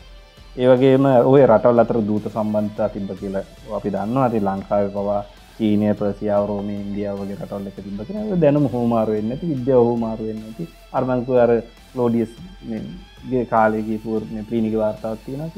ඒවගේම 0.58 1.06
ඔය 1.32 1.42
රටවල් 1.46 1.80
අතර 1.84 1.98
දූත 2.08 2.26
සම්බන්ධතා 2.30 2.90
තිබ 2.90 3.10
කියලා 3.20 3.44
අපි 3.78 3.90
දන්න 3.96 4.18
ඇති 4.18 4.40
ලංකාව 4.48 4.88
පවා 4.96 5.22
චීනය 5.58 5.94
ප්‍රසියාව 6.00 6.44
රෝම 6.50 6.70
ඉන්දියාවගේ 6.70 7.38
රටවල්ල 7.40 7.68
එක 7.72 7.78
තිබ 7.86 8.00
කියෙන 8.08 8.40
දැනුම 8.44 8.66
හෝමාරුවෙන් 8.74 9.32
ඇති 9.34 9.52
විද්‍යාව 9.54 9.84
හෝමාරුවෙන් 9.90 10.40
ඇති 10.48 10.70
අර්මංකු 10.98 11.34
අර 11.44 11.52
ලෝඩියස්ගේ 11.98 13.44
කාලයගේ 13.54 14.00
පූර්ණ 14.06 14.48
ප්‍රීණික 14.50 14.76
වාර්තාවත් 14.82 15.22
තියෙනක 15.26 15.56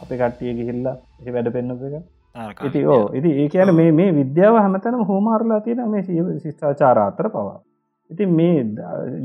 අප 0.00 0.10
කට්ටිය 0.12 0.54
ගිහිල්ලා 0.54 0.96
එ 1.22 1.30
වැඩ 1.30 1.52
පෙන්න්න 1.52 1.76
එක. 1.90 2.04
ඉති 2.62 2.84
ඕ 2.86 3.04
ඉති 3.12 3.30
ඒ 3.36 3.48
කියන 3.48 3.74
මේ 3.74 3.92
මේ 3.92 4.10
විද්‍යාව 4.12 4.58
හමතනම 4.58 5.06
හෝමාරලා 5.06 5.60
තියෙන 5.60 5.88
මේ 5.90 6.04
ශිෂ්ඨාචාර 6.40 6.98
අතර 7.00 7.28
පවා. 7.30 7.56
ඉති 8.10 8.26
මේ 8.28 8.58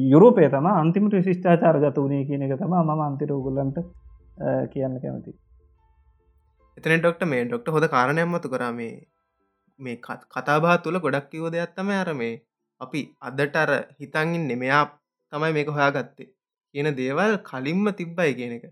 යුරෝපය 0.05 0.49
තම 0.49 0.67
අන්තිමට 0.73 1.15
ශිෂ්ඨාචාර 1.21 1.75
ගත 1.79 1.97
වනේ 1.99 2.25
කියන 2.25 2.45
එක 2.45 2.53
තම 2.57 2.75
ම 2.79 3.01
අන්තිර 3.01 3.33
උගලන්ට 3.33 3.77
කියන්න 4.73 4.95
කැමති 5.01 5.33
එතන 6.77 6.95
ඩොක්ට 6.97 7.25
මේ 7.25 7.43
ඩොක්ට 7.45 7.69
හොද 7.69 7.85
කාරණයම්මතු 7.87 8.49
කරා 8.49 8.71
මේ 8.73 8.93
මේ 9.79 9.97
කතාබා 10.33 10.77
තුළ 10.77 10.99
ගොඩක් 10.99 11.29
කිවෝ 11.29 11.51
දෙයක් 11.51 11.75
තම 11.75 11.91
අර 11.95 12.09
මේ 12.13 12.33
අපි 12.81 13.01
අදට 13.21 13.55
අර 13.55 13.71
හිතන්ගින් 13.99 14.45
නෙමයා 14.47 14.83
තමයි 15.33 15.51
මේක 15.51 15.69
හොයාගත්තේ 15.69 16.29
කියන 16.75 16.89
දේවල් 16.95 17.33
කලින්ම 17.43 17.85
තිබ්බයි 17.93 18.33
කියන 18.33 18.55
එක 18.57 18.65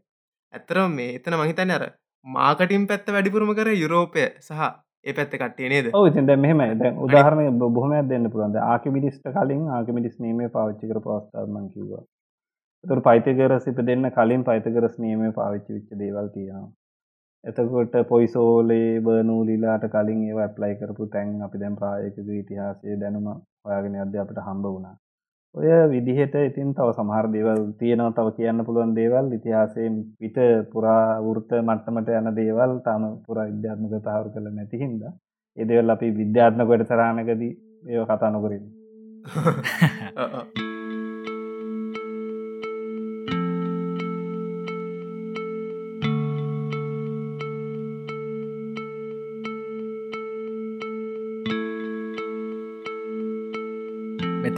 ඇත්තරම 0.54 0.94
මේ 0.94 1.16
එතන 1.16 1.36
මහිතන 1.36 1.72
අර 1.72 1.84
මාකටින් 2.26 2.86
පැත්ත 2.88 3.10
වැඩිපුරම 3.10 3.52
කර 3.54 3.72
යුරෝපය 3.76 4.24
සහ 4.40 4.62
ඒ 5.06 5.14
පැත්ත 5.14 5.34
කට්ටේ 5.34 5.70
නේද? 5.70 5.92
ඉතින් 6.04 6.32
මෙහම 6.38 6.64
දැ 6.78 6.94
උදාහරණය 7.00 7.46
බොහොම 7.72 7.94
දෙන්න 8.10 8.32
පුළන්ද 8.32 8.58
ආකිමිඩිස්ට 8.64 9.30
කලින් 9.36 9.68
ආකිමිඩිස් 9.72 10.16
නීමේ 10.20 10.50
පාච්චිකර 10.50 11.00
පවස්ථාර්මන් 11.00 11.70
කිව්වා. 11.70 12.04
තුර 12.84 13.00
පයිතකර 13.02 13.54
සිප 13.60 13.80
දෙන්න 13.84 14.12
කලින් 14.12 14.44
පයිතකරස් 14.44 15.00
නීමේ 15.00 15.32
පාවිච්චි 15.32 15.74
විච්ච 15.74 15.98
දේවල් 16.00 16.30
තියෙනවා. 16.30 16.70
එතකොට 17.44 17.94
පොයිසෝලේ 18.08 19.02
බර්නූලිලාට 19.02 19.86
කලින් 19.90 20.24
ඒ 20.24 20.40
ඇප්ලයි 20.40 20.74
කරපු 20.76 21.08
තැන් 21.08 21.36
අපි 21.42 21.60
දැම් 21.60 21.76
ප්‍රායකක 21.76 22.18
ඉතිහාසේ 22.36 22.98
දැනුම 22.98 23.30
ඔයාගෙන 23.66 24.02
අද 24.02 24.16
අපට 24.16 24.42
හම්බ 24.42 24.66
වුණා 24.66 24.96
ඔය 25.56 25.70
විදිහට 25.90 26.36
ඉතින් 26.40 26.74
තව 26.74 26.90
සමහර 26.94 27.28
දේවල් 27.28 27.62
තියෙනවා 27.80 28.12
තව 28.12 28.28
කියන්න 28.38 28.66
පුළුවන් 28.66 28.94
දේවල්. 28.96 29.32
ඉතිහාසයෙන් 29.34 29.96
පිට 30.20 30.38
පුරා 30.72 31.22
වෘත 31.22 31.52
මට්ටමට 31.62 32.14
යන 32.14 32.32
දේවල් 32.36 32.78
තාම 32.82 33.10
පුරා 33.26 33.48
විද්‍යාත්මක 33.48 33.94
තහවුරු 34.00 34.30
කළ 34.30 34.50
නැති 34.52 34.78
හින්දා 34.78 35.14
ඒ 35.58 35.66
දේවල් 35.66 35.90
අපි 35.90 36.16
විද්‍යාත්මක 36.16 36.70
වැඩසටහනකදී 36.70 37.54
ඒව 37.88 38.04
කතා 38.08 38.32
නොකරින් 38.32 38.66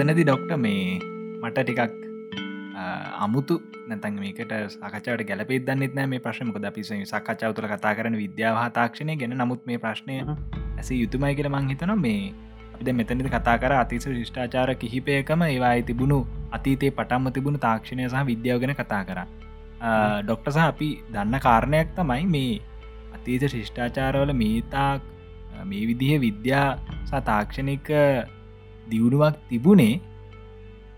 මෙතනති 0.01 0.23
ඩොක්ට 0.25 0.51
මේ 0.57 0.97
මට 1.41 1.57
ටිකක් 1.59 1.91
අමුතු. 3.23 3.55
නැතන් 3.89 4.15
මේකට 4.21 4.53
සාකචාවට 4.73 5.23
ගැලපේ 5.29 5.59
දන්නෙත් 5.67 5.93
නෑ 5.97 6.07
මේ 6.13 6.19
ප්‍රශ්මක 6.19 6.57
ද 6.63 6.71
පිස 6.75 6.89
සකච්ඡාව 7.11 7.53
තුළ 7.57 7.67
කතා 7.67 7.91
කරන 7.97 8.17
විද්‍යාව 8.17 8.57
තාක්ෂණය 8.77 9.15
ගැන 9.15 9.35
නමුත් 9.37 9.61
මේ 9.65 9.77
ප්‍රශ්නය 9.77 10.17
ඇස 10.77 10.89
යුතුමයි 10.93 11.35
කියල 11.35 11.49
මං 11.51 11.69
හිතන 11.73 11.93
මේ 12.05 12.33
අපද 12.73 12.89
මෙතනති 12.93 13.33
කතා 13.35 13.55
කර 13.57 13.77
අතිස 13.77 14.09
ශිෂ්ඨාචාර 14.09 14.73
කිහිපයකම 14.75 15.45
ඒවායි 15.49 15.85
තිබුණු 15.91 16.19
අතීතේ 16.51 16.91
පටම්ම 16.91 17.37
තිබුණු 17.37 17.63
තාක්ෂණය 17.67 18.09
සහ 18.09 18.25
විද්‍යාව 18.31 18.65
ගැන 18.65 18.75
කතා 18.75 19.03
කර. 19.05 19.23
ඩොක්ටස 20.25 20.61
අපි 20.65 20.91
දන්න 21.13 21.45
කාරණයක් 21.47 21.95
තමයි 21.95 22.27
මේ 22.35 22.59
අතීත 23.15 23.49
ශිෂ්ඨාචාරවල 23.55 24.33
මේතාක් 24.43 25.01
මේ 25.65 25.87
විදිහ 25.87 26.21
විද්‍යා 26.27 26.67
සහ 27.05 27.25
තාක්ෂණික 27.31 27.97
දියුණුවක් 28.89 29.38
තිබුණේ 29.50 29.96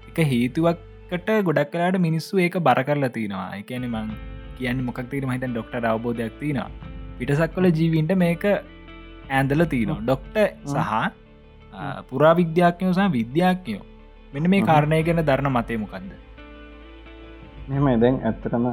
එක 0.10 0.18
හේතුවක්කට 0.26 1.30
ගොඩක් 1.44 1.72
කලාට 1.72 2.00
මිනිස්සු 2.00 2.44
ඒක 2.46 2.58
බර 2.60 2.80
කරලා 2.84 3.14
තියෙනවා 3.18 3.50
එකන 3.60 3.88
මං 3.90 4.14
කියන්න 4.58 4.84
මොකක් 4.84 5.02
තීර 5.12 5.26
මහිත 5.26 5.46
ඩොක්ට 5.46 5.90
අවබෝධයක් 5.92 6.40
තියෙනවා 6.40 6.70
පිටසක්වල 7.18 7.68
ජීවින්ට 7.72 8.14
මේක 8.18 8.46
ඇන්දල 9.30 9.66
තියනවා 9.66 10.02
ඩොක්ට 10.02 10.38
සහ 10.66 10.92
පුරා 12.10 12.34
විද්‍යාඥයෝ 12.36 12.94
සහ 12.94 13.12
විද්‍යාඥයෝ. 13.12 13.86
මෙන්න 14.34 14.50
මේ 14.50 14.62
කාරණය 14.64 15.04
ගැන 15.08 15.26
දරණ 15.26 15.54
මතය 15.54 15.78
මොකක්ද 15.78 16.12
මෙම 17.70 17.88
දැන් 18.00 18.16
ඇත්තටම 18.22 18.66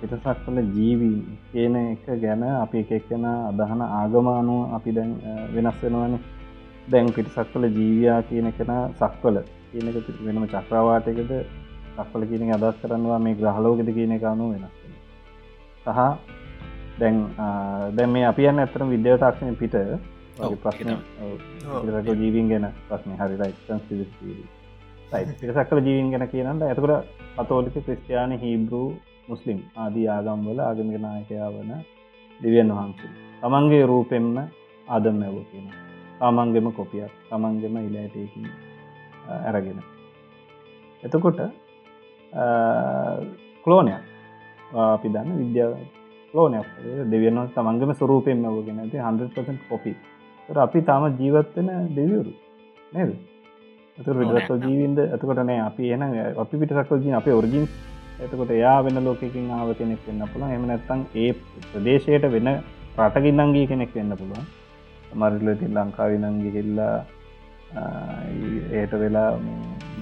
පිටසක් 0.00 0.44
කල 0.44 0.58
ජීවී 0.76 1.16
කියන 1.50 1.76
එක 1.76 2.06
ගැන 2.22 2.42
අපි 2.54 2.82
එක 2.82 2.92
එක්කෙන 2.92 3.24
අදහන 3.24 3.82
ආගමානුව 3.88 4.74
අපි 4.76 4.90
දැන් 4.92 5.10
වෙනස් 5.54 5.78
වෙනවන 5.82 6.14
දැන් 6.90 7.12
පිටසක් 7.16 7.48
කල 7.52 7.64
ජීවයා 7.78 8.20
කියන 8.28 8.46
එකෙන 8.46 8.72
සක්වල. 9.00 9.36
කියනක 9.72 9.96
වෙනම 10.26 10.44
චක්‍රවාටයකද 10.46 11.32
සක්වල 11.96 12.22
කියන 12.30 12.54
අදස් 12.56 12.76
කරන්නවා 12.82 13.18
මේ 13.18 13.38
ග්‍රහලෝකෙද 13.40 13.88
කියන 13.96 14.12
එක 14.12 14.24
අනුව 14.24 14.50
වෙනස් 14.54 14.74
සහ 15.84 16.00
දැන් 17.00 17.16
දැන් 17.96 18.10
මේ 18.10 18.24
අපියන්න 18.24 18.62
ඇතරම් 18.64 18.88
විද්‍යාව 18.94 19.18
තාක්ෂණය 19.24 19.54
පිට. 19.62 19.76
ප්‍රශ්න 20.62 20.90
ජීවින් 22.20 22.46
ගැන 22.50 22.66
ප්‍රශ්නය 22.88 23.14
හරි 23.20 23.36
රයිටන් 23.40 23.80
පිටසක්කල 25.40 25.78
ජීවින් 25.86 26.10
ගැන 26.12 26.26
කියනට 26.28 26.62
ඇතකට 26.62 26.92
අතෝලික 27.38 27.76
ක්‍රස්ටයාන 27.78 28.32
හිබ්‍රූ 28.42 28.88
මුස්ලිම් 29.28 29.58
ආදී 29.76 30.06
ආගම්වල 30.08 30.58
ආගමික 30.60 30.98
නායකයා 31.00 31.52
වන 31.54 31.72
දෙවියන් 32.40 32.74
වහන්සේ. 32.76 33.12
තමන්ගේ 33.42 33.86
රූපෙන්ම 33.86 34.36
ආදම් 34.88 35.16
නැව 35.22 35.38
කියන 35.50 35.81
තමන්ගෙම 36.22 36.68
කොපියක් 36.72 37.12
තමන්ගෙම 37.30 37.76
ඉලෑටයකින් 37.80 38.46
ඇරගෙන 39.28 39.80
එතකොට 41.02 41.40
කලෝනයක්. 43.64 44.02
අපි 44.72 45.08
දන්න 45.08 45.38
විද්‍යාව 45.40 45.72
ලෝනයක් 46.34 46.68
දෙවියන් 47.10 47.40
තමන්ගම 47.56 47.92
ස්වරූපයෙන් 47.94 48.46
වගෙන 48.56 48.78
ඇති 48.78 48.98
100% 49.00 49.68
කොපි 49.68 49.94
අපි 50.48 50.82
තාම 50.82 51.04
ජීවත්වෙන 51.18 51.68
දෙවියවරු 51.96 52.32
නේද? 52.92 53.10
ඇතු 53.98 54.18
විඩරක්කල් 54.20 54.62
ජීවින්ද? 54.64 54.98
ඇතකොට 55.06 55.42
නෑ. 55.42 55.60
අපි 55.68 55.92
එන 55.92 56.02
අපි 56.36 56.54
පිටසක්කල් 56.60 57.02
ජී 57.04 57.18
අපේ 57.20 57.38
ඔරජින් 57.40 57.66
එතකොට 58.20 58.50
එයා 58.52 58.78
වෙන 58.84 59.04
ලෝකකින් 59.04 59.50
ආව 59.50 59.74
කෙනෙක් 59.78 60.02
වෙන්න 60.06 60.24
පුළුව 60.32 60.56
එම 60.56 60.66
නැත්තන් 60.70 61.06
ඒ 61.16 61.30
ප්‍රදේශයට 61.70 62.26
වෙන 62.34 62.50
රටගින්නංගේ 62.98 63.66
කෙනෙක් 63.66 63.94
වෙන්න 63.94 64.16
පුළුවන් 64.16 64.61
මරලති 65.14 65.66
ලංකාවිනංගි 65.68 66.50
කෙල්ලා 66.52 66.96
ඒට 68.72 68.94
වෙලා 69.02 69.30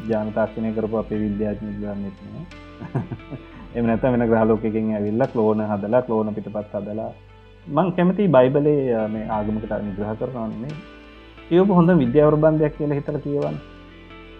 ජානතාක්ෂණය 0.08 0.72
කරපු 0.72 0.96
අපේ 0.96 1.18
විද්‍යාඥ 1.18 1.72
ගන්නෙත්න 1.78 2.36
එම 3.76 3.86
නැත 3.86 4.02
වෙන 4.04 4.24
ග්‍රහලෝකකින් 4.26 4.94
ඇවිල්ල 4.94 5.26
කලෝන 5.32 5.60
හදලා 5.64 6.02
කලෝන 6.02 6.34
පිට 6.34 6.48
පත් 6.52 6.72
හදලා. 6.74 7.10
මං 7.66 7.92
කැමති 7.92 8.28
බයිබලේ 8.28 9.08
මේ 9.08 9.26
ආගමකට 9.28 9.72
නිග්‍රහ 9.80 10.14
කරනන්නේ 10.20 10.78
කියවපු 11.48 11.72
හොඳ 11.74 11.90
විද්‍යාවර්බන්ධයක් 11.98 12.74
කියල 12.78 12.92
හිතර 12.92 13.18
කියවන්න 13.18 13.56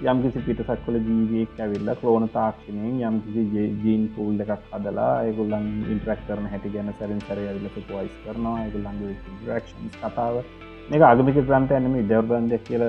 යම්කිසි 0.03 0.41
පිටසක්වල 0.41 0.97
ජීවියෙක් 0.99 1.61
ඇවිල්ල 1.61 1.93
ක්ලෝන 2.01 2.27
තාක්ෂණයෙන් 2.31 2.97
යම්කිසි 3.03 3.67
ජීන් 3.83 4.09
පූල් 4.15 4.41
එකක් 4.41 4.67
හදලා 4.71 5.13
ඒගුල්ලන් 5.25 5.69
ඉන්ට්‍රක් 5.87 6.27
කරන 6.27 6.47
හැටි 6.47 6.75
ගැන 6.75 6.91
සැරින් 6.95 7.21
සර 7.21 7.41
ඇවිල 7.43 7.69
පොයිස් 7.89 8.19
කරනවා. 8.25 8.57
ඒගුල්ලන්ගේ 8.65 9.13
ඉන්ට්‍රක්ෂන් 9.13 9.95
කතාව. 9.97 10.43
මේක 10.91 11.03
අගමික 11.05 11.41
ග්‍රන්ත 11.43 11.73
ඇනම 11.73 11.95
විද්‍යවර්බන්ධයක් 11.95 12.65
කියල 12.65 12.85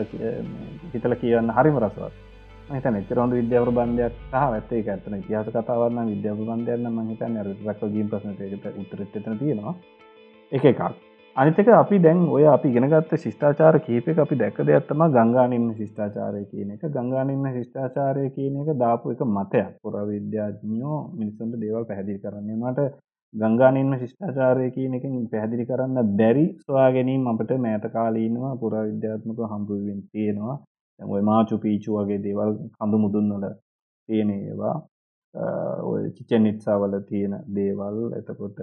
හිතල 0.93 1.17
කියන්න 1.21 1.55
හරිම 1.57 1.79
රසවත්. 1.79 2.27
හිත 2.69 2.85
නතරොඳ 2.87 3.33
විද්‍යාවර 3.33 3.69
බන්ධයක් 3.73 4.13
සහ 4.23 4.35
ඇත්තේ 4.39 4.83
ඇත්තන 4.87 5.15
ඉතිහස 5.17 5.49
කතාවන්න 5.51 6.11
විද්‍යාව 6.11 6.43
බන්ධයන්න 6.45 6.93
මහිතන්න 6.97 7.39
රක් 7.67 7.81
ජීන් 7.93 8.09
ප්‍රශ්නයට 8.09 8.67
උත්තරත්න 8.75 9.39
තියෙනවා. 9.39 9.75
එක 10.51 10.65
එකක්. 10.65 11.10
අනිතක 11.35 11.67
අපි 11.73 11.97
දැන් 11.97 12.17
ඔය 12.29 12.45
අපි 12.45 12.69
ගෙනගත්ත 12.69 13.11
ශිෂ්ඨාචාර 13.15 13.75
කීපක 13.79 14.17
අපි 14.19 14.35
දැක 14.35 14.57
දෙයක්ත්තම 14.59 15.01
ගංගානින්න 15.09 15.67
ශිෂ්ඨාචාරය 15.77 16.41
කියන 16.45 16.71
එක. 16.73 16.81
ගංගානින්න 16.87 17.45
ශිෂ්ඨාචාරය 17.53 18.25
කියන 18.31 18.57
එක 18.61 18.71
දාපු 18.77 19.13
එක 19.13 19.21
මතයක්. 19.27 19.69
පුර 19.81 19.93
විද්‍යාඥෝ 20.09 20.97
මිනිසුන්ට 21.13 21.55
දේවල් 21.55 21.85
පැහැදිි 21.85 22.19
කරන්නේ. 22.19 22.57
මට 22.57 22.79
ගංගානින්න 23.33 23.99
ශිෂ්ඨාචාරය 24.01 24.67
කියන 24.71 24.93
එකින් 24.93 25.15
පැහැදිලි 25.31 25.65
කරන්න 25.65 26.11
බැරි 26.19 26.45
ස්වා 26.63 26.89
ගැනීම 26.91 27.27
අපට 27.27 27.55
මෑත 27.57 27.85
කාලීනවා 27.93 28.53
පුර 28.57 28.73
විද්‍යාත්මක 28.83 29.39
හම්බුවෙන් 29.51 30.01
තියෙනවා. 30.11 30.57
ඔය 30.99 31.21
මාචු 31.21 31.61
පීචු 31.63 31.95
වගේ 31.95 32.23
දේවල් 32.25 32.51
කඳු 32.75 32.97
මුදුන්වල 32.97 33.45
තියෙන 34.09 34.31
ඒවා. 34.31 34.75
ඔය 35.33 36.11
චිචන් 36.11 36.43
නිත්සාවල 36.43 36.99
තියෙන 37.01 37.35
දේවල් 37.49 37.99
එතකොට 38.13 38.57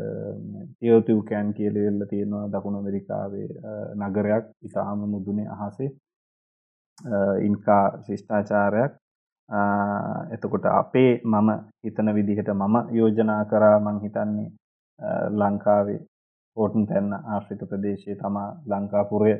තියෝතිවකෑන් 0.78 1.54
කියලවෙල්ල 1.54 2.06
තියෙනවා 2.06 2.50
දකුණ 2.50 2.76
ඇමරිකාවේ 2.76 3.48
නගරයක් 3.96 4.44
ඉතාම 4.62 5.08
මුදුනේ 5.08 5.48
අහසේ. 5.48 5.90
ඉන්කා 7.40 7.84
ශිෂ්ඨාචාරයක් 8.02 8.92
එතකොට 10.30 10.64
අපේ 10.66 11.10
මම 11.24 11.48
හිතන 11.82 12.14
විදිහට 12.14 12.50
මම 12.50 12.76
යෝජනා 12.92 13.42
කරා 13.46 13.78
මං 13.80 14.00
හිතන්නේ 14.00 14.48
ලංකාවේ 15.32 16.00
පෝටන් 16.56 16.86
තැන්න 16.86 17.12
ආශ්‍රිත 17.12 17.62
ප්‍රදේශය 17.66 18.14
තමා 18.16 18.48
ලංකාපුරය 18.66 19.34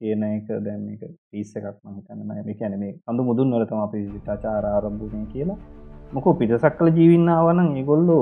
කියන 0.00 0.22
එක. 0.24 0.46
දැම් 0.60 0.88
එක 0.90 1.02
පිස්ස 1.30 1.56
එකක් 1.56 1.76
මහිතන්න 1.84 2.26
මේ 2.28 2.54
කැන 2.54 2.78
මේ 2.78 2.94
කඳු 3.00 3.22
මුදුන් 3.24 3.52
වලතම 3.52 3.80
අපේ 3.80 4.04
ශිෂ්ඨාචාර 4.04 4.64
ආරම්භුණය 4.66 5.26
කියලා. 5.28 5.85
මොක 6.12 6.26
පිටසක් 6.38 6.74
කල 6.78 6.88
ජීවින්නාවන 6.90 7.60
ඒගොල්ලු 7.70 8.16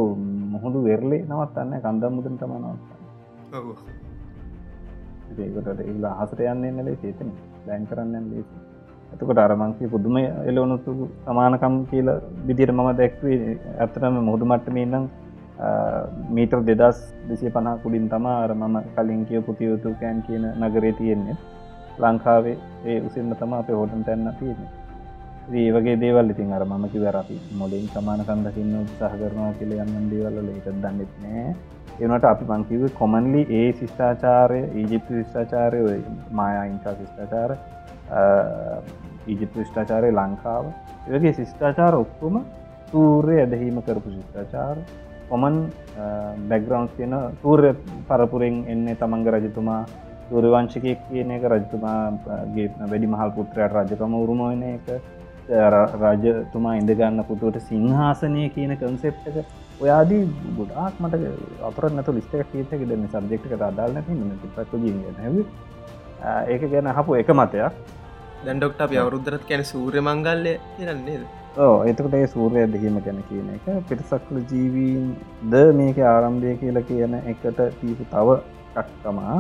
මුහුදු 0.53 0.79
වෙරලේ 0.83 1.23
නවත්තන්න 1.23 1.73
කන්දම් 1.83 2.13
මුදන් 2.17 2.37
තමනවත්ත 2.41 2.91
ඒකට 5.39 5.81
ඒලා 5.83 6.15
හසට 6.21 6.41
යන්න 6.45 6.79
ලේ 6.81 6.97
චේතන 7.03 7.31
දැන් 7.67 7.85
කරන්න 7.87 8.25
ලේ 8.31 8.45
ඇතකට 9.13 9.39
අරමංසේ 9.39 9.89
පුදුම 9.89 10.17
එලවනුතු 10.19 10.93
සමානකම් 11.25 11.75
කියල 11.91 12.09
විදිර 12.47 12.71
මම 12.73 12.89
දැක්වේ 12.97 13.59
ඇතරම 13.79 14.17
මුහුදු 14.21 14.45
මට්ටම 14.45 14.77
ඉන්නම් 14.77 15.05
මීටර් 16.31 16.61
දෙදස් 16.63 16.99
දෙසිය 17.29 17.51
පනා 17.51 17.77
කුඩින් 17.79 18.09
තමා 18.09 18.39
අර 18.45 18.55
මම 18.55 18.77
කලින් 18.95 19.27
කිය 19.27 19.41
පුතියයුතු 19.41 19.95
කෑන් 20.01 20.23
කියන 20.23 20.45
නගරේ 20.61 20.93
තියෙන්නේ. 20.93 21.37
ලංකාවේ 21.99 22.57
ඒ 22.85 22.99
උසින්න 23.01 23.37
තම 23.37 23.53
අප 23.55 23.69
හෝටන් 23.71 24.03
තැන්න 24.05 24.33
තියෙන්නේ 24.39 24.84
ඒ 25.47 25.71
වගේ 25.71 25.97
දේවල් 25.97 26.31
ඉතින් 26.31 26.53
අර 26.53 26.65
මම 26.65 26.85
කිවර 26.89 27.17
අපි 27.17 27.37
මොලින් 27.53 27.87
සමාන 27.89 28.21
කන්දකින්න 28.23 28.75
උත්සාහ 28.79 29.13
කරනවා 29.13 29.53
කියල 29.59 29.73
යන්න 29.77 30.11
දේවල්ල 30.11 30.49
ඒක 30.49 30.69
දන්නෙත් 30.75 31.13
නෑ 31.23 31.55
එනට 32.01 32.25
අපි 32.25 32.45
පංකිව 32.47 32.85
කොමන්ලි 32.95 33.43
ඒ 33.51 33.67
ශිෂ්ඨාචාරය 33.73 34.61
ඊජිප්ත 34.75 35.09
ශිෂ්ඨාචාරය 35.11 35.81
මායා 36.33 36.65
ඉංකා 36.67 36.95
ශිෂ්ඨාචාර 36.95 37.51
ඊජිප්ත 39.27 39.55
ශිෂ්ඨාචාරය 39.55 40.11
ලංකාව. 40.13 40.65
ඒගේ 41.09 41.33
ශිෂ්ඨාචාර 41.33 41.95
ඔක්කොම 41.95 42.41
සූර්ය 42.91 43.37
ඇදහීම 43.41 43.83
කරපු 43.83 44.11
ශිෂ්ඨාචාර 44.11 44.77
කොමන් 45.29 45.57
බැග්‍රවන්් 46.49 46.89
කියන 46.97 47.15
සූර්ය 47.43 47.75
පරපුරෙන් 48.09 48.57
එන්නේ 48.67 48.97
තමන්ග 48.97 49.29
රජතුමා 49.29 49.83
සූරවංශකයක් 50.29 51.05
කියන 51.09 51.31
එක 51.31 51.45
රජතුමාගේ 51.47 52.69
වැඩි 52.83 53.07
මහල් 53.09 53.31
පුත්‍රයට 53.37 53.77
රජකම 53.77 54.17
උරුමෝයන 54.17 54.65
එක. 54.71 54.89
රාජතුමා 55.49 56.75
ඉඳගන්න 56.77 57.25
පුතුවට 57.25 57.61
සිංහාසනය 57.69 58.49
කියන 58.55 58.77
කන්සෙප්ක 58.77 59.37
ඔයාදී 59.81 60.23
ගොඩාක් 60.59 60.95
මට 61.01 61.15
අපර 61.63 61.91
නතු 61.91 62.17
ලිස්ටක් 62.19 62.51
කියතක 62.53 62.83
දෙන්න 62.91 63.07
සබ්ෙක්්ක 63.09 63.53
අදාල් 63.61 63.93
නැති 63.93 64.53
පක් 64.57 64.83
ජීග 64.83 65.45
ඒක 66.49 66.63
ගැන 66.73 66.89
හපු 66.89 67.17
එක 67.21 67.31
මතයක්. 67.31 67.73
දැන්ඩොක්ට 68.45 68.81
අප 68.81 68.93
අවරුද්ධරත් 69.03 69.45
කැන 69.49 69.65
සූර්ය 69.65 70.01
මංගල්ලය 70.01 70.55
ඉරන්නේ 70.79 71.19
ඕ 71.59 71.75
එතකට 71.85 72.15
ඒ 72.15 72.27
සූර්ය 72.27 72.65
දෙකීම 72.67 72.97
ගැන 73.01 73.21
කියන 73.29 73.51
එක 73.57 73.67
පිටසක්ල 73.89 74.41
ජීවීන් 74.51 75.05
ද 75.51 75.63
මේක 75.81 75.99
ආරම්භය 76.13 76.55
කියල 76.63 76.81
කියන 76.89 77.15
එකට 77.25 77.61
තීපු 77.81 78.09
තව 78.13 78.39
කක්තමා 78.77 79.37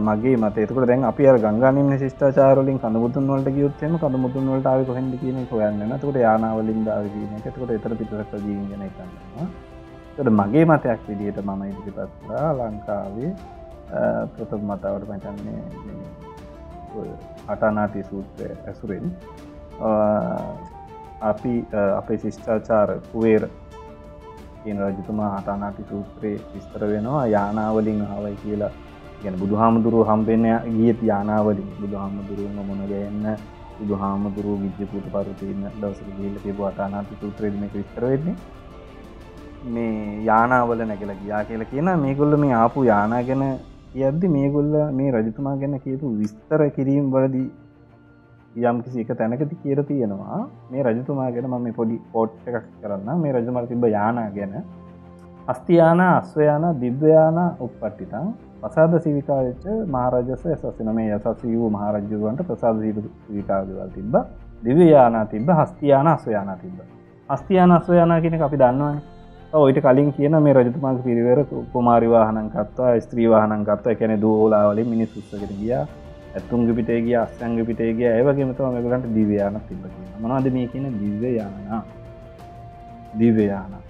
මගේ 0.00 0.36
මතේතුකට 0.36 0.86
දැන් 0.86 1.04
අපි 1.04 1.24
ගංගනිම 1.38 1.92
ශිෂ්ඨාචාරලින් 1.98 2.78
කඳමුතුන් 2.78 3.26
වලට 3.26 3.54
ගියුත්තෙම 3.54 3.98
කඳමුතුන් 3.98 4.50
වලට 4.50 4.66
ආව 4.66 4.84
කොහෙද 4.86 5.14
කියන 5.20 5.46
හොයන්න 5.50 5.98
තුට 6.00 6.16
යානාවලින් 6.16 6.84
දාව 6.84 7.06
කියන 7.08 7.32
එකතකොට 7.38 7.70
එතර 7.70 7.96
පිටරක 7.96 8.32
ජීගෙන 8.40 8.84
කන්නවා 8.90 9.48
තොට 10.16 10.30
මගේ 10.32 10.64
මතයක් 10.66 11.00
විදිහට 11.08 11.42
මම 11.42 11.62
ඉදිරිපත්ලා 11.64 12.52
ලංකාවේ 12.60 13.32
ප්‍රථම 14.28 14.62
මතාවට 14.70 15.08
මටන්නේ 15.08 15.62
අටනාටි 17.48 18.02
සූත්‍රය 18.04 18.50
ඇසුරෙන්. 18.66 19.12
අපි 21.22 21.66
අපේ 21.96 22.18
ශිෂ්ඨාචාර 22.18 22.90
කුවේර 23.12 23.48
කියන 24.62 24.78
රජතුමා 24.80 25.30
හටනාටි 25.32 25.90
සූත්‍රයේ 25.90 26.40
විස්තර 26.54 26.86
වෙනවා. 26.86 27.26
යානාවලින් 27.26 28.06
හවයි 28.06 28.36
කියලා 28.42 28.72
ගැන 29.24 29.36
බුදු 29.42 29.60
හාමුදුරුව 29.60 30.06
හම්බෙන්න 30.10 30.46
ගියත් 30.76 31.00
යානාවලින් 31.10 31.68
බුදු 31.80 31.96
හාමුදුරුවම 32.02 32.58
මොන 32.70 32.82
ගන්න 32.90 33.26
බුදු 33.78 33.94
හාමුදුරුව 34.02 34.58
විද්‍යපූට 34.64 35.06
පරුතින්න 35.14 35.64
දවසක 35.72 36.10
ගීල 36.18 36.36
කිපු 36.44 36.68
අටනාති 36.70 37.20
සූත්‍රයම 37.20 37.58
විස්තර 37.74 38.04
වෙන්නේ. 38.04 38.36
මේ 39.66 40.22
යානාවල 40.28 40.80
නැගල 40.90 41.12
ගියා 41.22 41.42
කියලා 41.44 41.70
කියන 41.72 41.90
මේගොල්ල 42.04 42.36
මේ 42.44 42.54
ආපු 42.62 42.84
යානා 42.84 43.22
ගැන 43.28 43.44
යද්දි 44.02 44.32
මේගොල්ල 44.36 44.74
මේ 44.92 45.10
රජතුමා 45.16 45.56
ගැන 45.56 45.76
කියපු 45.80 46.14
විස්තර 46.20 46.62
කිරීම් 46.76 47.10
වලදී 47.12 47.48
යම් 48.62 48.78
කිසි 48.84 49.00
එක 49.00 49.10
තැනකති 49.18 49.56
කියර 49.62 49.82
තියෙනවා. 49.84 50.40
මේ 50.70 50.82
රජතුමා 50.82 51.30
ගැන 51.34 51.50
ම 51.50 51.62
මේ 51.62 51.76
පොඩි 51.78 52.00
පෝට් 52.12 52.48
එකක් 52.48 52.66
කරන්න 52.80 53.22
මේ 53.22 53.32
රජමර 53.32 53.66
තිබ 53.66 53.86
යානා 53.90 54.30
ගැන. 54.30 54.54
අස්තියාන 55.48 56.00
අස්වයාන 56.00 56.66
දිව්‍යයාන 56.80 57.38
උප්පට්ටිතං 57.60 58.28
පසාද 58.64 58.98
සිවිකාවෙච්ච 58.98 59.64
මහරජස 59.88 60.44
සසන 60.52 60.92
මේ 60.92 61.08
යසස 61.12 61.42
වූ 61.44 61.70
මහරජ්ජුවන්ට 61.70 62.40
ප්‍රසාද 62.42 62.84
සිවිකාගවල් 63.24 63.90
තිබ 63.90 64.14
දිව්‍යයාන 64.62 65.16
තිබ 65.28 65.50
හස්තියාන 65.54 66.08
අස්වයාන 66.08 66.54
තිබ 66.58 66.78
අස්තියාන 67.28 67.72
අස්වයාන 67.72 68.14
කෙනෙ 68.22 68.40
අපි 68.42 68.58
දන්නවන්නේ 68.58 69.12
ඔයිට 69.54 69.78
කලින් 69.80 70.12
කියන 70.12 70.36
මේ 70.38 70.54
රජතුමාක 70.54 71.02
පිරිවර 71.02 71.40
කුමාරිවාහනන් 71.72 72.48
කත්වා 72.50 72.94
ස්ත්‍රී 73.00 73.28
වාහනන් 73.28 73.62
කත්ව 73.64 73.90
එකැන 73.90 74.14
දෝලාවලින් 74.20 74.88
මිනිස් 74.88 75.12
උත්සකට 75.16 75.52
ගිය. 75.52 75.74
ඇත්තුන්ග 76.34 76.66
පිටේගේ 76.72 77.16
අස්සංග 77.18 77.60
පිටේගේ 77.64 78.10
ඇවගේමතම 78.10 78.66
මෙගලන්ට 78.72 79.06
දිවයාන 79.14 79.60
තිබ 79.68 79.84
මනවාද 80.18 80.50
මේ 80.50 80.66
කියන 80.66 80.86
දිව්‍යයාන 80.96 81.82
දිවයාන 83.14 83.83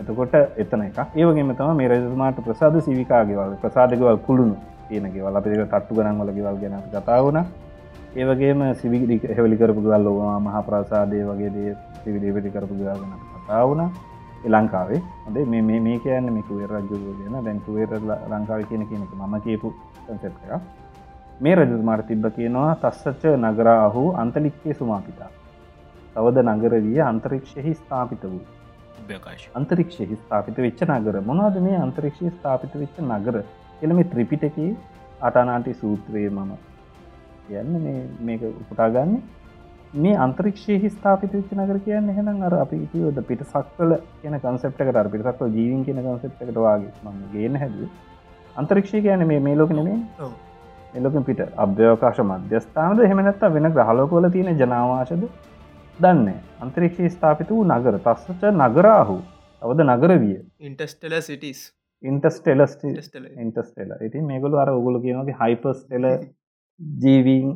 එතකොට 0.00 0.34
එතන 0.56 0.82
එක 0.82 0.98
ඒවගේම 1.14 1.54
තම 1.54 1.72
මේ 1.76 1.88
රජතුමාට 1.88 2.38
ප්‍රසාද 2.40 2.76
සිවිකාගේවල් 2.80 3.56
ප්‍රසාදකවල් 3.56 4.20
කුළුණු 4.20 4.56
තියෙනගේවල් 4.88 5.36
අපික 5.36 5.56
තට්ටු 5.64 5.94
ගනන් 5.94 6.20
වලගෙවල් 6.20 6.60
ගැන 6.60 6.76
කතාවුණ 6.90 7.40
ඒවගේම 8.14 8.62
සිවිගි 8.74 9.20
හෙවලි 9.30 9.56
කරපු 9.56 9.80
ගල් 9.80 10.02
ලෝවා 10.02 10.38
මහ 10.38 10.62
ප්‍රසාදය 10.64 11.24
වගේ 11.24 11.50
දේ 11.50 11.74
සිවිඩි 12.02 12.32
පිටි 12.32 12.50
කරපු 12.50 12.74
ගල් 12.74 12.88
ගැන 12.92 13.18
කතාවුණ 13.36 13.90
ලංකාවේ. 14.46 15.02
හොඳ 15.24 15.36
මේ 15.46 15.80
මේ 15.80 15.98
කියන්න 15.98 16.32
මිකුවේ 16.32 16.66
රජ්ජුව 16.66 17.02
කියන 17.16 17.36
දැන්කුවේර 17.40 17.90
ලංකාව 18.28 18.62
කියන 18.64 18.86
කියනක 18.86 19.12
මම 19.14 19.34
කියපු 19.40 19.74
කන්සෙප් 20.06 20.32
එක 20.46 20.62
මේ 21.40 21.54
රජතුමාට 21.54 22.06
තිබ්බ 22.06 22.24
කියනවා 22.30 22.70
තස්සච්ච 22.76 23.36
නගරාහු 23.38 24.02
අන්තලික්කේ 24.14 24.74
සුමාපිතා. 24.74 25.30
තවද 26.14 26.38
නගර 26.46 26.74
විය 26.80 27.00
අන්තරික්ෂයෙහි 27.02 27.74
ස්ථාපිත 27.74 28.22
වූ. 28.24 28.59
අන්තරික්ෂයෙහි 29.54 30.16
ස්ථාපිත 30.16 30.56
වෙච්ච 30.58 30.80
නගර. 30.88 31.20
මොනවද 31.22 31.60
මේ 31.62 31.76
අන්තරික්ෂය 31.78 32.30
ස්ථාපිත 32.30 32.74
වෙච්ච 32.74 32.96
නගර? 33.02 33.42
එළම 33.82 34.00
ත්‍රිපිටකේ 34.04 34.70
අටනාටි 35.22 35.74
සූත්‍රයේ 35.74 36.30
මම 36.30 36.50
කියන්න 37.48 37.72
මේ 37.82 38.00
මේක 38.20 38.42
උපටාගන්නේ 38.42 39.22
මේ 39.94 40.16
අන්ත්‍රක්ෂය 40.16 40.76
ස්ථාපිත 40.88 41.32
විච්ච 41.32 41.52
නගර 41.52 41.78
කියන්න 41.78 42.10
එහෙනම් 42.10 42.42
අර 42.42 42.54
අපි 42.54 42.78
කිවද 42.92 43.18
පිට 43.26 43.42
සක්වල 43.44 43.96
කියන 44.20 44.36
කන්සෙප්ට 44.38 44.96
අර 44.96 45.08
පිටසක්ව 45.08 45.48
ජීවින් 45.56 45.82
කියන 45.84 45.98
කන්සෙප්ට 45.98 46.54
වාගේ 46.58 46.92
ම 47.04 47.18
ගේන 47.32 47.56
හැද 47.56 47.76
අන්තරික්ෂය 48.56 49.02
කියන 49.02 49.26
මේ 49.26 49.40
මේ 49.40 49.56
ලෝක 49.56 49.70
නෙමේ 49.70 49.98
එලොක 50.94 51.16
පිට 51.26 51.40
අභ්‍යවකාශ 51.56 52.20
මධ්‍යස්ථානද? 52.22 53.00
හෙමනත්ත 53.02 53.42
වෙන 53.56 53.72
ග්‍රහලෝකොල 53.72 54.30
තියෙන 54.30 54.56
ජනවාශද 54.56 55.24
දන්න. 56.04 56.30
අන්තරික්ෂය 56.60 57.12
ස්ථාපිත 57.16 57.50
වූ 57.50 57.66
නගර. 57.66 58.00
තස්සච 58.06 58.42
නගරාහු. 58.54 59.18
අවද 59.62 59.80
නගර 59.86 60.12
විය 60.22 60.36
ඉන්ටස්ටල 60.68 61.14
සිටස් 61.28 61.60
ඉන්ටස්ටෙලස් 62.02 62.74
ඉන්ටස්ටෙල 63.42 63.90
ඉතින් 64.08 64.24
මේගොලු 64.30 64.60
අර 64.62 64.70
ඔගුල 64.72 64.96
කියනගේ 65.04 65.36
හයිපස්ටෙල 65.40 66.06
ජීවීන් 67.02 67.48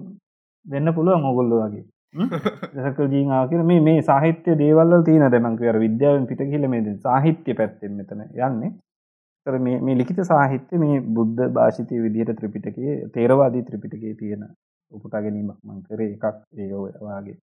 දෙන්න 0.67 0.95
පුළුව 0.97 1.21
මොගොල්ලු 1.27 1.61
වගේ. 1.63 1.85
සකල් 2.85 3.09
ජීආ 3.15 3.45
කියර 3.51 3.63
මේ 3.71 3.81
මේ 3.89 4.03
සාහිත්‍ය 4.11 4.57
දේවල් 4.63 4.93
තියන 5.09 5.25
දැමන්කර 5.35 5.79
විද්‍යාවෙන් 5.87 6.27
පිට 6.31 6.43
කියල 6.51 6.69
මේ 6.75 6.97
සාහිත්‍ය 7.07 7.57
පැත්තෙන් 7.61 7.97
මෙතන 8.01 8.21
යන්නේ. 8.49 8.73
තර 9.47 9.59
මේ 9.87 9.97
ලිකිත 10.01 10.21
සාහිත්‍ය 10.33 10.83
මේ 10.85 11.01
බුද්ධ 11.17 11.43
භාෂිතය 11.57 12.03
විදිහට 12.05 12.37
ත්‍රිපිටකේ 12.39 12.95
තේරවාදී 13.17 13.67
ත්‍රිපිටකේ 13.71 14.15
තියෙන 14.21 14.45
උපුටා 14.93 15.25
ගැනීමක් 15.25 15.59
මං 15.67 15.83
කරේ. 15.89 16.13
එකක් 16.17 16.25
ඒවාගේ 16.67 17.37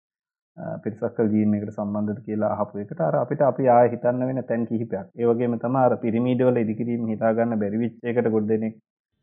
පිරිසක්කල් 0.84 1.28
ජීනකට 1.30 1.74
සම්බන්ධ 1.74 2.22
කියලා 2.22 2.54
අහපු 2.56 2.80
එකට 2.80 3.02
අර 3.02 3.16
අපිට 3.16 3.42
අපි 3.42 3.68
ආය 3.70 3.90
හිතන්න 3.90 4.24
වෙන 4.24 4.44
තැන් 4.44 4.66
කිහිපයක්. 4.66 5.08
ඒවගේම 5.18 5.58
තම 5.58 5.78
පිරිමීඩවල 5.98 6.58
ඉදිකිරීම 6.58 7.06
හිතාගන්න 7.08 7.60
බැරිවිච්චයකට 7.60 8.30
ගොඩ්දනෙක් 8.30 8.76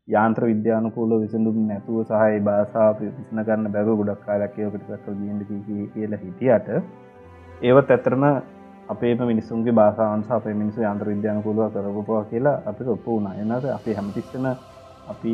යාන්ත්‍ර 0.07 0.43
විද්‍යානකූල 0.45 1.11
විසඳුම් 1.17 1.57
නැතුව 1.67 1.99
සහහි 2.03 2.39
භාසා 2.41 2.87
විසන 2.99 3.41
කරන්න 3.41 3.71
බැව 3.71 3.91
ගොඩක් 3.95 4.25
කාලක්යෝකට 4.25 4.87
සක්කල් 4.87 5.19
ගියන්ඩ 5.19 5.51
කියලා 5.93 6.19
හිටියට 6.19 6.73
ඒවත් 7.61 7.91
ඇතරම 7.91 8.25
අපේම 8.89 9.23
මිනිසුන්ගේ 9.23 9.73
බාසාන්ස 9.73 10.31
අපේ 10.31 10.53
මිනිසු 10.55 10.81
යන්ත්‍ර 10.83 11.07
විද්‍යානකූලව 11.07 11.65
කරපුවා 11.73 12.23
කියලා 12.25 12.57
අපිට 12.65 12.87
ඔප්පු 12.89 13.09
වුණ. 13.11 13.27
එනද 13.35 13.65
අපි 13.69 13.93
හැමතිස්සන 13.93 14.45
අපි 15.07 15.31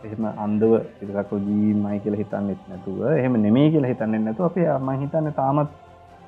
එහෙම 0.00 0.24
අන්දව 0.36 0.72
පිරකු 0.98 1.36
ජීමයි 1.40 1.98
කියල 2.04 2.16
හිතන්නෙත් 2.20 2.62
නැතුව 2.68 2.98
එහෙම 3.12 3.34
නෙමේ 3.44 3.68
කියලා 3.72 3.92
හිතන්න 3.92 4.24
නැතු 4.24 4.44
අපේ 4.44 4.68
අම 4.68 4.88
හිතන්න 5.02 5.28
තාමත් 5.34 5.70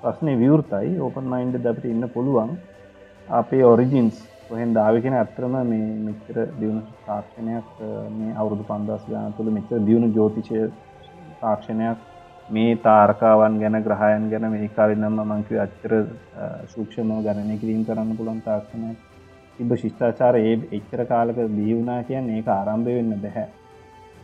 ප්‍රශ්නය 0.02 0.34
විවෘතයි. 0.38 0.98
ඕපන් 0.98 1.26
මයින්ඩ 1.26 1.56
දපට 1.58 1.84
ඉන්න 1.86 2.10
පුළුවන්. 2.14 2.50
අපේ 3.28 3.62
ඔරිජින්ස් 3.64 4.16
කොහෙන් 4.48 4.74
දාවිකෙන 4.74 5.14
ඇත්තරම 5.14 5.54
මේ 5.64 5.88
මෙච්චර 6.06 6.36
දියුණු 6.60 6.82
තාක්ෂණයක් 7.06 7.68
මේ 8.10 8.32
අවුරුදු 8.34 8.64
පන්දස් 8.64 9.04
ගාන 9.10 9.34
තුළ 9.34 9.50
මෙච්චර 9.56 9.78
දියුණු 9.88 10.08
ජෝතිෂය 10.16 10.62
තාක්ෂණයක් 11.42 11.98
මේ 12.48 12.72
තාර්කාවන් 12.78 13.60
ගැන 13.62 13.78
ග්‍රහයන් 13.86 14.26
ගැන 14.32 14.48
මේ 14.50 14.72
කාලන්නම්ම 14.76 15.22
මංකිව 15.28 15.62
අච්චර 15.66 15.92
සූක්ෂම 16.74 17.14
ගණනය 17.20 17.60
කිරීම් 17.62 17.86
කරන්න 17.86 18.18
පුළන් 18.18 18.42
තාක්ෂණය 18.42 18.90
තිබ 19.58 19.72
ශිෂ්ඨාචාර 19.76 20.34
ඒ 20.40 20.58
එච්චර 20.72 21.06
කාලක 21.06 21.40
දීවුණා 21.56 22.02
කියන්න 22.04 22.30
ඒ 22.30 22.44
ආරම්භය 22.50 22.98
වෙන්න 22.98 23.16
බැහැ. 23.24 23.48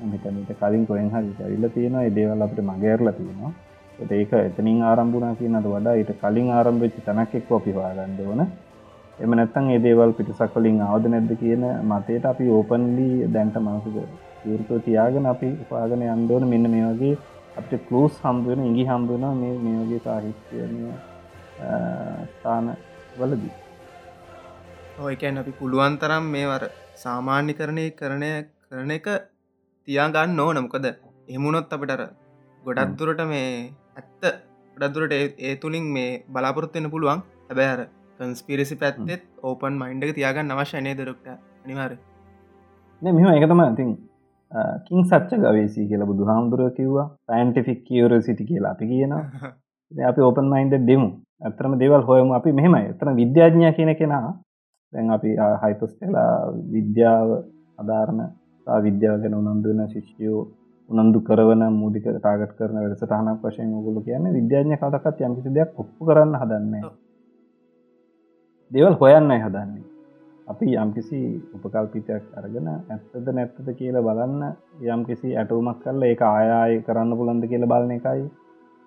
මෙතනට 0.03 0.53
කලින් 0.55 0.87
කොහෙන් 0.87 1.11
හරි 1.11 1.33
ඇවිල්ල 1.39 1.69
තියෙනවා. 1.71 2.03
ඒදේවල් 2.03 2.43
අපට 2.43 2.61
මගේරල 2.63 3.13
තියෙනවා. 3.13 3.53
ඒක 4.13 4.33
එතනින් 4.35 4.83
ආරම්භුනා 4.83 5.35
කියනට 5.35 5.69
වඩා 5.69 5.95
ඊට 5.95 6.13
කලින් 6.19 6.51
ආරම්භච්චි 6.51 7.01
තැනක් 7.03 7.35
එක්ව 7.35 7.53
පිවාගන්න 7.65 8.21
ඕන. 8.27 8.47
එම 9.19 9.31
නැත්තන් 9.33 9.71
ඒදේවල් 9.71 10.13
පිටසක් 10.13 10.57
වලින් 10.57 10.81
අවද 10.87 11.07
නැද්ද 11.09 11.31
කියන 11.37 11.63
මතයට 11.85 12.25
අපි 12.27 12.49
ඕපන්ලි 12.51 13.09
දැන්ට 13.29 13.57
මනසක 13.59 13.97
යුරතෝ 14.45 14.79
තියාගෙන 14.81 15.27
අපි 15.27 15.49
උපාගෙන 15.63 16.03
අන්දෝන 16.09 16.45
මෙන්න 16.47 16.71
මේ 16.71 16.89
වගේ 16.91 17.15
අප 17.57 17.71
කලෝස් 17.87 18.17
හම්බුවෙන 18.23 18.67
ඉඟි 18.67 18.85
හම්බුවන 18.85 19.25
මේ 19.37 19.55
මේ 19.59 19.79
වගේ 19.79 20.01
සාහිත්‍යය 20.01 20.91
ස්ථාන 22.31 22.69
වලදී 23.19 23.55
ඔයකැන් 25.01 25.39
අපි 25.39 25.53
පුළුවන් 25.53 25.97
තරම් 25.99 26.29
මේවර 26.31 26.69
සාමාන්‍ය 26.97 27.55
කරණය 27.55 27.87
කරණය 27.93 28.31
කරන 28.67 28.91
එක 28.91 29.09
තියාගන්න 29.89 30.41
ඕන. 30.41 30.59
මොකද 30.65 30.87
එමුණොත් 31.29 31.73
අපිටර 31.73 32.03
ගොඩක් 32.63 32.97
දුරට 32.99 33.23
මේ 33.27 33.51
ඇත්ත 33.97 34.25
ගොඩක්දුරට 34.77 35.15
ඒ 35.41 35.55
තුළින් 35.57 35.87
මේ 35.93 36.11
බලාපොරොත්වෙන්න 36.29 36.91
පුළුවන්. 36.91 37.23
හැබැහර 37.49 37.81
කන්ස්පිරසි 38.21 38.77
පැත්තෙත් 38.77 39.25
ඕපන් 39.43 39.75
මයින්ඩක 39.81 40.13
තියාගන්න 40.15 40.55
අවශ්‍ය 40.55 40.81
නය 40.81 40.95
දරක්ට 40.95 41.29
අනිවාර 41.65 41.93
මෙම 43.03 43.19
එකතම 43.33 43.63
ඉතින් 43.63 43.91
කින් 44.87 45.05
සච්ච 45.05 45.39
ගවේසි 45.39 45.87
කියලා 45.89 46.07
බුදු 46.07 46.25
හාමුදුරුව 46.25 46.73
කිව්වා. 46.73 47.07
සයින්ටිෆික් 47.27 47.85
කියවර 47.85 48.13
සිටි 48.23 48.45
කියලා 48.45 48.73
අපි 48.73 48.87
කියනවා. 48.87 49.25
අපි 50.11 50.21
ඕපන් 50.21 50.49
මයින්ඩ 50.49 50.75
දෙමු. 50.87 51.09
ඇතරම 51.43 51.79
දෙවල් 51.79 52.03
හොයම. 52.03 52.33
අපි 52.33 52.53
මෙහෙමයි. 52.53 52.91
එතන 52.93 53.17
විද්‍යාඥා 53.17 53.73
කියන 53.73 53.93
කෙනා. 53.97 54.35
දැන් 54.93 55.11
අපි 55.11 55.37
හයිපස්ටලා 55.63 56.31
විද්‍යාව 56.75 57.29
අධාරණ 57.79 58.21
විද්‍යාව 58.67 59.17
ගැන 59.21 59.35
උනන්දුවන 59.35 59.83
ශිෂ්‍යයෝ 59.89 60.43
උනන්දු 60.89 61.19
කරවන 61.21 61.63
මූඩික 61.73 62.07
ටාගට 62.11 62.55
කරන 62.55 62.77
වැඩසටහනක් 62.77 63.43
වශයෙන් 63.45 63.75
ගොල 63.81 63.99
කියන්න 64.03 64.31
විද්‍යාඥ 64.33 64.77
කතකත් 64.77 65.19
යම්කිසි 65.23 65.51
දෙයක් 65.53 65.71
ඔප්පු 65.77 66.01
කරන්න 66.05 66.35
හදන්නේ 66.37 66.83
දේවල් 68.71 68.95
හොයන්න 68.95 69.31
හදන්නේ. 69.33 69.85
අපි 70.49 70.67
යම්කිසි 70.75 71.19
උපකල්පිතයක් 71.55 72.25
අරගෙන 72.35 72.67
ඇත්තද 72.69 73.29
නැත්තද 73.31 73.69
කියල 73.75 73.97
බලන්න 74.01 74.43
යම්කිසි 74.87 75.29
ඇටුමක් 75.35 75.79
කල්ල 75.83 76.03
ඒ 76.03 76.17
ආයාය 76.25 76.83
කරන්න 76.83 77.13
පුළන්ද 77.13 77.47
කියල 77.47 77.65
බලන 77.65 77.93
එකයි. 77.93 78.27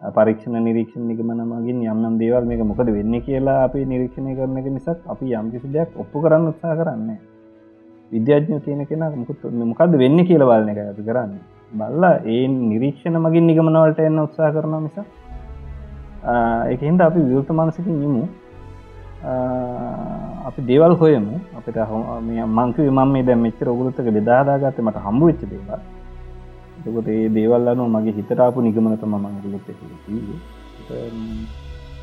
පරීක්ෂණ 0.02 0.60
නිරීක්ෂණ 0.62 1.08
නිගමන 1.08 1.42
මගින් 1.46 1.80
යම්නම් 1.86 2.16
දේවල් 2.18 2.46
මේක 2.46 2.64
මොකද 2.64 2.90
වෙන්න 2.90 3.16
කියලා 3.22 3.58
අපි 3.64 3.86
නිරීක්ෂණය 3.86 4.36
කරන 4.36 4.58
එක 4.58 4.70
මිසක් 4.70 5.00
අපි 5.08 5.34
යම්කිසි 5.34 5.68
දෙයක් 5.70 5.98
ඔප්පු 5.98 6.22
කරන්න 6.22 6.48
උත්සා 6.48 6.76
කරන්නේ 6.76 7.20
විද්‍යාඥ 8.12 8.60
තියෙන 8.66 8.86
කෙන 8.90 9.04
මුකුත් 9.16 9.44
මොකද 9.64 9.94
වෙන්න 10.02 10.20
කියල 10.28 10.44
බලන 10.50 10.70
එක 10.72 10.80
ඇති 10.80 11.04
කරන්න. 11.08 11.32
බල්ලා 11.72 12.16
ඒ 12.26 12.44
නිරීක්ෂණ 12.48 13.18
මගින් 13.26 13.46
නිගමනවලට 13.50 14.00
එන්න 14.00 14.20
උත්සා 14.26 14.52
කරන 14.52 14.76
මිස 14.86 14.98
එකහින්ද 16.74 17.02
අපි 17.02 17.20
විෘත 17.30 17.50
මනසකින් 17.52 18.00
නිමු 18.04 18.24
අපි 20.48 20.62
දේවල් 20.70 20.94
හොයමු. 21.02 21.40
අපිට 21.58 21.80
හො 21.92 21.98
මංක 22.50 22.78
මම 22.90 23.08
මේ 23.14 23.24
දැ 23.24 23.40
මෙච්චර 23.46 23.70
ඔගුලත්තක 23.70 24.12
බෙදාදාගත්ත 24.18 24.80
මට 24.80 25.06
හම්බු 25.08 25.26
වෙච්ච 25.26 25.42
දේවල්. 25.54 25.82
එතකොට 26.80 27.08
ඒ 27.10 27.30
දේවල් 27.30 27.68
අනු 27.68 27.90
මගේ 27.96 28.18
හිතරාපු 28.20 28.62
නිගමනතම 28.62 29.16
මංගලොත් 29.16 29.68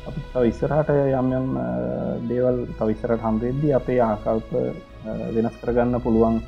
අපි 0.07 0.19
තව 0.31 0.43
ඉස්සරහට 0.49 0.89
යම් 1.19 1.31
යම් 1.37 1.47
දේවල් 2.29 2.57
තවිස්සරට 2.77 3.23
හම්බෙද්දී 3.25 3.73
අපේ 3.79 3.99
ආකල්ප 4.01 4.51
වෙනස් 5.35 5.59
කරගන්න 5.61 6.01
පුළුවන් 6.01 6.41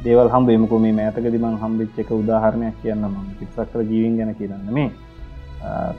දේවල් 0.00 0.28
හම්බේමකො 0.28 0.78
මේ 0.78 0.94
මෑතක 0.94 1.28
දිමන් 1.32 1.58
හම්බිච් 1.58 1.98
එක 1.98 2.10
උදාහරණයක් 2.12 2.80
කියන්න 2.82 3.04
ම 3.06 3.16
පික්සක්කර 3.38 3.80
ජීවින් 3.82 4.16
ගැන 4.18 4.34
කියන්න 4.34 4.72
මේ 4.72 4.90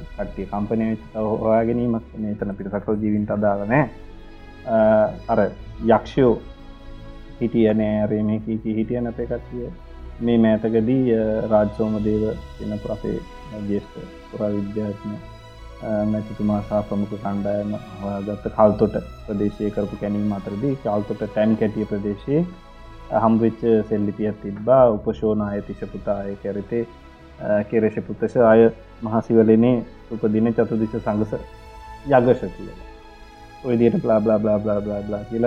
කට්ටිය 0.09 0.45
කම්පනය 0.47 0.97
හොයා 1.15 1.63
ගැනීමක්. 1.63 2.05
මේතන 2.17 2.55
පිටසක්කල් 2.55 3.01
ජීවින්ට 3.01 3.31
අදාලනෑ 3.31 3.89
අර 5.27 5.39
යක්ෂයෝ 5.87 6.33
හිටිය 7.39 7.73
නෑරේ 7.73 8.23
මේ 8.23 8.39
කීකි 8.41 8.75
හිටිය 8.75 9.01
නැත 9.01 9.19
කට්ටිය 9.23 9.71
මේ 10.21 10.37
මෑතකදී 10.39 11.03
රාජ්සෝම 11.49 11.97
දේව 12.03 12.23
එන 12.63 12.77
අපේ 12.89 13.17
ජේෂ්ට 13.67 13.97
පුරා 14.31 14.51
විද්‍යාත්ම 14.51 15.17
මැතිතුමා 15.83 16.61
සහ 16.61 16.85
ප්‍රමුඛ 16.89 17.17
කණ්ඩායම 17.23 17.73
හොයාගත්ත 18.03 18.47
කල්තොට 18.57 18.95
ප්‍රදේශය 19.25 19.69
කරපු 19.75 19.99
කැනීම 20.01 20.31
අතරදී 20.37 20.73
කල්තොට 20.83 21.21
තැන් 21.35 21.53
කැටිය 21.59 21.85
ප්‍රදේශයේ 21.91 22.45
හම්වෙච්ච 23.23 23.61
සෙල්ලිපියත් 23.89 24.41
තිබ්බා. 24.41 24.83
උපශෝන 24.95 25.41
අය 25.41 25.61
තිශපුතාය 25.67 26.35
කැරතේ 26.43 26.83
කෙරෙෂ 27.69 27.97
පුත්තශ 28.07 28.37
අය 28.51 28.61
මහසිවලනේ 29.05 29.75
උපදින 30.11 30.53
චතුදිශ 30.57 30.97
සංගස 31.05 31.33
යගශ 32.09 32.43
කියල. 32.57 32.69
ඔයදියට 33.65 34.01
blah 34.03 34.19
blah 34.19 34.39
blah 34.39 34.59
blah 34.59 34.79
blah 34.81 35.01
blah 35.07 35.23
කියල 35.29 35.45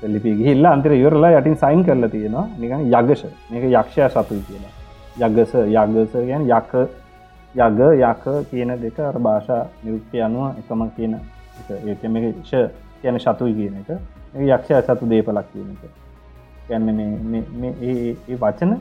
සෙල්ලිපි 0.00 0.36
ගිල්ලා 0.40 0.72
අන්තර 0.76 0.92
ඉවරලා 1.02 1.36
යටින් 1.38 1.56
සයින් 1.62 1.84
කරලා 1.84 2.08
තියෙනවා. 2.16 2.46
නිකන් 2.58 2.80
යගශ 2.94 3.24
මේක 3.50 3.64
යක්ෂය 3.70 4.08
සතුයි 4.14 4.42
කියලා. 4.48 4.72
යගස 5.26 5.54
යගස 5.68 6.12
ගැන 6.28 6.52
යක 6.58 6.72
යග 7.54 7.80
යක 8.02 8.24
කියන 8.50 8.70
දෙක 8.82 8.98
අර 8.98 9.16
භාෂා 9.26 9.62
නිරුක්ති 9.84 10.20
අනුව 10.20 10.58
එකම 10.60 10.80
කියන 10.96 11.12
ඒකම 11.90 12.16
ෂ 12.42 12.52
කියන 13.02 13.18
සතුයි 13.18 13.54
කියන 13.58 13.74
එක. 13.80 13.90
යක්ෂය 14.34 14.74
සතු 14.82 15.06
දේපලක් 15.12 15.46
කියන 15.52 15.68
එක. 15.74 15.82
ගැන්න 16.68 16.88
ඒ 17.88 18.36
වචන 18.42 18.72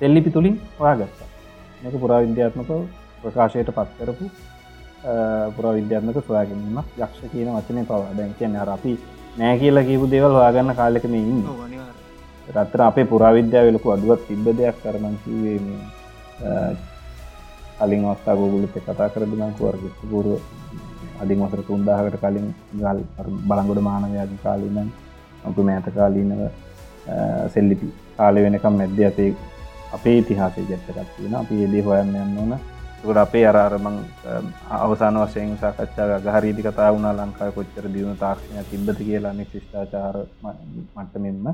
තෙල්ලිපි 0.00 0.30
තුළින් 0.30 0.56
හොයාගත්තා. 0.78 1.28
මේක 1.82 1.94
පුරා 2.02 2.20
විද්‍යාත්මක 2.24 2.70
ප්‍රකාශයට 3.22 3.70
පත් 3.76 3.90
කරපු 3.98 4.24
පුර 5.56 5.64
විද්‍යාත්මක 5.78 6.18
සොයාගැනීමක් 6.26 6.88
යක්ෂ 7.04 7.20
කියන 7.32 7.48
වචනය 7.56 7.84
පවා. 7.88 8.10
දැන් 8.18 8.34
කියන 8.38 8.56
අපි 8.56 8.92
නෑ 9.38 9.58
කියලා 9.62 9.86
කියපු 9.88 10.10
දේවල් 10.14 10.36
හොයාගන්න 10.38 10.74
කාලෙක 10.80 11.04
මේ 11.14 11.24
ඉන්න. 11.32 11.42
රත්තර 12.54 12.80
අපේ 12.88 13.06
පුරාවිද්‍යාවලකු 13.12 13.88
අඩුවත් 13.94 14.20
තිබ්බ 14.28 14.46
දෙයක් 14.58 14.76
කරමන් 14.82 15.16
කිවේ 15.24 15.58
කලින් 17.78 18.04
අවස්ථා 18.06 18.36
ගෝගුලත 18.36 18.76
කතා 18.76 19.08
කර 19.08 19.26
දිනංකුවරග 19.26 19.82
පුරුව 20.02 20.40
අධින් 21.20 21.40
වසර 21.40 21.62
තුන්දාහකට 21.64 22.20
කලින් 22.20 22.48
ගල් 22.74 23.02
බලංගොඩ 23.44 23.80
මානවයාගේ 23.82 24.40
කාලීන 24.42 24.92
අප 25.44 25.58
මෑත 25.60 25.90
කාලීනව 25.94 26.40
සෙල්ලිපි 27.48 27.88
කාලය 28.16 28.42
වෙනකම් 28.42 28.74
මැද්ද 28.74 29.00
අතේ 29.04 29.30
අපේ 29.92 30.16
ඉතිහාසය 30.18 30.64
ජැත්තකත් 30.64 31.12
තියෙන 31.12 31.34
අපි 31.36 31.54
ඒදේ 31.56 31.82
හොයන්න 31.82 32.16
යන්න 32.16 32.38
ඕන. 32.38 32.58
තුකට 32.98 33.18
අපේ 33.18 33.44
අරාරමං 33.46 33.96
අවසාන 34.78 35.18
වශයෙන් 35.18 35.56
සාකච්ඡා 35.58 36.20
ගහරීදි 36.20 36.62
කතා 36.62 36.90
වුණා 36.90 37.14
ලංකාය 37.14 37.52
කොච්චර 37.52 37.86
දියුණු 37.88 38.16
තාක්ෂණය 38.16 38.64
තිබ්බති 38.64 39.04
කියලා 39.04 39.30
අනෙක් 39.30 39.48
ශිෂ්ඨාචාර 39.50 40.16
මට්ටමෙන්ම 40.42 41.46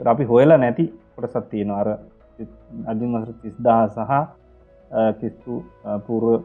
අපි 0.00 0.24
හොයලා 0.24 0.58
නැති 0.58 0.84
කොට 1.14 1.30
සත්තියෙන 1.34 1.70
අර 1.72 1.88
අධින් 2.86 3.14
වසර 3.14 3.32
තිස්දා 3.42 3.82
සහ 3.88 4.12
කිස්තු 5.14 5.60
පූර්ව 6.06 6.42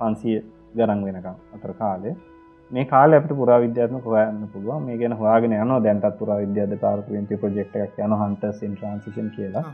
පන්සිය 0.00 0.38
ගරන් 0.74 1.04
වෙනකම් 1.04 1.36
අතර 1.54 1.72
කාලය 1.74 2.14
මේ 2.70 2.84
කාල 2.84 3.12
අපට 3.12 3.32
පුරා 3.32 3.58
විද්‍යාත්ම 3.60 3.98
හොයන්න 4.04 4.40
පුළුව 4.52 4.78
මේ 4.82 4.98
ගැන 4.98 5.14
හවාගෙන 5.14 5.56
යන 5.56 5.74
දැන්ටත් 5.80 6.18
පුරා 6.18 6.38
විද්‍යාද 6.38 6.72
පාර්පවෙන්ට 6.80 7.34
ප්‍රජෙක්් 7.36 7.76
එකක් 7.78 8.00
යන 8.00 8.14
හන්ට 8.14 8.54
සින් 8.54 8.74
ට්‍රන්සිෂන් 8.74 9.28
කියලා 9.30 9.64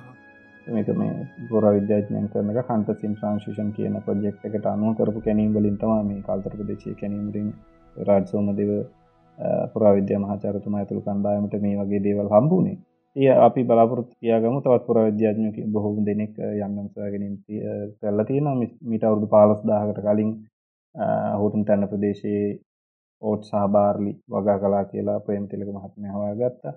මේක 0.67 0.89
මේ 0.95 1.27
පුර 1.49 1.65
විද්‍යාඥයන් 1.71 2.29
කරනක 2.29 2.65
හන්ට 2.69 2.99
සින් 2.99 3.15
ට්‍රන්සිෂන් 3.15 3.71
කියන 3.73 4.01
ප්‍රජෙක්් 4.03 4.45
එකට 4.45 4.67
අනුව 4.67 4.97
කරපු 4.97 5.21
කැනීම් 5.21 5.53
වලින්තම 5.53 5.95
මේ 6.05 6.23
කල්තර 6.23 6.55
ප්‍රදේශය 6.55 6.95
කැනීමරින් 6.95 7.49
රාජ්සෝම 7.97 8.53
දෙව 8.55 8.71
පුරා 9.73 9.93
විද්‍යා 9.95 10.21
මහචරතුමා 10.21 10.81
ඇතුළු 10.81 11.03
කණ්ඩායමට 11.03 11.61
මේ 11.61 11.77
වගේ 11.79 12.03
දේවල් 12.05 12.29
හම්බුණේ 12.31 12.79
ඒ 13.17 13.33
අපි 13.39 13.65
බලාපොරොත්තු 13.65 14.15
තියාගමු. 14.17 14.61
තවත් 14.61 14.87
පුර 14.87 14.99
විද්‍යාඥක 15.01 15.57
බොහොම 15.69 15.97
දෙනෙක් 16.07 16.35
යම්යම් 16.59 16.87
සොයාගැනීම් 16.89 17.35
කරලා 17.99 18.25
තියෙන 18.25 18.49
මිට 18.85 19.05
අවුරුදු 19.05 19.29
පාලස් 19.29 19.61
දාහකට 19.65 20.01
කලින් 20.03 20.31
හෝටන් 21.35 21.65
තැන්න 21.65 21.91
ප්‍රදේශයේ 21.91 22.47
ඕට් 23.23 23.43
සහබාර්ලි 23.45 24.13
වගා 24.29 24.59
කලා 24.59 24.85
කියලා 24.87 25.19
ප්‍රේම්තිලක 25.21 25.69
මහත්මය 25.71 26.09
හවා 26.09 26.33
ගත්තා 26.35 26.75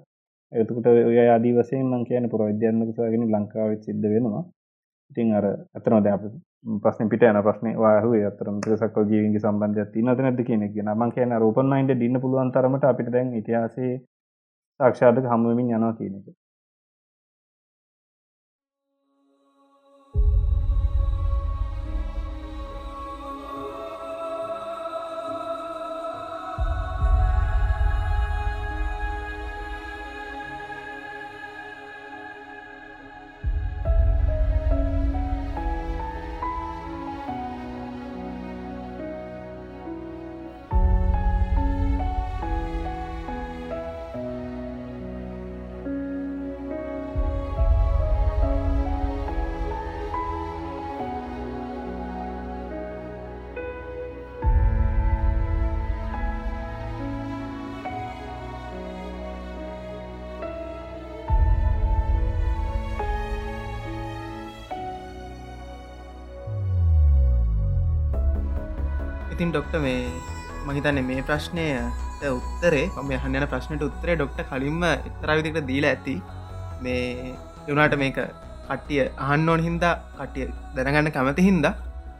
එතකට 0.51 0.87
ඔය 0.87 1.29
අදී 1.29 1.53
වසයෙන් 1.53 1.87
මං 1.87 2.03
කියන 2.03 2.29
පුර 2.29 2.41
විද්‍යාත්මක 2.43 2.91
සොයාගෙන 2.95 3.23
ලංකාවත් 3.29 3.81
සිද්ධ 3.81 4.07
වෙනවා. 4.07 4.43
ඉතින් 5.11 5.33
අර 5.33 5.45
ඇතනො 5.47 5.97
ද 6.01 6.09
ප්‍රශ්න 6.81 7.09
පිට 7.09 7.23
යන 7.23 7.39
ප්‍රශ්න 7.41 7.67
වාහ 7.77 8.05
අතරම 8.27 8.57
සක 8.73 8.95
ජීවිගේ 9.09 9.41
සම්බන්ධයක් 9.41 9.89
තින 9.91 10.05
නැද 10.07 10.39
කියෙනෙක් 10.41 10.75
මං 10.75 11.11
කියන 11.11 11.35
රූපන්නයින්ට 11.37 11.99
දින්න 11.99 12.21
පුළුවන් 12.21 12.51
තරමට 12.51 12.83
අපිට 12.83 13.11
දැන් 13.11 13.33
ඉතිහාසේ 13.33 13.91
සාක්ෂාධක 14.79 15.27
හමුවමින් 15.27 15.71
යනවා 15.71 15.93
කියන 15.93 16.15
එක. 16.17 16.44
ඉතින් 69.35 69.49
ඩොක්ට 69.51 69.73
මේ 69.83 70.01
මහිතන්න 70.67 70.99
මේ 71.07 71.23
ප්‍රශ්නය 71.29 71.63
උත්තරේ 72.29 72.83
මම 72.95 73.09
හන්නන 73.23 73.45
ප්‍රශ්නයට 73.53 73.83
උත්තරේ 73.87 74.15
ඩොක්ට 74.15 74.39
කලින්ම 74.51 74.83
එක්තරවිදිකට 74.89 75.67
දීලා 75.69 75.91
ඇති. 75.95 76.13
මේ 76.83 77.35
යුනාට 77.67 77.95
මේක 78.03 78.19
කට්ටිය 78.67 79.01
අහන්න 79.25 79.49
ඕන 79.53 79.63
හින්දා 79.67 79.93
කටිය 80.19 80.47
දැනගන්න 80.77 81.11
කැමති 81.17 81.47
හින්දා 81.49 81.73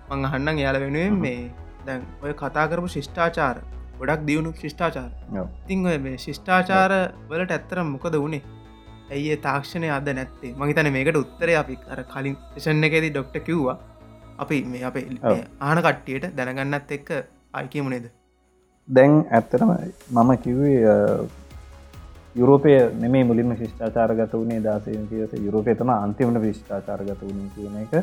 මං 0.09 0.27
අහන්නම් 0.29 0.61
යාල 0.63 0.79
වෙනුවෙන් 0.83 1.15
මේ 1.23 1.39
දැන් 1.87 2.03
ඔය 2.23 2.33
කතා 2.43 2.67
කරපු 2.71 2.91
ශිෂ්ඨාචාර 2.95 3.63
ගොඩක් 3.99 4.27
දියුණු 4.27 4.51
ශිෂ්ඨාචාර 4.61 5.09
ඉතිං 5.63 5.87
ඔය 5.91 5.97
මේ 6.05 6.21
ශිෂ්ඨාචාර 6.25 6.93
වලට 7.31 7.57
ඇත්තර 7.57 7.83
මොකද 7.93 8.21
වුණේ 8.23 8.43
ඇයි 9.11 9.41
තාක්ෂණය 9.47 9.89
අද 9.97 10.07
නැත්තේ? 10.19 10.55
මහිතන 10.59 10.93
මේකට 10.97 11.23
උත්තරය 11.23 11.55
අපි 11.63 11.75
අර 11.93 11.99
කලින් 12.13 12.35
ෂන්න 12.55 12.87
එකෙදී 12.89 13.11
ඩොක්ට 13.11 13.37
කිව්වා 13.47 13.77
අපි 14.37 14.59
මේ 14.65 14.83
අපේ 14.83 15.05
ආන 15.61 15.79
කට්ටියට 15.79 16.29
දැනගන්නත් 16.37 16.91
එක්ක 16.91 17.09
අයිකමුණේද 17.53 18.05
දැන් 18.87 19.17
ඇත්තටම 19.31 19.71
මම 20.13 20.37
කිව්වේ 20.39 20.77
යුරෝපය 22.35 22.71
නෙමේ 22.95 23.23
මුලින්ම 23.23 23.51
ශිෂ්ඨාචාරගත 23.55 24.33
වනේ 24.35 24.61
දාසයකස 24.61 25.33
යුරෝපය 25.39 25.75
තම 25.75 25.91
අන්තිමට 25.91 26.41
විශ්ඨාචාරගත 26.41 27.21
වුණ 27.21 27.49
කියන 27.55 27.77
එක. 27.81 27.93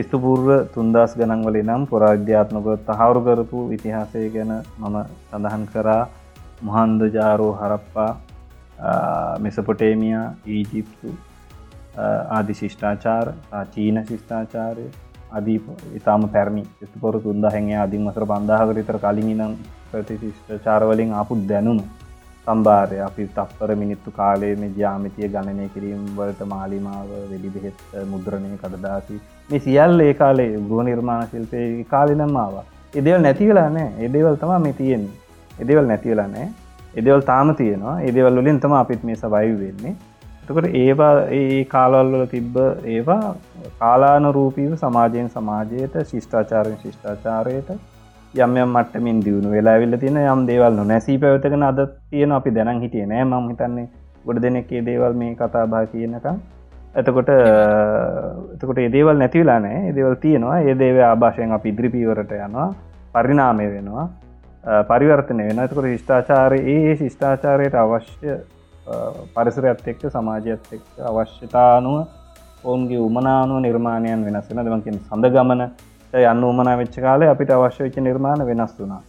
ස්තුපූර්ව 0.00 0.48
තුන්දස් 0.74 1.14
ගනන්වල 1.18 1.58
නම් 1.62 1.86
පුරාධ්‍යාත්මක 1.86 2.66
තහවුරු 2.88 3.20
කරපු 3.26 3.60
ඉතිහාසය 3.72 4.24
ගැන 4.30 4.52
මම 4.80 4.96
සඳහන් 5.28 5.66
කරා. 5.72 6.02
මහන්ද 6.62 7.00
ජාරෝ 7.12 7.52
හරප්පා 7.54 8.10
මෙසපොටේමිය 9.40 10.18
ඊජිප්තු 10.48 11.14
ආදි 11.98 12.54
ශිෂ්ඨාචාර 12.60 13.26
චීන 13.74 13.98
ශිෂ්ඨාචාරය 14.08 14.86
අදී 15.32 15.58
ඉතාම 15.94 16.28
පැරණි. 16.34 16.64
ස්තුපොරු 16.84 17.20
තුන්ද 17.20 17.44
හැගේ 17.44 17.78
අදින් 17.84 18.08
වසර 18.08 18.26
බන්ධාකරිතර 18.32 18.98
කලින් 19.04 19.30
නම් 19.36 19.54
ප්‍රති 19.92 20.18
ශිෂ්ඨචාරවලින් 20.22 21.12
ආපු 21.12 21.38
දැනුණු 21.52 21.84
සම්භාරය 22.46 22.98
අපි 23.06 23.24
තත්පර 23.28 23.70
මිනිත්තු 23.82 24.10
කාලේ 24.18 24.52
මේ 24.56 24.72
ජාමිතිය 24.76 25.28
ගණනය 25.28 25.64
කිරීම් 25.74 26.02
වලට 26.18 26.42
මාලිමාව 26.52 27.08
වෙඩි 27.32 27.50
බෙහෙත් 27.54 27.78
මුද්‍රණය 28.12 28.58
කඩදාසි. 28.62 29.16
මේ 29.50 29.60
සියල් 29.66 30.00
ඒ 30.06 30.14
කාලේ 30.20 30.50
ගුව 30.68 30.82
නිර්මාණ 30.88 31.26
ශිල්පය 31.32 31.62
කාලිනම්මාව 31.94 32.54
එදවල් 32.94 33.20
නැතිවෙලා 33.26 33.70
නෑ 33.70 33.88
එදේවල් 34.06 34.38
තමා 34.42 34.60
මේ 34.66 34.76
තියෙන් 34.80 35.08
එදවල් 35.58 35.88
නැතිවෙලා 35.92 36.28
නෑ 36.34 36.46
එදවල් 36.94 37.22
තාම 37.30 37.54
තියෙනවා. 37.56 37.96
එදවල් 38.08 38.38
වලින් 38.42 38.60
තම 38.60 38.74
අපිත් 38.82 39.02
මේ 39.04 39.16
සබයි 39.16 39.56
වෙන්නේ. 39.62 39.94
එතකොට 40.46 40.66
ඒවා 40.76 41.12
ඒ 41.32 41.64
කාලවල්වල 41.66 42.24
තිබ්බ 42.26 42.56
ඒවා 42.86 43.34
කාලාන 43.78 44.26
රූපීව 44.34 44.74
සමාජයෙන් 44.76 45.28
සමාජයට 45.30 45.94
ශිෂ්ඨාචාරයෙන් 46.10 46.76
ශිෂ්ඨාචාරයට 46.82 47.70
යම් 48.34 48.56
යම් 48.56 48.70
මට්ටමින් 48.70 49.18
දියුණු 49.24 49.50
වෙලා 49.50 49.78
විල්ල 49.78 49.98
තියෙන 49.98 50.18
යම් 50.24 50.44
දේවල් 50.46 50.76
නොනැසී 50.76 51.18
පැවතගෙන 51.18 51.62
අද 51.62 51.80
තියෙන 52.10 52.32
අපි 52.32 52.50
දැනන් 52.52 52.80
හිටිය 52.80 53.06
නෑ. 53.06 53.24
මම 53.24 53.48
හිතන්නේ 53.50 53.88
ගොඩ 54.26 54.42
දෙනෙක්ේ 54.42 54.84
දේවල් 54.84 55.14
මේ 55.14 55.34
කතාබා 55.34 55.84
කියනකම්. 55.86 56.38
එතකොට 56.94 57.32
එතකොට 58.54 58.78
ඒදේවල් 58.78 59.18
නැතිවෙලා 59.18 59.60
නෑ. 59.60 59.80
ඒදවල් 59.88 60.14
තියෙනවා. 60.16 60.60
ඒ 60.60 60.78
දේව 60.78 61.00
ආභාෂයෙන් 61.02 61.52
අප 61.52 61.66
ඉදිරිපීවරට 61.66 62.36
යනවා. 62.40 62.68
පරිනාමය 63.14 63.70
වෙනවා. 63.72 64.08
පරිවර්තනය 64.84 65.48
වෙන 65.48 65.64
එතකොට 65.64 65.86
ශිෂ්ඨාචාරය 65.86 66.60
ඒ 66.74 66.94
ශිෂ්ඨාචාරයට 66.96 67.74
අවශ්‍ය 67.76 68.36
පරිසරත් 69.34 69.88
එක්ක 69.92 70.02
සමාජයත් 70.10 70.72
එක්ක 70.72 70.86
අවශ්‍යතානුව 71.10 71.96
ඔවුන්ගේ 72.64 73.02
උමනානුව 73.08 73.58
නිර්මාණයන් 73.66 74.22
වෙනස් 74.26 74.48
වෙන 74.50 74.64
දමකින් 74.66 75.00
සඳ 75.00 75.32
ගමන 75.34 75.62
යන්න 76.24 76.44
උමන 76.44 76.70
වෙච්ච 76.80 76.96
කාලේ 77.06 77.32
අපිට 77.32 77.50
අවශ්‍ය 77.50 77.82
වෙච්ච 77.86 77.98
නිර්මාණ 78.00 78.46
වෙනස් 78.50 78.72
වුනා 78.78 79.02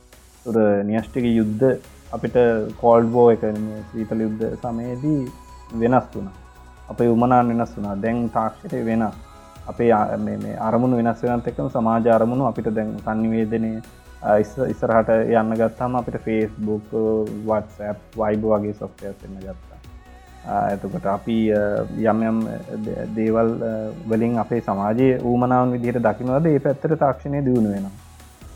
තුර 0.46 0.58
නිියෂ්ටික 0.84 1.26
යුද්ධ 1.30 1.70
අපිට 2.12 2.36
කෝල්ඩ් 2.82 3.10
බෝ 3.12 3.28
එක 3.32 3.46
සීතල 3.92 4.22
යුද්ධ 4.26 4.44
සමයේදී 4.62 5.22
වෙනස් 5.74 6.08
වුණ. 6.14 6.30
අපේ 6.90 7.10
උමනාන් 7.10 7.48
වෙනස් 7.50 7.72
වුනා 7.78 7.96
දැන් 8.04 8.30
තාක්ෂයට 8.30 8.86
වෙන 8.86 9.04
අපේ 9.68 9.92
අරමුණු 10.60 10.98
වෙනස් 10.98 11.24
වෙනත් 11.24 11.48
එකම 11.48 11.70
සමාජ 11.70 12.10
අරමුණු 12.10 12.48
අපිට 12.48 12.70
දැන් 12.74 12.94
සංනිවේදනය 13.00 13.72
ඉස්සරහට 14.72 15.10
යන්න 15.16 15.58
ගත්තාම 15.62 15.96
අපිට 15.96 16.18
ෆේස්බුක් 16.26 16.94
වත්සප් 17.48 18.20
වයිබ 18.22 18.52
වගේ 18.52 18.74
සොෆ්ටයස් 18.74 19.26
එන්න 19.26 19.40
ගත්තා. 19.40 19.67
ඇතකට 20.56 21.06
අපි 21.14 21.38
යම් 22.12 22.20
යම් 22.30 22.38
දේවල් 23.16 23.50
වලින් 24.10 24.38
අපේ 24.44 24.62
සමාජයේ 24.68 25.20
ඌමනාවන් 25.30 25.74
විදිහට 25.76 26.04
දකිනවද 26.08 26.46
ඒ 26.52 26.60
පැත්තර 26.66 26.96
තාක්ෂණය 27.04 27.42
දියුණු 27.48 27.70
වෙනවා. 27.76 27.96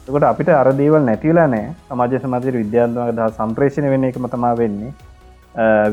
තකට 0.06 0.24
අපිට 0.32 0.50
අර 0.50 0.70
දේවල් 0.82 1.04
නැතිවලා 1.10 1.48
නෑ 1.54 1.74
සමාජ 1.90 2.20
සමාජයට 2.26 2.60
විද්‍යාන්තවක 2.64 3.16
දහ 3.18 3.32
සම්ප්‍රේෂණ 3.40 3.90
වෙන 3.94 4.08
එකම 4.10 4.28
තමා 4.36 4.54
වෙන්නේ. 4.62 4.94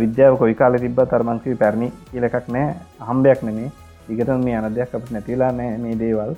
විද්‍යාව 0.03 0.39
කොයි 0.41 0.55
කාල 0.55 0.79
තිබ 0.85 1.01
තරමංකී 1.13 1.55
පැරණි 1.63 1.89
කියලකක් 2.11 2.47
නෑ 2.57 2.75
හම්බයක් 3.09 3.43
නෙමේ 3.49 3.71
ඉගත 4.13 4.31
මේ 4.45 4.57
අන 4.61 4.75
දෙයක් 4.77 4.95
අපට 4.99 5.11
නැතිලා 5.17 5.53
නෑ 5.61 5.77
මේ 5.85 5.99
දේවල්. 6.05 6.33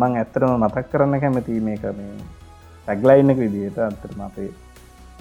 මං 0.00 0.16
ඇත්තරම 0.20 0.52
මතක් 0.58 0.86
කරන්න 0.92 1.20
කැමති 1.22 1.60
මේක 1.68 1.82
මේ 1.98 2.12
පැග්ලයින්නක 2.86 3.38
විදිහයට 3.44 3.78
අතරම 3.88 4.20
අපේ 4.26 4.50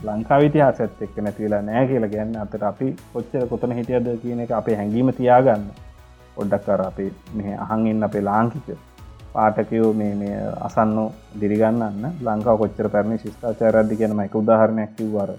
ලංකාවිතිහාසත් 0.02 1.02
එක්ක 1.02 1.18
නැතිවෙලා 1.20 1.62
නෑ 1.62 1.88
කියලා 1.88 2.10
ගැන්න 2.10 2.38
අතට 2.38 2.64
අපි 2.64 2.88
කොච්චර 3.10 3.48
කොතන 3.48 3.74
හිටියද 3.74 4.08
කියන 4.22 4.40
එක 4.40 4.52
අපේ 4.52 4.76
හැඟීම 4.76 5.12
තියාගන්න. 5.14 5.66
ඔඩ්ඩක් 6.38 6.64
කර 6.66 6.82
අපේ 6.82 7.10
මෙ 7.34 7.56
අහංඉන්න 7.58 8.04
අපේ 8.04 8.24
ලාංකික 8.24 8.70
පාටකයෝ 9.34 9.92
මේ 9.94 10.14
මේ 10.16 10.38
අසන්නෝ 10.62 11.08
දිරිගන්නන්න. 11.40 12.08
ලංකාව 12.22 12.58
කොච්චර 12.58 12.90
පැරණි 12.90 13.18
ශිස්ථාචාරද්දි 13.18 13.98
කියනම 13.98 14.20
එක 14.20 14.36
උදාහරණයක් 14.36 14.96
කිව්වර 14.96 15.34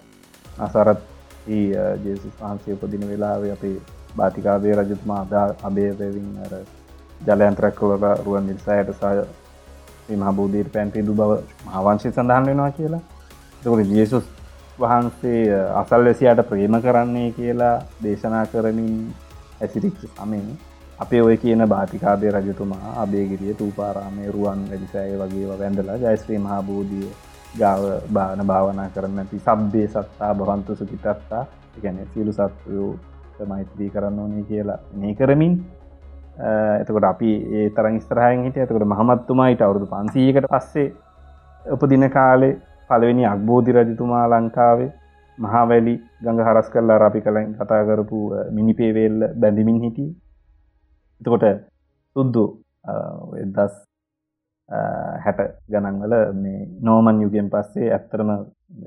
අසරත් 0.58 1.00
ජේසුස් 1.46 2.34
වහන්සේ 2.40 2.74
උපදින 2.74 3.08
වෙලාව 3.08 3.46
අපේ 3.52 3.76
භාතිකාදය 4.16 4.74
රජතුමා 4.74 5.20
අදා 5.20 5.46
අබේවවින් 5.62 6.28
අර 6.40 6.54
ජලයන්ත්‍රක් 7.20 7.74
කොලබ 7.74 8.04
රුවන් 8.24 8.46
නිර්සායට 8.46 8.94
සය 8.94 10.16
මහබූදීර 10.16 10.68
පැන්පිදු 10.68 11.14
බව 11.14 11.40
මහවංශය 11.66 12.08
සඳහන් 12.10 12.46
වෙනවා 12.46 12.70
කියලා. 12.72 13.02
තකට 13.62 13.90
ජේසුස් 13.90 14.24
වහන්සේ 14.78 15.40
අසල්වැසියාට 15.74 16.48
ප්‍රේම 16.48 16.76
කරන්නේ 16.80 17.30
කියලා 17.32 17.74
දේශනා 18.02 18.46
කරමින් 18.46 18.94
ඇසිරික්ෂ 19.60 20.06
සමයෙන් 20.08 20.46
අපේ 20.98 21.22
ඔය 21.22 21.36
කියන 21.36 21.68
භාතිකාදය 21.68 22.30
රජතුමා 22.30 22.94
අබේගිරිය 22.96 23.54
තූපාරාමය 23.54 24.30
රුවන් 24.30 24.64
වැඩිසෑය 24.70 25.18
වගේ 25.18 25.46
වැඳලා 25.52 25.96
ජයස්ත්‍රී 25.98 26.38
මහා 26.38 26.62
බෝධිය 26.62 27.10
ගාව 27.58 27.84
බාන 28.12 28.46
භාවනා 28.46 28.88
කරන්න 28.88 29.18
ඇති 29.18 29.40
සබ්බේ 29.40 29.86
සත්තා 29.88 30.32
භවන්තු 30.34 30.76
සුකිතත්තා 30.76 31.44
ගැන 31.82 32.02
සියලු 32.14 32.32
සත්වයෝ 32.32 32.90
මෛත්‍රී 33.46 33.90
කරන්න 33.90 34.18
ඕනේ 34.18 34.42
කියලා 34.44 34.78
මේ 34.94 35.14
කරමින් 35.14 35.54
එතකොට 36.80 37.04
අපි 37.04 37.32
ඒ 37.52 37.70
තරන් 37.70 38.00
ස්තරහයෙන් 38.00 38.44
හිට 38.44 38.58
ඇතකට 38.58 38.84
මහමත්තුමායිට 38.88 39.62
අවුරුදු 39.62 39.86
පන්සීකට 39.86 40.50
පස්සේ 40.50 40.92
උපදින 41.64 42.10
කාලේ 42.10 42.54
පළවෙනි 42.88 43.24
අක්බෝධි 43.26 43.72
රජතුමා 43.74 44.24
ලංකාවේ 44.28 44.90
මහාවැලි 45.38 45.94
ගඟ 46.20 46.40
හරස් 46.40 46.68
කරලා 46.68 46.98
අපි 47.02 47.20
කලින් 47.20 47.54
කතා 47.54 47.82
කරපු 47.84 48.18
මිනිපේවේල්ල 48.50 49.20
බැඳමින් 49.36 49.80
හිටිය. 49.80 50.10
එතකොට 51.20 51.44
සුද්දු 52.16 52.44
දස් 53.48 53.74
හැට 55.18 55.40
ගණන්වල 55.68 56.14
මේ 56.34 56.68
නෝමන් 56.80 57.22
යුගෙන් 57.22 57.50
පස්සේ 57.50 57.92
ඇත්තරම 57.92 58.30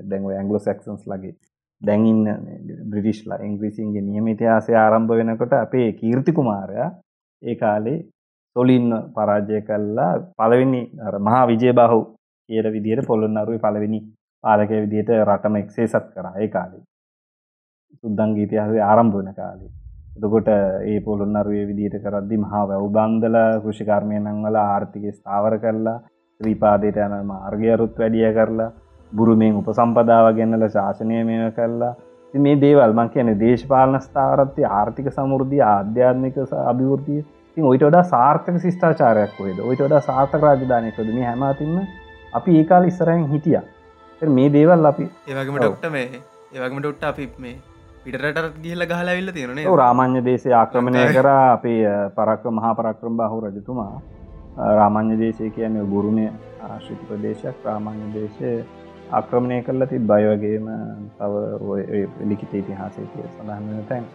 දැන්ව 0.04 0.30
ඇංගලෝ 0.30 0.58
සැක්සන්ස් 0.58 1.06
ලගේ 1.06 1.34
දැන්ඉන්න 1.82 2.26
බ්‍රිටිශ්ලා 2.90 3.38
ඉංග්‍රීසින්ගේ 3.40 4.02
නියම 4.02 4.28
ඉතිහාසය 4.28 4.74
ආරම්භ 4.74 5.12
වෙනකොට 5.12 5.52
අපේ 5.54 5.88
කීර්ති 5.92 6.32
කුමාරයා 6.32 6.90
ඒ 7.42 7.54
කාලේ 7.54 7.98
සොලින්න 8.56 8.90
පරාජය 9.14 9.60
කල්ලා 9.62 10.12
පළවෙනි 10.36 10.82
මහා 11.20 11.44
විජය 11.46 11.72
බහු 11.72 12.00
කියල 12.48 12.66
විදිහට 12.72 13.06
පොළොන්නරුවේ 13.06 13.58
පලවෙනි 13.60 13.98
පාලක 14.44 14.70
විදියට 14.72 15.10
රටම 15.18 15.56
එක්සේ 15.56 15.86
සත් 15.86 16.06
කරඒ 16.14 16.48
කාලේ. 16.48 16.82
සුද්දන්ගේ 17.98 18.44
ඉතිහාසේ 18.44 18.82
ආරම්භවන 18.82 19.30
කාලේ. 19.34 19.70
එතකොට 20.16 20.48
ඒ 20.48 20.98
පොළොන්නරුවේ 21.00 21.64
විදියට 21.66 21.96
කරද්දි 22.00 22.38
මහා 22.38 22.64
වැව්බන්දල 22.68 23.38
කෘෂිකර්මය 23.62 24.20
නංවල 24.20 24.58
ආර්ථික 24.58 25.06
ස්ථාවර 25.12 25.58
කරලා 25.58 25.98
ත්‍රීපාදයට 26.40 27.00
යන 27.00 27.16
මාර්ගයරුත් 27.26 27.98
වැඩිය 27.98 28.32
කරලා 28.32 28.70
බුරුමෙන් 29.12 29.58
උපසම්පදාව 29.58 30.30
ගැන්නල 30.32 30.68
ශාසනය 30.70 31.24
මෙය 31.24 31.50
කරලා 31.52 31.94
මේ 32.34 32.56
දේවල් 32.58 32.92
මං 32.92 33.10
කියන 33.10 33.34
දේශපාලන 33.38 34.00
ස්ථාවරත්ය 34.00 34.70
ආර්ථික 34.72 35.12
සමුෘද්ධිය 35.12 35.66
ආධ්‍යාත්මික 35.66 36.42
අභිවෘතිය 36.64 37.20
ඔයිට 37.56 37.84
වඩා 37.84 38.06
සාර්ථක 38.06 38.56
ශිෂ්ඨාචාරයක් 38.60 39.38
වේද? 39.40 39.60
ඔයිට 39.60 39.82
වඩා 39.82 40.00
සාර්ථක 40.02 40.42
රාජධානයකොද 40.42 41.14
මේ 41.14 41.24
හැමතින්න 41.24 41.86
අපි 42.32 42.58
ඒකාල 42.58 42.84
ඉස්සරයෙන් 42.90 43.26
හිටිය. 43.32 43.60
මේ 44.22 44.48
දේවල් 44.56 44.86
අපි 44.86 45.08
ඒවගේම 45.28 45.56
ඩොක්ට 45.58 45.88
මේ 45.90 46.20
ඒවගේම 46.52 46.78
ඩොට්ට 46.80 47.04
අපි 47.04 47.28
මේ 47.38 47.56
පිටරට 48.04 48.58
ගිහල 48.64 48.86
ගහලවිල්ල 48.92 49.32
තියෙනේ 49.36 49.76
රාමාන්‍ය 49.82 50.24
දේශය 50.24 50.52
ආක්‍රමණය 50.54 51.06
කර 51.16 51.28
අපේ 51.28 51.78
පරක්ක 52.16 52.44
මහා 52.58 52.74
පරක්‍රම් 52.74 53.16
බහු 53.20 53.40
රජතුමා. 53.44 54.00
රාමාන්‍ය 54.80 55.18
දේශය 55.22 55.50
කියන්නේ 55.50 55.86
ගුරුණය 55.94 56.26
ආශ්‍රිත 56.68 57.00
ප්‍රදේශයක්. 57.08 57.56
රාමාන්‍ය 57.64 58.12
දේශය 58.14 58.52
ආක්‍රමණය 59.12 59.62
කරලා 59.62 59.90
ති 59.90 59.98
බයවගේම 60.12 60.70
තව 61.18 61.32
ලිකිත 62.30 62.54
ඉතිහාසය 62.54 63.02
කිය 63.12 63.26
සඳහන්න 63.32 63.84
තැන්. 63.90 64.06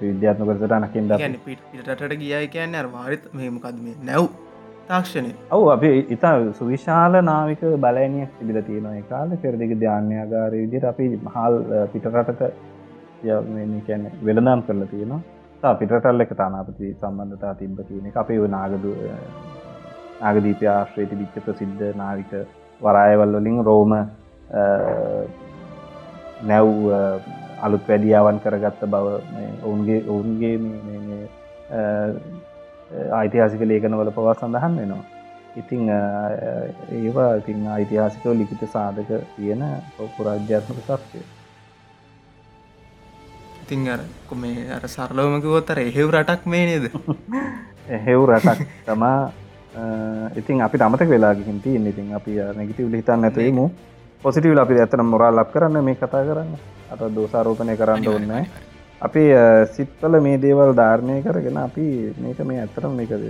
විද්‍යාත්ම 0.00 0.44
කරසට 0.48 0.74
නකින්ද 0.80 1.12
පිටට 1.46 2.18
ගියයි 2.20 2.48
කියන්න 2.48 2.78
අර්වාරිත් 2.82 3.24
මෙමකක්ද 3.34 3.80
මේ 3.86 3.96
නැව් 4.02 4.28
තාක්ෂණය. 4.90 5.32
ඔවු 5.54 5.64
අපි 5.74 5.90
ඉතා 6.16 6.34
සුවිශාල 6.58 7.14
නාවික 7.30 7.62
බලනියක් 7.84 8.30
තිබිල 8.38 8.58
තියෙන 8.68 9.02
කාල. 9.10 9.30
පෙරදිග 9.42 9.72
ධ්‍යාන්‍යයාගාරය 9.82 10.60
විදිට 10.64 10.86
අපි 10.92 11.08
මහල් 11.18 11.58
පිටරටක 11.92 12.40
කියැන 13.22 14.06
වෙළනම් 14.26 14.62
කරලා 14.68 14.88
තියෙනවා. 14.92 15.20
පිටරටල් 15.74 16.20
එක 16.20 16.32
තානාපති 16.40 16.94
සම්බන්ධතා 16.94 17.54
තිබ්බ 17.60 17.78
තියෙන 17.88 18.16
අපේ 18.16 18.40
නාගදු 18.48 18.94
නාගදීප 20.20 20.62
ආශ්‍රේති 20.68 21.20
විච්ච 21.20 21.36
ප්‍රසිද්ධ 21.46 21.84
නාවික 21.96 22.32
වරායවල් 22.80 23.38
වලින් 23.38 23.64
රෝම 23.64 23.94
නැව් 26.50 26.68
අලුත් 27.66 27.88
වැඩියාවන් 27.88 28.38
කරගත්ත 28.44 28.82
බව 28.92 29.06
ඔවුන්ගේ 29.64 30.00
ඔවුන්ගේ 30.08 30.56
ඓතිහාසික 33.12 33.60
ලේඛනවල 33.62 34.10
පවා 34.10 34.34
සඳහන් 34.34 34.76
වෙනවා. 34.76 35.04
ඉතිං 35.56 35.88
ඒවා 36.92 37.34
ඉතිං 37.34 37.66
ඓතිහාසිකව 37.68 38.32
ලිඛිත 38.34 38.62
සාධක 38.68 39.10
තියෙන 39.36 39.64
පුරාජ්‍යාත්මක 40.16 40.78
සත්‍යය. 40.84 41.24
ඉතිං 43.62 43.88
අර 43.88 44.00
මේ 44.36 44.70
අර 44.70 44.88
සරලෝමකිවොත්තර 44.88 45.78
එහෙව් 45.80 46.10
රටක් 46.10 46.46
මේ 46.46 46.64
නේද 46.66 46.90
එහෙව් 47.96 48.24
රටක් 48.26 48.60
තමා 48.86 49.20
ඉතින් 50.34 50.62
අපි 50.62 50.78
අමතක 50.80 51.08
වෙලාගින් 51.08 51.60
තියන්න 51.60 51.86
ඉතින් 51.86 52.14
අපි 52.14 52.40
නැගිටව 52.56 52.94
හිතන්න 52.94 53.24
ඇතේමු 53.24 53.70
පොසිටව 54.22 54.58
අපි 54.58 54.74
ඇතන 54.76 55.04
මොරා 55.04 55.30
ලක් 55.32 55.52
කරන්න 55.52 55.84
මේ 55.84 55.94
කතා 55.96 56.24
කරන්න 56.24 56.56
අට 56.90 57.02
දෝසාරෝපනය 57.10 57.76
කරන්න 57.76 57.98
අනිවාර්යෙන්ම. 57.98 58.46
අපි 59.00 59.22
සිත්වල 59.72 60.20
මේ 60.20 60.38
දේවල් 60.38 60.72
ධාරණය 60.74 61.22
කරගෙන 61.22 61.58
අපි 61.58 62.14
මේක 62.18 62.38
මේ 62.42 62.60
ඇතරම් 62.60 62.92
මේකද 62.92 63.22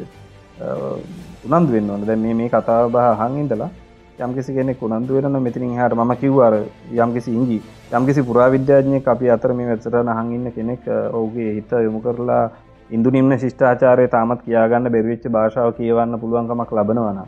උනන්දු 1.48 1.72
වෙන්න 1.72 1.90
ඕන. 1.90 2.00
දැ 2.02 2.16
මේ 2.16 2.34
මේ 2.34 2.48
කතාව 2.48 2.90
බහ 2.90 3.08
හංඉදලා 3.20 3.70
යම්කිසි 4.18 4.52
කෙනෙක් 4.52 4.80
උනන්දු 4.80 5.14
වෙන 5.16 5.36
මෙතිනින් 5.38 5.76
හට 5.76 5.94
ම 5.96 6.14
කිව්වාර 6.16 6.54
යම්කිසි 6.94 7.30
ඉංගි 7.32 7.58
යම්කිසි 7.92 8.22
පුරාවිද්‍යාඥය 8.22 9.02
අපි 9.06 9.30
අතර 9.30 9.52
මේ 9.52 9.66
වැත්සරන 9.66 10.10
හඟඉන්න 10.10 10.52
කෙනෙක් 10.52 10.88
ඔහුගේ 11.12 11.52
හිත 11.52 11.70
යොමු 11.80 12.00
කරලා 12.00 12.44
ඉන්දු 12.90 13.10
නිම්න 13.10 13.38
ශිෂ්ඨාචාරය 13.38 14.08
තාමත් 14.08 14.40
කියාගන්න 14.42 14.90
බැරිවිච්ච 14.90 15.28
භාෂාව 15.30 15.70
කියවන්න 15.74 16.18
පුළුවන්කමක් 16.18 16.72
ලබනවන 16.72 17.20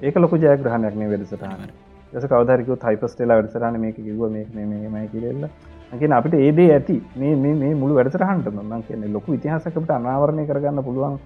ඒක 0.00 0.16
ලොකු 0.16 0.36
ජයග්‍රහණයක් 0.38 0.94
මේ 0.94 1.08
වෙදසටහන 1.08 1.66
ස 2.14 2.26
කවදරක 2.26 2.68
හයිපස්ටේලා 2.84 3.36
වැඩසරන 3.36 3.80
මේක 3.80 3.96
කිව 3.98 4.22
මේමයි 4.30 5.08
කිරෙල්ල 5.08 5.48
ගෙන 5.92 6.12
අපිට 6.12 6.34
ඒදේ 6.36 6.68
ඇති. 6.72 6.96
මේ 7.16 7.34
මේ 7.36 7.54
මේ 7.54 7.74
මුළු 7.74 7.94
වැඩසරහන්ට 7.94 8.48
මං 8.52 8.82
කියන්නේ 8.82 9.12
ලොකු 9.12 9.32
ඉතිහාසකට 9.34 9.90
අනාවරණය 9.90 10.46
කරගන්න 10.46 10.82
පුළුවන් 10.84 11.18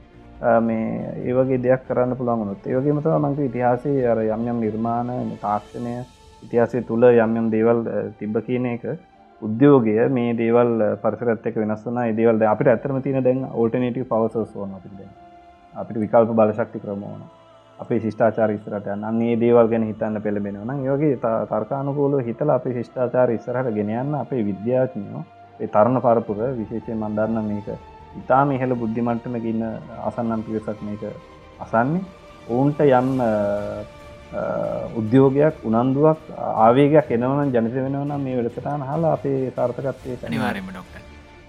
අ, 0.43 0.61
මේ 0.61 0.85
ඒවගේ 1.25 1.59
දෙයක් 1.59 1.83
කරන්න 1.89 2.17
පුළුවන්ගුණොත් 2.17 2.67
ඒවගේ 2.67 2.93
මතව 2.93 3.15
මංක 3.19 3.39
ඉතිහාසේ 3.49 4.07
අර 4.07 4.19
යම්යම් 4.27 4.61
නිර්මාණ 4.61 5.11
තාක්ෂණය 5.41 5.95
ඉතිහාසය 6.43 6.83
තුළ 6.83 7.05
යම්යම් 7.17 7.51
දේවල් 7.51 7.79
අ, 7.89 7.99
තිබ්බ 8.19 8.39
කියන 8.47 8.67
එක 8.67 8.85
උද්‍යෝගය 9.43 9.99
මේ 10.11 10.33
දේවල් 10.35 10.71
පරිසරත්තක 11.03 11.57
වෙනස්සන 11.57 11.99
දේවල් 12.17 12.43
අපිට 12.47 12.69
ඇතරම 12.69 13.03
තින 13.03 13.23
දැන් 13.23 13.45
ඕල්ටනටව 13.53 14.07
පවසස් 14.07 14.57
ඕන 14.57 14.75
අපිට 14.79 14.95
දැන්. 14.99 15.13
අපිට 15.75 15.99
විකල්ප 15.99 16.31
බලශක්ති 16.39 16.79
ක්‍රමෝන 16.79 17.23
අපේ 17.83 18.01
ශිෂ්ඨාචාර 18.01 18.51
ඉස්රට 18.53 18.87
අන්නේ 19.05 19.37
දේවල් 19.37 19.69
ගැන 19.69 19.85
හිතන්න 19.85 20.21
පෙළබෙන 20.21 20.59
නම් 20.63 20.85
යෝගේ 20.85 21.17
තර්කානුකූල 21.49 22.19
හිතල 22.23 22.51
අපේ 22.51 22.75
ශිෂ්ඨාචාර 22.75 23.31
ඉස්සරහට 23.31 23.73
ගෙනයන්න 23.75 24.15
අපේ 24.17 24.43
විද්‍යාඥයෝ 24.45 25.23
ඒ 25.61 25.69
තරණ 25.69 26.01
පරපුර 26.01 26.39
විශේෂය 26.59 26.95
මන්දන්න 26.97 27.45
මේක 27.47 27.69
ඉතාම 28.17 28.53
ඉහළ 28.53 28.75
බුද්ධිමට්ටම 28.77 29.37
ගන්න 29.39 29.63
අසන්නම් 30.05 30.43
පිවසක් 30.43 30.79
මේක 30.83 31.03
අසන්නේ. 31.61 32.03
ඔවුන්ට 32.49 32.81
යම් 32.83 33.09
අ, 33.21 33.31
අ, 34.33 34.43
උද්‍යෝගයක් 34.97 35.65
උනන්දුවක් 35.65 36.21
ආවේගයක් 36.59 37.11
එනවන 37.13 37.53
ජනිත 37.53 37.75
වෙනවනම් 37.77 38.21
මේ 38.21 38.37
වැඩසටාන 38.39 38.83
හලා 38.85 39.13
අපේ 39.13 39.51
තාර්ථකත්වය 39.53 40.17
අනිවාරෙන්ම 40.23 40.69
ඩොක්ට 40.69 40.97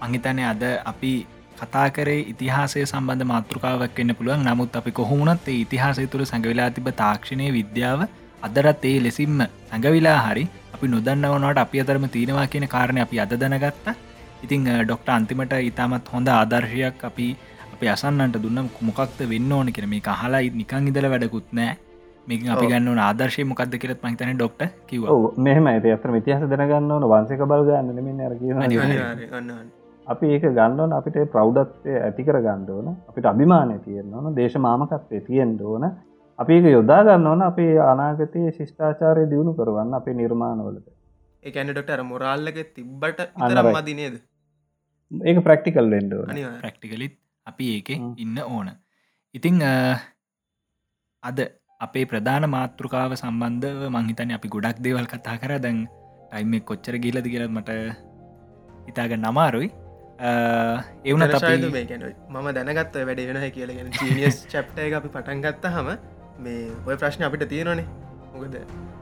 මංහිතන්නේ 0.02 0.46
අද 0.46 0.62
අපි 0.84 1.12
කතා 1.58 1.86
කරේ 1.90 2.20
ඉතිහාසය 2.32 2.84
සම්බන්ධ 2.84 3.26
මාතෘකාවක් 3.32 3.98
වෙන්න 3.98 4.14
පුළුවන්. 4.14 4.44
නමුත් 4.48 4.76
අපි 4.76 4.92
කොහොමුණත් 4.92 5.48
ඒ 5.48 5.58
ඉතිහාසය 5.64 6.06
තුළ 6.06 6.24
සැඟවෙලා 6.24 6.70
තිබ 6.70 6.88
තාක්ෂණය 6.96 7.48
විද්‍යාව 7.52 8.02
අදරත් 8.42 8.84
ඒ 8.84 8.98
ලෙසින්ම 9.00 9.40
සැඟවිලා 9.70 10.18
හරි 10.24 10.44
අපි 10.74 10.92
නොදන්නවනට 10.94 11.58
අපි 11.58 11.82
අතරම 11.84 12.06
තියෙනවා 12.08 12.46
කියන 12.46 12.68
කාරණය 12.68 13.00
අපි 13.06 13.20
අද 13.20 13.34
දැනගත්තා. 13.36 13.94
ඉතිං 14.44 14.68
ඩොක්ට 14.80 15.08
අන්තිමට 15.10 15.54
ඉතාමත් 15.62 16.12
හොඳ 16.14 16.28
ආදර්ශයක් 16.30 17.04
අපි 17.04 17.28
අපි 17.74 17.86
අසන්නට 17.88 18.36
දුන්න 18.38 18.68
මොකක්ද 18.82 19.20
වෙන්න 19.32 19.52
ඕන 19.52 19.72
කර 19.72 19.86
මේ 19.86 20.02
අහලා 20.14 20.42
නිකං 20.54 20.90
ඉදල 20.90 21.08
වැඩකුත් 21.12 21.48
නෑ 21.52 21.76
මේක 22.26 22.44
අපි 22.48 22.66
ගන්න 22.66 23.00
ආදර්ශය 23.00 23.44
මොකක්ද 23.44 23.78
කියරත් 23.78 24.04
මහිතන 24.04 24.34
ඩොක්ට 24.34 24.62
කිව 24.88 25.06
මෙහම 25.46 25.66
ඇත 25.68 25.88
අතර 25.94 26.18
ඉතිහස 26.20 26.44
දැනගන්න 26.52 26.92
ඕන 26.96 27.08
වන්සක 27.12 27.48
බල 27.50 27.64
ගන්න 27.70 28.04
මෙන්න 28.04 28.20
අපි 30.06 30.26
ඒක 30.34 30.44
ගණ්ඩෝන 30.50 30.92
අපිට 30.92 31.16
ප්‍රෞ්ඩත්වය 31.34 31.92
ඇති 32.00 32.22
කර 32.24 32.38
ගණ්ඩෝන 32.46 32.88
අපිට 33.08 33.26
අභිමානය 33.26 33.76
තියෙන්න්න 33.84 34.14
ඕන 34.14 34.34
දේශ 34.36 34.56
මාමකත්වය 34.58 35.20
තියෙන්ට 35.28 35.60
ඕන. 35.62 35.84
අපි 36.38 36.52
ඒක 36.54 36.66
යොදා 36.68 37.00
ගන්න 37.04 37.26
ඕන 37.26 37.42
අපේ 37.42 37.72
අනාගතය 37.84 38.44
ශිෂ්ඨාචාරය 38.58 39.24
දියුණු 39.32 39.52
කරවන්න 39.54 39.94
අපේ 39.94 40.14
නිර්මාණවලට. 40.14 40.86
ඒකැනටට 41.42 41.90
අර 41.90 42.02
මොරාල්ලක 42.04 42.58
තිබ්බට 42.74 43.18
right. 43.20 43.76
මදිනේද 43.78 44.16
ඒක 45.10 45.38
ප්‍රක්ටිකල් 45.42 45.88
වෙන්ඩ 45.90 46.14
ප්‍රක්ටිකලිත් 46.62 47.14
අපි 47.46 47.64
ඒක. 47.76 47.88
ඉන්න 48.16 48.38
ඕන. 48.46 48.68
ඉතිං 49.34 49.62
අ, 49.62 49.72
අද 51.22 51.38
අපේ 51.80 52.04
ප්‍රධාන 52.06 52.44
මාතෘකාව 52.48 53.12
සම්බන්ධව 53.14 53.88
මංහිතන 53.90 54.34
අපි 54.36 54.48
ගොඩක් 54.48 54.78
දේවල් 54.80 55.06
කතා 55.06 55.36
කර. 55.38 55.52
දැන් 55.58 55.80
ටයිම 56.30 56.52
කොච්චර 56.62 56.96
ගිලද 56.98 57.26
කියලත් 57.26 57.50
මට 57.50 57.70
ඉතාග 58.88 59.12
නමාරුයි 59.18 59.70
එවුනත් 60.18 61.34
ශයද 61.34 61.44
අපි 61.44 61.70
මේ 61.70 61.84
ගැන 61.84 62.02
මම 62.30 62.48
දැනගත්ත 62.54 62.96
වැඩ 63.02 63.22
වෙන 63.28 63.50
කියලගෙන 63.50 63.90
චීනියස් 63.92 64.46
චප්ට 64.46 64.78
එක 64.80 64.94
අපි 64.94 65.08
පටන්ගත්ත 65.08 65.66
හම 65.68 65.88
මේ 66.38 66.70
ඔය 66.86 66.96
ප්‍රශ්න 66.96 67.24
අපිට 67.24 67.48
තියෙනනේ 67.48 67.86
මොකද 68.34 68.54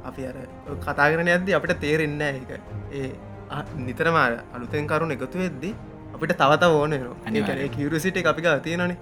අපි 0.04 0.26
අර 0.26 0.36
කතා 0.80 1.08
කරන 1.12 1.28
ඇද 1.28 1.52
අපිට 1.52 1.80
තේරෙන්න 1.80 2.20
එක 2.22 2.52
ඒ 2.92 3.10
නිතරම 3.78 4.16
අලුතෙන් 4.54 4.86
කරුණ 4.86 5.12
එකතු 5.12 5.38
වෙද්දි 5.38 5.74
අපිට 6.14 6.32
තවත 6.34 6.62
ඕන. 6.70 6.92
කිවරසිට 7.70 8.16
අපික 8.24 8.48
තියෙනනේ 8.62 8.96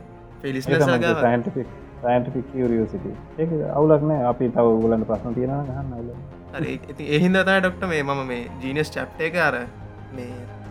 ඒ 3.39 3.71
අවුලක්නෑ 3.71 4.27
අපි 4.33 4.51
තව 4.51 4.67
ගලන්න 4.83 5.07
ප්‍රශ්න 5.07 5.35
තියෙන 5.35 5.55
ගන්න 5.71 5.95
අවුල 5.95 6.11
එහින්ද 7.11 7.41
තයි 7.45 7.61
ඩොක්ට 7.61 7.87
මේ 7.87 8.03
මම 8.03 8.27
මේ 8.27 8.43
ජීනස් 8.61 8.91
චප්ට 8.91 9.27
එක 9.29 9.41
අර 9.41 9.57
මේ 10.13 10.31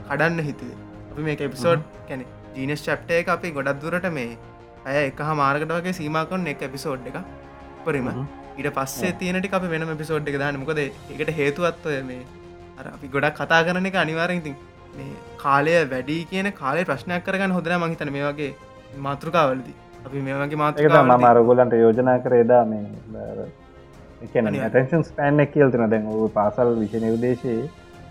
කඩන්න 0.10 0.44
හිතුවේ 0.44 0.89
අපි 1.20 1.28
මේ 1.28 1.38
එපිසෝඩ් 1.48 1.82
කැනෙ 2.10 2.24
ජීනස් 2.56 2.82
චප්ට 2.86 3.12
එක 3.22 3.30
අපි 3.36 3.52
ගොඩක් 3.58 3.82
දුරට 3.84 4.08
මේ 4.18 4.38
ඇය 4.86 5.06
එක 5.10 5.22
මාර්ගට 5.42 5.74
වගේ 5.78 5.96
සීමකන් 6.00 6.48
එක 6.54 6.62
එපිසෝඩ් 6.70 7.08
එක 7.12 7.18
පරිම. 7.86 8.08
ඊට 8.58 8.70
පස්සේ 8.78 9.14
තියනට 9.20 9.54
අපි 9.60 9.72
වෙන 9.74 9.88
පිසෝඩ් 10.02 10.32
එක 10.32 10.40
දාන 10.44 10.60
මොකද 10.64 10.80
එකට 10.80 11.32
හේතුවත්වය 11.40 12.00
මේ 12.10 12.24
අර 12.80 12.88
අපි 12.96 13.12
ගොඩක් 13.16 13.40
කතා 13.42 13.62
කරන 13.68 13.92
එක 13.92 14.00
අනිවාරඉතින් 14.04 14.56
මේ 14.98 15.12
කාලය 15.44 15.76
වැඩි 15.94 16.18
කියන 16.32 16.52
කාලේ 16.62 16.88
ප්‍රශ්නයක් 16.90 17.26
කරගන්න 17.28 17.56
හොදර 17.58 17.78
මහිතන 17.84 18.14
මේ 18.18 18.26
වගේ 18.30 18.52
මාතෘකාවලදී. 19.08 19.78
අපි 20.06 20.26
මේ 20.28 20.36
වගේ 20.36 20.48
ඒක 20.48 20.62
මාතෘකා 20.64 21.04
ම 21.08 21.32
අරගොලන්ට 21.32 21.80
යෝජනා 21.84 22.20
කරේදා 22.26 22.64
මේ 22.72 22.86
අනිවාර්යයෙන්. 22.86 23.52
ටන්ෂන් 24.22 25.04
ස්පෑන් 25.04 25.46
එක 25.46 25.54
කියල්තින 25.54 25.86
දැන් 25.92 26.10
ඔ 26.16 26.32
පාසල් 26.40 26.76
විෂණ 26.80 27.12
විදේශයේ 27.16 27.62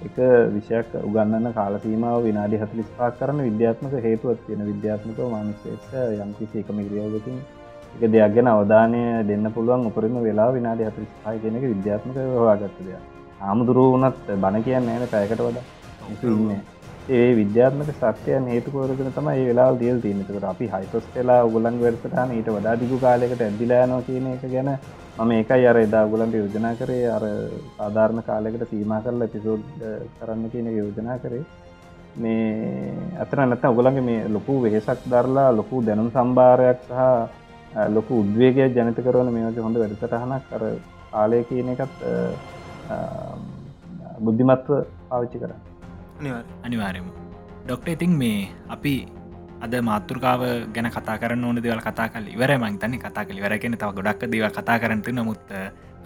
එක 0.01 0.17
විෂයක් 0.53 0.91
උගන්නන්න 1.01 1.47
කාලසීමාව 1.53 2.19
විනාඩි 2.23 2.59
හතලිස් 2.59 2.91
පාක් 2.97 3.17
කරන 3.19 3.39
විද්‍යාත්මක 3.41 3.95
හේතුවත් 4.01 4.41
තියෙන 4.45 4.63
විද්‍යාත්මක 4.65 5.19
මනුස්සේට 5.27 5.95
යම්කිසි 6.19 6.61
එකම 6.61 6.79
ක්‍රියාවකින් 6.85 7.39
එක 7.95 8.05
දෙයක් 8.09 8.35
ගැන 8.35 8.49
අවධානය 8.49 9.01
දෙන්න 9.25 9.47
පුළුවන් 9.53 9.89
උපරිම 9.89 10.19
වෙලා 10.23 10.49
විනාඩි 10.53 10.89
හතලිස් 10.89 11.13
පාය 11.19 11.39
කෙනෙක 11.39 11.65
විද්‍යාත්මක 11.65 12.17
හවාගත්ත 12.35 12.79
දෙයක්. 12.81 13.03
ආමුදුරුව 13.43 13.89
වනත් 13.95 14.39
බණ 14.39 14.65
කියන්න 14.65 14.89
ෑන 14.89 15.07
පැයකට 15.09 15.41
වඩා. 15.41 15.65
ඉන්න 16.25 16.61
ඒ 17.11 17.29
විද්‍යාත්මක 17.35 17.91
සත්‍යයන් 17.97 18.47
හේතුකෝරගෙන 18.47 19.13
තම 19.13 19.29
ඒ 19.31 19.45
වෙලා 19.45 19.69
දියල් 19.79 19.99
තියනකට 20.01 20.45
අපි 20.45 20.67
හයිපස් 20.69 21.07
කලා 21.13 21.41
උගලන් 21.45 21.77
වැඩසටහන 21.81 22.35
ඊට 22.35 22.49
වඩා 22.53 22.75
දිගු 22.79 22.97
කාලෙකට 23.01 23.43
ඇදිලායනවා 23.43 24.03
කියන 24.03 24.27
එක 24.29 24.45
ගැන 24.49 24.71
මම 25.19 25.31
ඒකයි 25.33 25.67
අර 25.67 25.77
එදා 25.79 26.05
ගුලන්ට 26.07 26.35
යෝජනා 26.35 26.75
කරේ. 26.77 27.07
අර 27.09 27.25
සාධාරණ 27.77 28.23
කාලෙකට 28.23 28.69
සීම 28.71 28.93
කරල 29.05 29.23
පිසෝඩ් 29.29 29.65
කරන්න 30.19 30.51
කියන 30.51 30.67
එක 30.69 30.77
යෝජනා 30.77 31.19
කරේ. 31.19 31.43
මේ 32.17 32.95
අතන 33.19 33.49
නැත 33.49 33.65
ඔගලන්ගේ 33.67 34.01
මේ 34.03 34.29
ලොකු 34.29 34.61
වෙහෙසක් 34.63 35.03
දරලා 35.07 35.51
ලොකු 35.53 35.83
දැනුම් 35.83 36.11
සම්භාරයක් 36.11 36.81
සහ 36.87 37.03
අ, 37.75 37.89
ලොකු 37.89 38.21
උද්වේගයක් 38.23 38.75
ජනිත 38.75 38.99
කරවන 38.99 39.29
මේක 39.31 39.59
හොඳ 39.59 39.77
වැඩසටහනක් 39.77 40.45
කර 40.51 40.63
කාලය 41.13 41.43
කියන 41.45 41.69
එකත් 41.69 41.97
අ, 42.05 42.15
අ, 42.91 42.97
බුද්ධිමත්ව 44.21 44.71
පාවිච්චි 45.09 45.39
කරන්න 45.39 45.61
අනිවාර 46.21 46.45
අනිවාරයම 46.65 47.07
ඩොක්ට 47.67 47.89
ඉතින් 47.89 48.13
මේ 48.19 48.49
අපි 48.69 48.95
අද 49.61 49.73
මාතෘකාව 49.83 50.43
ගැන 50.75 50.89
කතා 50.89 51.19
කරන්න 51.19 51.45
ඕන 51.45 51.59
දෙවල් 51.59 51.81
කතා 51.81 52.09
කල 52.09 52.27
ඉවර 52.29 52.53
මංතන 52.57 52.99
කතා 52.99 53.25
කළ 53.25 53.41
වරගෙන 53.41 53.75
තව 53.75 53.91
ගොඩක් 53.93 54.27
දේව 54.27 54.51
කතා 54.51 54.79
කරනතු 54.79 55.13
නමුත් 55.13 55.43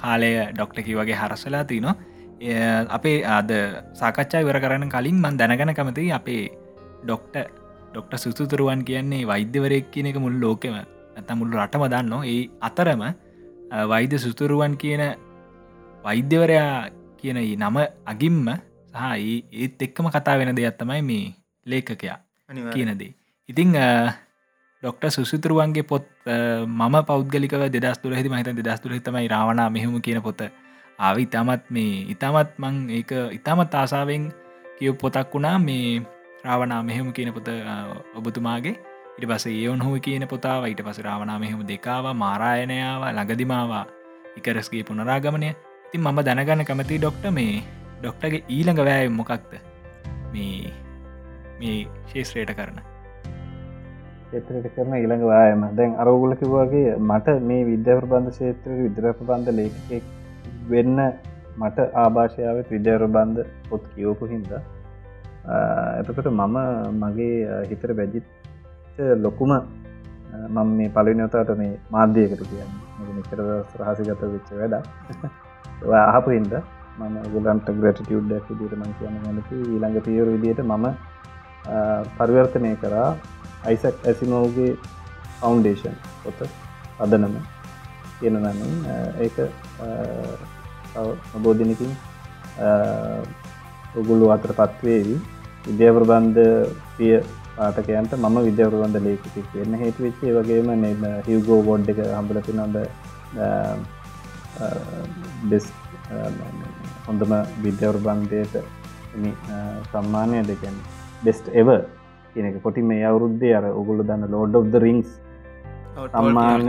කාලය 0.00 0.30
ඩොක්ටකි 0.52 0.94
වගේ 0.94 1.16
හරස්සලා 1.16 1.64
තින 1.64 1.86
අපේ 2.88 3.18
අද 3.24 3.50
සාකච්ඡා 3.94 4.40
ඉවර 4.40 4.58
කරන්න 4.58 4.88
කලින් 4.88 5.18
මන් 5.18 5.36
දැනගන 5.36 5.74
කමති 5.74 6.10
අපේ 6.12 6.48
ඩොක්ට 7.04 7.36
ඩොක්ට 7.92 8.16
සුතුතුරුවන් 8.18 8.84
කියන්නේ 8.84 9.26
වෛද්‍යවරයක් 9.26 9.90
කියන 9.90 10.06
එක 10.06 10.16
මුල් 10.16 10.40
ලෝකෙම 10.40 10.74
ඇත 10.74 11.30
මුල්ල 11.32 11.52
රටම 11.54 11.84
දන්න. 11.86 12.12
ඒ 12.24 12.48
අතරම 12.60 13.02
වෛද්‍ය 13.84 14.18
සුතුරුවන් 14.18 14.76
කියන 14.76 15.02
වෛද්‍යවරයා 16.04 16.88
කියන 17.16 17.38
නම 17.56 17.76
අගිම්ම 18.06 18.46
සහ 18.90 19.04
ඒත් 19.52 19.82
එක්කම 19.82 20.08
කතා 20.08 20.38
වෙන 20.38 20.56
දෙයක් 20.56 20.78
තමයි 20.78 21.02
මේ 21.02 21.34
ලේඛකයා 21.66 22.18
කියනදේ 22.72 23.12
ඉතිං 23.52 23.76
ඩොක්ට 24.82 25.12
සුසිතුරුවන්ගේ 25.12 25.84
පොත් 25.84 26.08
අ, 26.26 26.64
මම 26.66 26.94
පෞද්ගලික 27.06 27.52
දෙදස් 27.70 27.98
තුර 28.02 28.16
හිති 28.16 28.28
මහිත 28.32 28.48
දෙදස් 28.58 28.80
තුර 28.80 28.92
හිතමයි 28.96 29.28
රාවණ 29.28 29.60
මෙහම 29.72 30.00
කියන 30.00 30.22
පොත 30.24 30.40
ආව. 30.98 31.16
ඉතාමත් 31.18 31.68
මේ 31.70 32.08
ඉතාමත් 32.08 32.56
මං 32.58 32.74
ඒක 32.90 33.10
ඉතාමත් 33.38 33.74
ආසාාවෙන් 33.74 34.32
කිය 34.78 34.92
පොතක් 34.94 35.30
වුණා. 35.34 35.58
මේ 35.58 36.02
රාවනා 36.44 36.82
මෙහෙම 36.82 37.12
කියන 37.12 37.30
පොත 37.32 37.48
අ, 37.48 37.74
ඔබතුමාගේ. 38.18 38.74
ඉට 39.18 39.28
පස 39.30 39.44
ඒවන් 39.46 39.82
හෝ 39.84 39.98
කියන 40.00 40.24
පොතාව 40.28 40.64
ඊට 40.66 40.80
පස 40.82 40.98
රාවනා 41.06 41.38
මෙහෙම 41.38 41.60
දෙකාව 41.68 42.06
මාරායනයාව 42.16 43.02
ළඟදිමාවා 43.08 43.84
ඉකරස්ගේ 44.38 44.82
පුනරාගමනය. 44.84 45.50
ඉතින් 45.86 46.00
මම 46.02 46.18
දැනගන්න 46.26 46.64
කැමති 46.64 46.98
ඩොක්ට 46.98 47.24
මේ 47.30 47.60
ඩොක්ටගේ 48.00 48.42
ඊළඟ 48.48 48.80
වෑය 48.80 49.08
මොකක්ද? 49.10 49.52
මේ 50.32 50.72
මේ 51.60 51.78
ශේෂත්‍රයට 52.10 52.54
කරන. 52.56 52.80
ේත්‍රයට 54.32 54.68
කරන 54.76 54.94
ඊළඟ 54.94 55.24
වායම 55.24 55.64
දැන් 55.72 55.96
අරගුල 55.96 56.34
කිවවාගේ 56.36 56.96
මට 57.00 57.36
මේ 57.42 57.62
විද්‍යා 57.64 57.98
ප්‍රබන්ධ 58.00 58.38
ශේත්‍ර 58.38 58.70
විද්‍ර 58.80 59.08
ප්‍රබන්ධ 59.12 59.56
ලේකෙක් 59.58 60.04
වෙන්න 60.68 60.98
මට 61.58 61.88
ආභාෂාවත් 61.96 62.70
විද්‍යාර 62.70 63.06
බන්ධ 63.08 63.50
පොත් 63.68 63.84
කියෝපු 63.94 64.30
හින්ද 64.32 64.52
එතකට 66.00 66.26
මම 66.30 66.56
මගේ 67.00 67.62
හිතර 67.70 67.92
බැජිත් 67.94 68.26
ලොකුම 69.18 69.52
මම 70.48 70.68
මේ 70.76 70.88
පලිනොතාට 70.90 71.50
මේ 71.56 71.72
මාධ්‍යයකට 71.90 72.42
කියන්න. 72.42 72.70
මෙතර 73.16 73.40
රහසිගත 73.80 74.22
වෙච්ච 74.24 74.48
වැඩ 74.52 74.74
අහපු 76.08 76.30
හින්ද 76.30 76.54
මම 76.98 77.16
ගුලන්ට 77.34 77.68
ග්‍රටිටියුඩ්ඩක් 77.74 78.48
දිට 78.60 78.74
මං 78.78 78.94
කියන්න. 78.98 79.18
නැති 79.26 79.56
ඊළඟ 79.64 80.00
පියවර 80.00 80.28
විදියට 80.34 80.62
මම 80.64 80.86
පරිවර්තනය 82.16 82.72
කරා. 82.76 83.10
අයිසක් 83.64 84.06
ඇසිමෝගේ 84.10 84.70
ෆෞන්ඩේෂන් 85.40 85.96
පොත 86.22 86.40
අදනම 86.98 87.36
කියනනමින් 88.18 88.72
ඒක 89.24 89.36
බෝධනකින් 91.44 91.92
ඔගුල්ලු 94.00 94.26
අතර 94.34 94.52
පත්වේවී 94.60 95.20
විද්‍යාප්‍රබන්ධ 95.66 96.42
පිය 96.96 97.14
පාටකයන්ට 97.56 98.12
මම 98.18 98.36
විද්‍යාප්‍රබන්ධ 98.48 99.00
ලේකෙක් 99.06 99.48
වෙන්න 99.54 99.80
හේතු 99.82 100.06
වෙච්චේ 100.06 100.36
වගේම 100.36 100.70
නෙම 100.84 101.02
හිවගෝ 101.28 101.60
ගොඩ් 101.68 101.90
එක 101.94 102.00
හම්බලති 102.10 102.58
නොද 102.60 102.76
බෙස් 105.50 105.66
හොඳම 107.06 107.32
විද්‍යාප්‍රබන්ධයට 107.64 108.54
සම්මානය 109.92 110.38
දෙකැන්. 110.50 110.76
බෙස්ට 111.24 111.46
එව 111.60 111.68
කියනක 112.34 112.56
පොටි 112.62 112.88
මේ 112.90 113.04
අවුරුද්දේ 113.10 113.52
අර 113.58 113.66
ඔගුල්ල 113.72 114.02
දන්න 114.02 114.32
ලෝඩ් 114.34 114.58
of 114.60 114.66
the 114.74 114.80
රිංස් 114.84 115.10
සම්මාන 115.94 116.62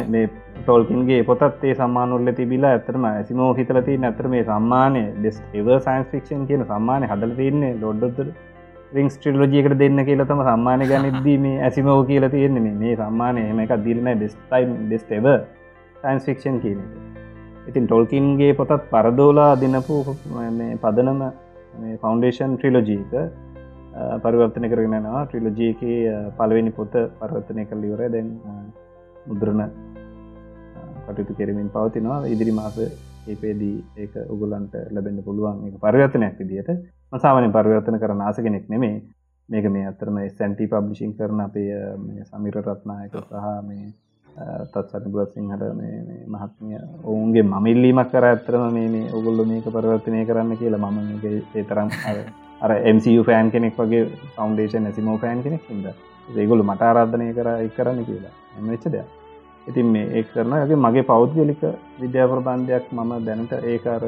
ටෝල්කින්ගේ 0.56 1.20
පොතත් 1.24 1.64
ඒ 1.64 1.76
සම්මානුල්ල 1.76 2.32
තිබිලා 2.40 2.72
ඇතරම 2.78 3.06
ඇසිමෝ 3.10 3.52
හිතලති 3.54 3.98
නැතර 3.98 4.28
මේ 4.34 4.44
සම්මානය. 4.44 5.04
ඩෙස් 5.18 5.38
එව 5.54 5.68
සයින්ස් 5.86 6.10
ෆික්ෂන් 6.14 6.44
කියන 6.50 6.66
සම්මානය 6.66 7.08
හදල 7.12 7.34
තියන්නේ 7.40 7.72
ලොඩ්ඩොද 7.84 8.20
රිංස් 8.98 9.16
ට්‍රිලෝජියකට 9.18 9.78
දෙන්න 9.82 10.06
කියලතම 10.10 10.44
සම්මානය 10.50 10.90
ගනිද්දී 10.92 11.38
මේ 11.46 11.62
ඇසිමෝ 11.68 12.00
කියල 12.04 12.28
තියෙන්නේ. 12.36 12.76
මේ 12.84 12.96
සම්මානය 13.02 13.42
එම 13.50 13.64
එකක් 13.66 13.74
දිරන 13.88 14.12
ඩෙස්ටයිම් 14.12 14.76
ඩෙස්ට 14.84 15.18
එව 15.20 15.28
සයින්ස් 16.04 16.30
ෆික්ෂන් 16.30 16.60
කියන 16.66 16.82
ඉතින් 17.68 17.88
ටොල්කින්ගේ 17.88 18.54
පොතත් 18.54 18.76
පරදෝලා 18.92 19.52
දිනපු 19.56 19.98
පදනම 20.82 21.22
ෆෞන්ඩේෂන් 22.02 22.58
ට්‍රිලෝජීක 22.58 23.14
පරිවර්තන 23.94 24.70
කරගෙනවා 24.70 25.26
ට්‍රිලෝජීක 25.26 25.82
පලවෙනි 26.38 26.72
පොත 26.72 26.94
පරවර්තනය 27.20 27.66
කල් 27.66 27.84
ඉවර 27.84 28.04
දැන් 28.10 28.30
මුද්‍රණ 29.26 29.64
කටයුතු 31.06 31.34
කෙරමින් 31.36 31.70
පවතිනවා. 31.70 32.26
ඉදිරි 32.26 32.52
මාස 32.52 32.78
ඒපේදී 33.28 33.76
ඒක 33.98 34.14
උගුලන්ට 34.28 34.74
ලැබෙන්න්න 34.92 35.24
පුළුවන් 35.24 35.68
එක 35.68 35.76
පරිවර්තනයක් 35.80 36.40
විදිට 36.40 36.70
මසාමන 37.14 37.52
පරිවර්තන 37.52 38.00
කර 38.00 38.16
නාස 38.16 38.38
කෙනෙක් 38.38 38.70
නෙමේ 38.70 38.96
මේක 39.50 39.66
මේ 39.68 39.88
අතරම 39.88 40.18
සැන්ටි 40.30 40.68
පබ්ලිෂින් 40.68 41.14
කරන 41.14 41.42
අපේ 41.42 41.72
සමිර 42.26 42.58
රත්නායක 42.62 43.18
සහ 43.22 43.50
මේ 43.64 43.92
තත්සට 44.68 45.06
බුලත් 45.08 45.34
සිංහට 45.34 45.64
මහත්මිය 46.28 46.80
ඔවුන්ගේ 47.04 47.44
මමිල්ලීමක් 47.46 48.10
කර 48.12 48.26
ඇත්තරම 48.26 48.66
මේ 48.72 49.10
ඔගුල්ල 49.12 49.46
මේක 49.46 49.68
පරිවර්තනය 49.70 50.26
කරන්න 50.26 50.58
කියලා 50.58 50.82
මම 50.86 51.00
ඒතරම් 51.56 51.90
අර 52.64 52.72
MCU 52.96 53.24
ෆෑන් 53.28 53.52
කෙනෙක් 53.54 53.78
වගේ 53.80 54.04
ෆෞන්ඩේෂන් 54.36 54.88
ඇසිමෝ 54.90 55.18
ෆෑන් 55.24 55.44
කෙනෙක් 55.46 55.68
හිද 55.70 55.86
ඒගොලු 56.42 56.64
මට 56.64 56.88
ආරාධනය 56.90 57.28
කර 57.38 57.50
එක් 57.56 57.76
කරන්න 57.78 58.06
කියලා. 58.10 58.34
එමච්ච 58.60 58.86
දෙයක්. 58.94 59.10
ඉතින් 59.70 59.88
මේ 59.94 60.06
ඒ 60.18 60.24
කරනගේ 60.30 60.78
මගේ 60.86 61.06
පෞද්ගලික 61.12 61.64
විද්‍යාප්‍රබන්ධයක් 62.02 62.86
මම 62.92 63.12
දැනට 63.28 63.54
ඒකර 63.72 64.04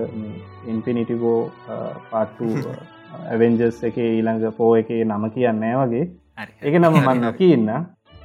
ඉන්පිනිටිගෝ 0.74 1.40
පාට්ටු 2.12 2.48
ඇවෙන්ජස් 3.32 3.84
එක 3.90 3.98
ඊළඟ 4.06 4.48
පෝ 4.58 4.72
එක 4.82 4.90
නම 5.10 5.30
කියන්නෑ 5.36 5.76
වගේ. 5.84 6.06
ඒක 6.66 6.76
නම 6.82 7.00
මන්න 7.04 7.32
කියන්න 7.40 7.70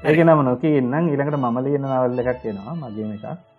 ඒක 0.08 0.24
නම 0.24 0.42
නොකන්නම් 0.48 1.12
ඊළඟට 1.12 1.40
මම 1.44 1.62
ලියන 1.66 1.86
නවල්ල 1.86 2.20
එකක් 2.24 2.44
එෙනවා. 2.50 2.80
මගේම 2.82 3.14
එකක් 3.16 3.49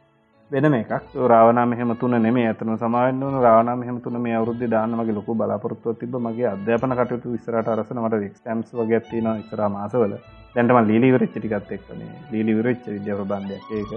වෙනම 0.51 0.73
එකක්. 0.75 0.91
රාවනා 1.31 1.65
මෙහම 1.65 1.91
තුන 1.99 2.15
නෙමේ 2.17 2.47
ඇතන 2.47 2.71
සමාවෙන්න 2.77 3.35
රාවනා 3.41 3.75
මෙහම 3.75 3.97
තුන 4.01 4.15
මේ 4.21 4.35
අවුද්ධ 4.35 4.63
දාන්නමගේ 4.73 5.15
ලොකු 5.17 5.33
බලාපොරත්තුව 5.33 5.95
තිබ 5.99 6.15
මගේ 6.17 6.47
අධ්‍යාපන 6.49 6.95
කටයුතු 6.99 7.31
විසරට 7.35 7.69
අරසනට 7.69 8.17
ක්ටම්ස් 8.25 8.73
වගේ 8.73 8.97
ඇතින 8.99 9.29
ඉස්ර 9.33 9.61
මාසවල. 9.69 10.13
දැන්ටම 10.55 10.79
ලීලිවරච්ච 10.89 11.35
ටිකත් 11.35 11.71
එක්කන 11.71 12.01
ලීලිවරච්ච 12.31 12.83
විද්‍යාව 12.87 13.21
බන්ධයක් 13.25 13.71
ඒක. 13.71 13.91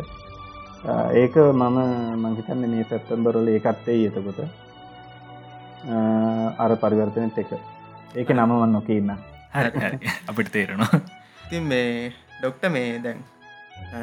ඒක 1.15 1.35
මම 1.53 1.79
මංහිතන්න 2.23 2.63
මේ 2.73 2.85
සැත්තම්බරල 2.91 3.49
ඒකත්තේ 3.49 3.99
එතකොට. 4.09 4.41
අර 6.59 6.77
පරිවර්තනත් 6.77 7.39
එක 7.39 7.51
ඒක 8.15 8.31
නමවන් 8.31 8.73
නොකඉන්න 8.73 9.11
අපිට 10.29 10.53
තේරෙනවා. 10.53 11.01
තින් 11.51 11.67
මේ 11.73 12.13
ඩොක්ට 12.39 12.71
මේ 12.71 13.03
දැන් 13.03 13.27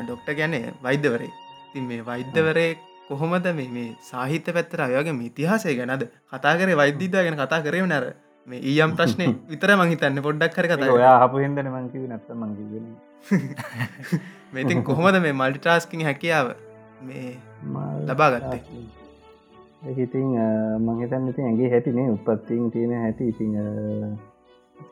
ඩොක්ට 0.04 0.36
ගැනේ 0.38 0.74
වෛද්‍යවරේ 0.84 1.32
තින් 1.74 1.86
මේ 1.86 2.02
වෛද්‍යවරේ 2.04 2.72
කොහොමද 3.10 3.48
මේ 3.54 3.88
සාහිත්‍ය 4.04 4.54
පැත්තර 4.54 4.82
අයගේ 4.82 5.16
ඉතිහාසය 5.26 5.76
ගැනද? 5.76 6.04
කතා 6.32 6.56
කරේ 6.56 6.78
වෛද්‍යීතා 6.78 7.24
ගැන 7.24 7.38
කතා 7.38 7.62
කරේ 7.62 7.84
නර 7.84 8.08
මේ 8.48 8.62
ඊයම් 8.66 8.96
ප්‍රශ්නය 8.96 9.28
විතර 9.52 9.76
මහිතන්න 9.78 10.24
පොඩ්ඩක් 10.24 10.56
කර 10.56 10.68
කතා 10.68 10.94
ඔයා 10.94 11.18
හපු 11.20 11.44
හිදන 11.44 11.60
මංකිව 11.68 12.08
නැත්ත 12.08 12.34
මංකිගෙන 12.36 12.88
මේතින් 14.54 14.84
කොහොමද 14.84 15.22
මේ 15.22 15.36
මල්ටිටාස්කින් 15.36 16.08
හැකියාව 16.08 16.56
මේ 17.04 17.30
ලබා 18.08 18.32
ගත්තේ 18.34 18.64
ඒඉතින් 19.84 20.34
මංහිතන්න 20.80 21.30
ඉතින් 21.30 21.46
ඇගේ 21.46 21.70
හැටිනේ 21.70 22.10
උපත්තින් 22.12 22.72
තියෙන 22.72 23.02
හැටි. 23.02 23.28
ඉතිං 23.28 23.54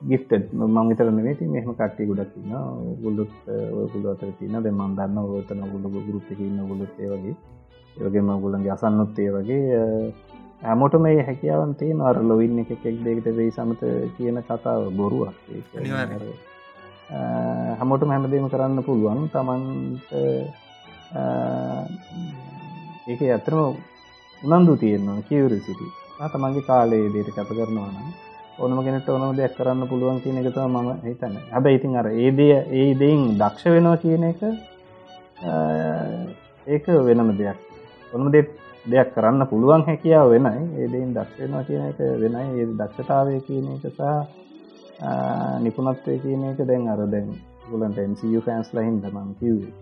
ගිෆ්ට 0.03 0.51
මංවිතර 0.53 1.07
නෙති 1.11 1.45
මෙහම 1.47 1.71
කට්ටි 1.73 2.05
ගොඩක් 2.05 2.35
න්න 2.41 2.53
ගුල්ලුත් 3.01 3.33
ගුල 3.91 4.05
අතර 4.07 4.31
තින 4.33 4.59
දෙ 4.59 4.71
මන් 4.71 4.95
දන්න 4.95 5.17
ඔතන 5.35 5.63
ගුල්ල 5.71 5.85
ගුරුප්පින්න 5.99 6.59
ගුලුත් 6.65 6.93
ඒවගේ 6.99 7.35
ඒවගේම 7.97 8.29
ගුලන්ගේ 8.39 8.71
අසන්නොත් 8.71 9.19
ඒ 9.19 9.31
වගේ. 9.31 10.13
ඇමොට 10.63 10.93
මේ 10.97 11.23
හැකියාවන් 11.23 11.73
තියෙන 11.75 12.01
අර 12.01 12.17
ලොවින්න 12.21 12.59
එක 12.59 12.71
එකෙක් 12.71 12.97
දෙකට 13.03 13.27
වෙයි 13.33 13.51
සමත 13.51 13.81
කියන 14.15 14.37
කතාව 14.43 14.81
බොරුවක්. 14.91 15.35
හැමෝටම 17.73 18.09
හැමදීම 18.09 18.49
කරන්න 18.49 18.83
පුළුවන් 18.83 19.21
තමන්ට 19.29 20.09
ඒක 23.07 23.21
ඇතරම 23.27 23.61
උනන්දු 24.41 24.73
තියෙන්නවා 24.77 25.21
කියවර 25.23 25.53
සිටි 25.59 25.87
තමන්ගේ 26.29 26.67
කාලේ 26.67 27.05
දේට 27.13 27.31
කත 27.31 27.49
කරනවා 27.49 27.89
නම් 27.89 28.28
ඕනම 28.61 28.79
කෙනට 28.85 29.09
ඕනම 29.09 29.35
දෙයක් 29.39 29.53
කරන්න 29.57 29.89
පුළුවන් 29.91 30.19
කියන 30.23 30.37
එකතව 30.41 30.65
මම 30.67 30.89
හිතන්න. 31.07 31.35
හැබ 31.53 31.65
ඉතින් 31.77 31.95
අර 31.99 32.07
ඒදය 32.23 32.47
ඒ 32.79 32.87
දෙයින් 33.01 33.21
දක්ෂ 33.41 33.65
වෙනවා 33.75 33.97
කියන 34.03 34.23
එක 34.31 34.41
ඒක 36.67 36.85
වෙනම 37.07 37.29
දෙයක්. 37.41 37.59
ඔොනම 38.13 38.31
දෙ 38.35 38.41
දෙයක් 38.91 39.09
කරන්න 39.15 39.47
පුළුවන් 39.51 39.83
හැකියාව 39.87 40.27
වෙනයි. 40.33 40.63
ඒදයින් 40.81 41.13
දක්ෂනවා 41.17 41.63
කියන 41.67 41.83
එක 41.91 41.99
වෙනයි. 42.23 42.45
ඒ 42.59 42.65
දක්ෂතාවය 42.79 43.39
කියන 43.47 43.65
එක 43.75 43.85
සහ 43.97 44.01
නිපුනත්වය 45.63 46.15
කියන 46.23 46.43
එක 46.51 46.59
දැන් 46.69 46.87
අර 46.93 47.01
දැන් 47.13 47.29
ගුලන්ට 47.69 47.99
MCU 48.11 48.39
ෆෑන්ස් 48.45 48.69
ලහින් 48.75 48.95
දමන් 49.03 49.29
කිව්වේ. 49.39 49.73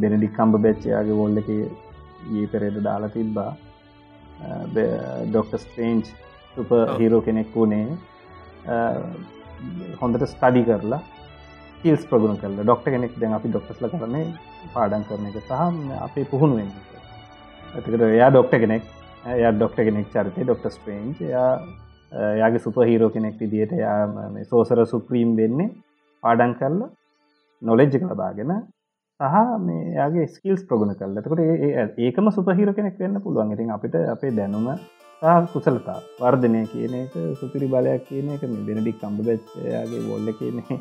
බෙනඩික් 0.00 0.32
කම්බ 0.36 0.54
බැච්චයාගේ 0.64 1.18
වොල්ල 1.20 1.40
එක 1.42 1.48
ඒ 1.50 2.46
පෙරේද 2.52 2.78
දාලා 2.88 3.14
තිබ්බා. 3.16 3.50
ඩොක්ට 5.30 5.54
ස්ටේන්ජ් 5.64 6.06
සුප 6.58 6.70
හිරෝ 7.00 7.22
කෙනෙක් 7.26 7.54
වුණේ 7.54 7.86
හොඳට 10.00 10.24
ස්ටඩි 10.32 10.62
කරලා 10.68 11.00
කිල්ස් 11.82 12.04
ප්‍රගුණ 12.10 12.38
කරල. 12.42 12.60
ඩොක්ට 12.60 12.86
කෙනෙක් 12.94 13.12
දැන් 13.22 13.34
අපි 13.38 13.48
ඩොක්ටස්ල 13.50 13.90
කරන්නේ 13.92 14.26
පාඩන් 14.74 15.04
කරන 15.08 15.26
එක 15.30 15.40
සහ 15.40 15.52
අපේ 16.06 16.24
පුහුණුවෙන් 16.32 16.70
ඇතකට 17.74 18.06
එයා 18.06 18.30
ඩොක්ට 18.32 18.56
කෙනෙක් 18.64 18.84
එය 19.34 19.44
ඩොක්ට 19.52 19.84
කෙනෙක් 19.88 20.08
චරිතය 20.14 20.46
ඩොක්ට 20.46 20.66
ස්පේන්් 20.76 21.12
එයා 21.28 21.50
යාගේ 22.40 22.64
සුප 22.64 22.80
හීරෝ 22.90 23.10
කෙනෙක් 23.16 23.36
විදියට 23.42 23.76
යා 23.82 24.00
සෝසර 24.50 24.80
සුප්‍රීම් 24.94 25.36
වෙන්නේ 25.40 25.70
පාඩන් 26.22 26.54
කරල 26.60 26.80
නොලෙජ්ජ 27.62 27.98
කලබාගෙන 28.02 28.52
සහ 29.20 29.36
මේයාගේ 29.66 30.26
ස්කිල්ස් 30.34 30.62
ප්‍රගුණ 30.68 30.94
කරලතකට 30.98 31.98
ඒකම 32.06 32.30
සුපහිර 32.36 32.70
කෙනෙක් 32.78 32.98
වෙන්න 33.02 33.22
පුළුවන්. 33.24 33.52
ඉතින් 33.54 33.74
අපිට 33.76 33.94
අපේ 34.14 34.32
දැනුම 34.38 34.68
කුසලතා. 35.52 36.00
වර්ධනය 36.20 36.62
කියන 36.72 36.94
එක 37.02 37.18
සුපිරි 37.40 37.66
බලයක් 37.66 38.06
කියන 38.08 38.30
එක 38.34 38.42
මේ 38.44 38.64
බෙනඩික් 38.68 39.00
කම්බදච්යාගේ 39.00 40.06
බොල්ල 40.08 40.32
කියන්නේ. 40.38 40.80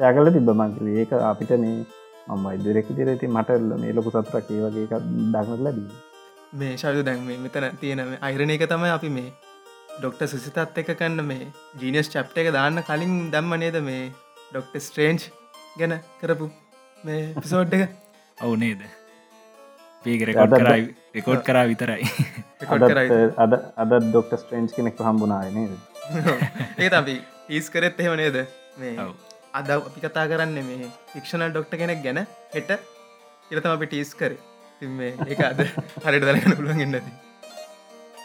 යකල 0.00 0.32
තිබ 0.32 0.48
මංකිල 0.52 0.88
ඒක 0.94 1.12
අපිට 1.12 1.52
මේ 1.64 1.84
මම 2.28 2.46
ඉදරෙක් 2.56 2.88
දිරති 2.96 3.26
මටල්ල 3.28 3.70
මේ 3.82 3.92
ලොකු 3.92 4.10
සතුරක් 4.10 4.50
ඒ 4.50 4.60
වගේ 4.64 4.84
එකක් 4.86 5.04
දක්නට 5.34 5.62
ලැබී 5.66 5.88
මේ 6.54 6.72
ශල්ු 6.76 7.04
දැන් 7.08 7.22
මෙතන 7.44 7.66
තියෙන 7.80 8.02
අයිරණ 8.20 8.54
එක 8.56 8.66
තමයි 8.72 8.90
අපි 8.96 9.10
මේ 9.18 9.30
ඩොක්ට 9.98 10.26
සුසිතත් 10.26 10.80
එක 10.82 10.90
කන්න 10.98 11.28
මේ 11.30 11.46
ජීනියස් 11.80 12.12
චප්ට 12.14 12.42
එක 12.42 12.50
දාන්න 12.58 12.82
කලින් 12.88 13.14
දම්ම 13.30 13.54
නේද 13.64 13.78
මේ 13.88 14.02
ඩොක්ට 14.50 14.76
ස්ට්‍රේන්ච් 14.80 15.30
ගැන 15.78 15.96
කරපු 16.20 16.50
මේ 17.04 17.22
පිසෝඩ් 17.38 17.78
එක? 17.78 17.88
ඔවු 18.38 18.56
නේද 18.56 18.82
පේක 20.04 20.24
රෙකෝඩ් 20.28 20.56
කරයි 20.56 20.86
රෙකෝඩ් 21.14 21.42
කරා 21.42 21.66
විතරයි. 21.66 22.08
අද 23.38 23.52
අද 23.76 23.92
ඩොක්ට 24.00 24.34
ස්ට්‍රේන්ච් 24.40 24.74
කෙනෙක් 24.78 24.98
හම්බුනාය 25.00 25.52
නේද? 25.52 25.76
ඒ 26.82 26.90
අපි 26.94 27.16
ඊස් 27.50 27.68
කරෙත් 27.70 28.00
එහෙම 28.00 28.16
නේද? 28.16 28.40
මේ. 28.78 29.10
අද 29.52 29.70
අපි 29.74 30.00
කතා 30.00 30.26
කරන්න 30.26 30.58
මේ 30.64 30.90
ෆික්ෂනල් 31.12 31.46
ඩොක්ට 31.50 31.78
කෙනෙක් 31.82 32.02
ගැන 32.02 32.26
හෙට. 32.54 32.74
ඉරතම 33.50 33.70
අපි 33.70 33.86
ටීස් 33.86 34.12
කර. 34.16 34.34
මේ 34.92 35.14
ඒ 35.26 35.38
අද 35.44 35.62
හරිට 36.04 36.24
දරගන්න 36.24 36.56
පුළුවන් 36.58 36.84
එන්නති 36.86 37.00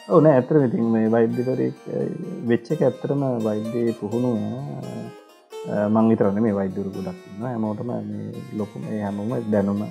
ඕන 0.09 0.27
ඇතර 0.27 0.59
ඉතින් 0.59 0.85
මේ 0.93 1.11
වෛද්‍යවරයෙක් 1.11 1.79
වෙච්චක 2.45 2.81
ඇත්තරම 2.81 3.23
වෛද්‍යය 3.45 3.93
පුහුණුව 3.99 4.37
මං 5.87 6.09
විතරන්න 6.11 6.41
මේ 6.41 6.55
වෛද්‍යරු 6.55 6.93
ගොඩක් 6.95 7.25
න්න 7.31 7.45
හැමෝටම 7.45 7.91
ලොකුම 8.57 8.87
හැමෝම 8.95 9.35
දැනුම 9.51 9.83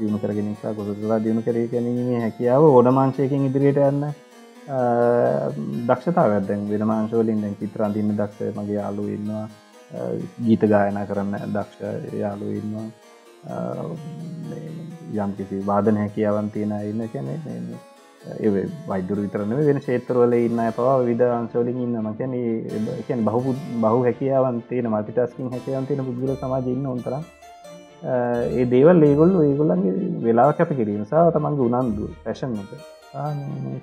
දියුණු 0.00 0.18
කරගෙනනිසා 0.18 0.74
ගොසලා 0.74 1.20
දියුණු 1.20 1.42
කරේ 1.42 1.66
ගැනීමේ 1.68 2.20
හැකියාව 2.20 2.66
ඕඩමාංශයකින් 2.66 3.46
ඉදිරියට 3.46 3.80
යන්න 3.84 4.04
දක්ෂතාව 5.86 6.32
ඇදැන් 6.32 6.68
වෙන 6.68 6.86
මාංශවලින් 6.86 7.42
දැන් 7.42 7.56
චිත්‍රන්තින්න 7.56 8.14
දක්ෂ 8.14 8.56
මගේ 8.56 8.76
යාලු 8.76 9.06
ඉන්නවා 9.10 9.46
ගීත 10.40 10.66
ගායනා 10.66 11.06
කරන්න 11.06 11.54
දක්ෂ 11.54 12.16
යාලු 12.16 12.50
ඉන්නවා 12.54 12.88
යම් 15.18 15.32
කිසි 15.34 15.62
වාදන 15.64 15.96
හැකියාවන් 15.98 16.50
තියෙන 16.50 16.74
ඉන්න 16.84 17.08
කැනෙ 17.08 17.34
ඒ 18.38 18.64
වෛදුර 18.86 19.18
විතරන 19.18 19.52
වෙන 19.60 19.80
ශේත්‍රවල 19.80 20.34
ඉන්න 20.38 20.62
පවා 20.72 20.96
විධ 21.02 21.26
අංශවලින් 21.32 21.78
ඉන්න 21.78 22.00
මකැන 22.02 22.34
එකන් 22.94 23.22
බහු 23.24 23.54
බහු 23.78 23.98
හැකියාවන් 24.02 24.62
තියෙන 24.68 24.90
මල්ටිටස්කින් 24.90 25.50
හැකයන් 25.50 25.86
තියෙන 25.86 26.04
පුද්ගල 26.06 26.34
සමාජන්න 26.36 26.86
ඔන්තර 26.86 27.14
ඒ 28.02 28.64
දේවල් 28.72 29.02
ඒගොල්ල 29.08 29.34
ඒගොල්ලන්ගේ 29.46 29.94
වෙලා 30.26 30.52
කැප 30.58 30.70
කිරීම 30.78 31.04
සා 31.10 31.24
තමන්ගේ 31.34 31.66
උනන්දු 31.80 32.06
පැෂන් 32.24 32.54
එක. 32.62 32.70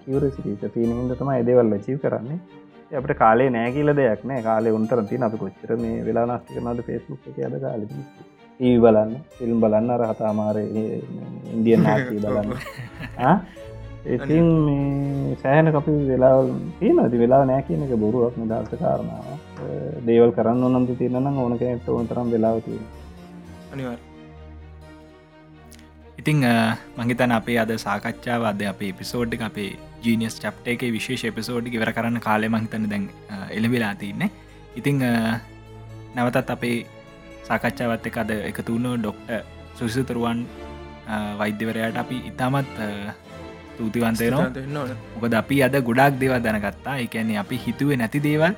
කිවරසිට 0.06 0.64
තියනහිද 0.76 1.14
තම 1.20 1.30
එදවල් 1.42 1.76
චීව 1.86 2.00
කරන්නේ. 2.06 2.40
අපට 3.00 3.14
කාලේ 3.22 3.50
නෑ 3.56 3.72
කියල 3.76 3.94
දෙයක් 4.00 4.24
නෑ. 4.26 4.42
කාලේ 4.50 4.74
උන්තර 4.80 5.04
තින 5.12 5.28
අප 5.28 5.38
කොච්චර 5.44 5.76
මේ 5.84 6.02
වෙලා 6.08 6.26
නස්තිකනද 6.30 6.82
ෆෙස්බුක් 6.90 7.30
එක 7.30 7.40
අද 7.48 7.56
කාල 7.66 7.86
ඒ 8.60 8.76
බලන්න 8.84 9.14
ෆිල්ම් 9.38 9.62
බලන්න 9.64 9.92
රහතාමාර 10.02 10.58
ඉන්දියන් 11.54 11.84
නාති 11.88 12.22
බලන්න. 12.26 12.52
ඉතින් 14.16 14.48
සෑහන 15.44 15.74
අපි 15.76 15.94
වෙලා 16.12 16.36
තියනති 16.80 17.24
වෙලා 17.24 17.44
නෑ 17.52 17.68
කියන 17.70 17.86
එක 17.86 17.96
බොරුවක් 18.06 18.36
නිදර්ශ 18.42 18.76
කාරණාව 18.84 19.28
දේවල් 20.10 20.38
කරන්න 20.38 20.68
ඕනන්තු 20.68 21.00
තියනනම් 21.02 21.44
ඕන 21.46 21.60
කෙනෙට 21.62 21.96
ඕනතරම් 21.96 22.34
වෙලාවතිය 22.36 22.80
අනිවර් 23.74 24.07
ඉතිං 26.28 26.44
මහිතන 27.00 27.32
අපේ 27.32 27.56
අද 27.56 27.72
සාකච්ඡාව 27.80 28.44
අද 28.52 28.62
අපේ 28.68 28.92
පිසෝඩ් 28.92 29.32
අපේ 29.40 29.80
ජීනියස් 30.04 30.36
චප්ට 30.36 30.68
එක 30.68 30.82
විශේෂ 30.92 31.24
එපිසෝඩ් 31.24 31.72
ඉවර 31.72 31.92
කරන්න 31.96 32.20
කාලෙ 32.20 32.50
මහිතන 32.52 32.84
දැන් 32.92 33.08
එළවෙලා 33.50 33.96
තින්නේ. 33.96 34.30
ඉතිං 34.76 35.00
නැවතත් 36.16 36.52
අපේ 36.56 36.84
සාකච්ඡාවත් 37.48 38.12
එක 38.12 38.18
අද 38.18 38.32
එකතුුණු 38.52 38.92
ඩොක්ට 39.00 39.32
සුසිතුරුවන් 39.80 40.44
වෛද්‍යවරයට 41.40 41.96
අපි 41.96 42.18
ඉතාමත් 42.32 42.76
තූතිවන්තයනවා 43.78 44.52
මොකද 45.16 45.34
අපි 45.34 45.64
අද 45.64 45.80
ගොඩක් 45.82 46.20
දේව 46.20 46.36
දැනගත්තා. 46.44 47.00
එකන්නේ 47.06 47.40
අපි 47.40 47.56
හිතුවේ 47.66 47.96
නැති 47.96 48.20
දේවල්. 48.20 48.52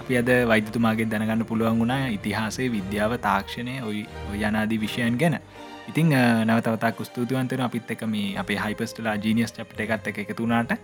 අපි 0.00 0.20
අද 0.20 0.28
වෛද්‍යතුමාගේ 0.52 1.08
දැනගන්න 1.08 1.48
පුළුවන් 1.48 1.80
වුණා 1.80 2.12
ඉතිහාසේ 2.20 2.68
විද්‍යාව 2.68 3.16
තාක්ෂණය 3.28 3.80
ඔයි 3.88 4.04
යනාදී 4.36 4.80
විෂයන් 4.84 5.16
ගැන 5.16 5.40
ඉතිං 5.84 6.12
නවතවතක් 6.46 6.98
ස්තුතිවන්තන 7.02 7.60
අපිත් 7.60 7.90
එක 7.90 8.04
මේ 8.06 8.34
අපේ 8.38 8.58
හයිපස්ටලා 8.58 9.16
ජීනියස් 9.18 9.52
චප්ට 9.52 9.80
එකත් 9.82 10.06
එක 10.08 10.18
එකතුනාට 10.20 10.76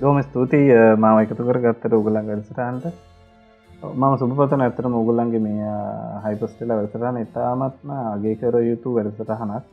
දෝම 0.00 0.22
ස්තුතියි. 0.22 0.96
මාව 0.96 1.20
එකතු 1.20 1.42
කර 1.42 1.58
ගත්තට 1.58 1.92
උගලන් 1.92 2.18
වැඩසටහන්ට. 2.22 2.84
මම 3.82 4.14
සුපතන 4.16 4.62
ඇතරම 4.62 4.94
උගලන්ගේ 4.94 5.40
මේ 5.40 5.72
හයිපස්ටල 6.24 6.70
වැඩසටහන 6.70 7.18
ඉතාමත්ම 7.18 7.90
අගේ 7.90 8.34
කර 8.36 8.58
යුතු 8.60 8.94
වැඩසටහනක්. 8.94 9.64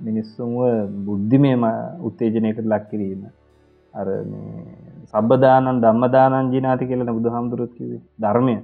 මිනිස්සුන්ව 0.00 0.58
බුද්ධිමේම 1.06 1.64
උත්තේජනයකට 2.00 2.64
ලක් 2.64 2.84
කිරීම. 2.90 3.22
අර 3.94 4.08
සබදානන් 5.12 5.80
දම්මදානන් 5.80 6.52
ජිනාති 6.52 6.86
කියලන 6.86 7.12
බුදු 7.12 7.30
හාමුදුරුත් 7.30 7.72
කිවේ 7.74 8.02
ධර්මය. 8.18 8.56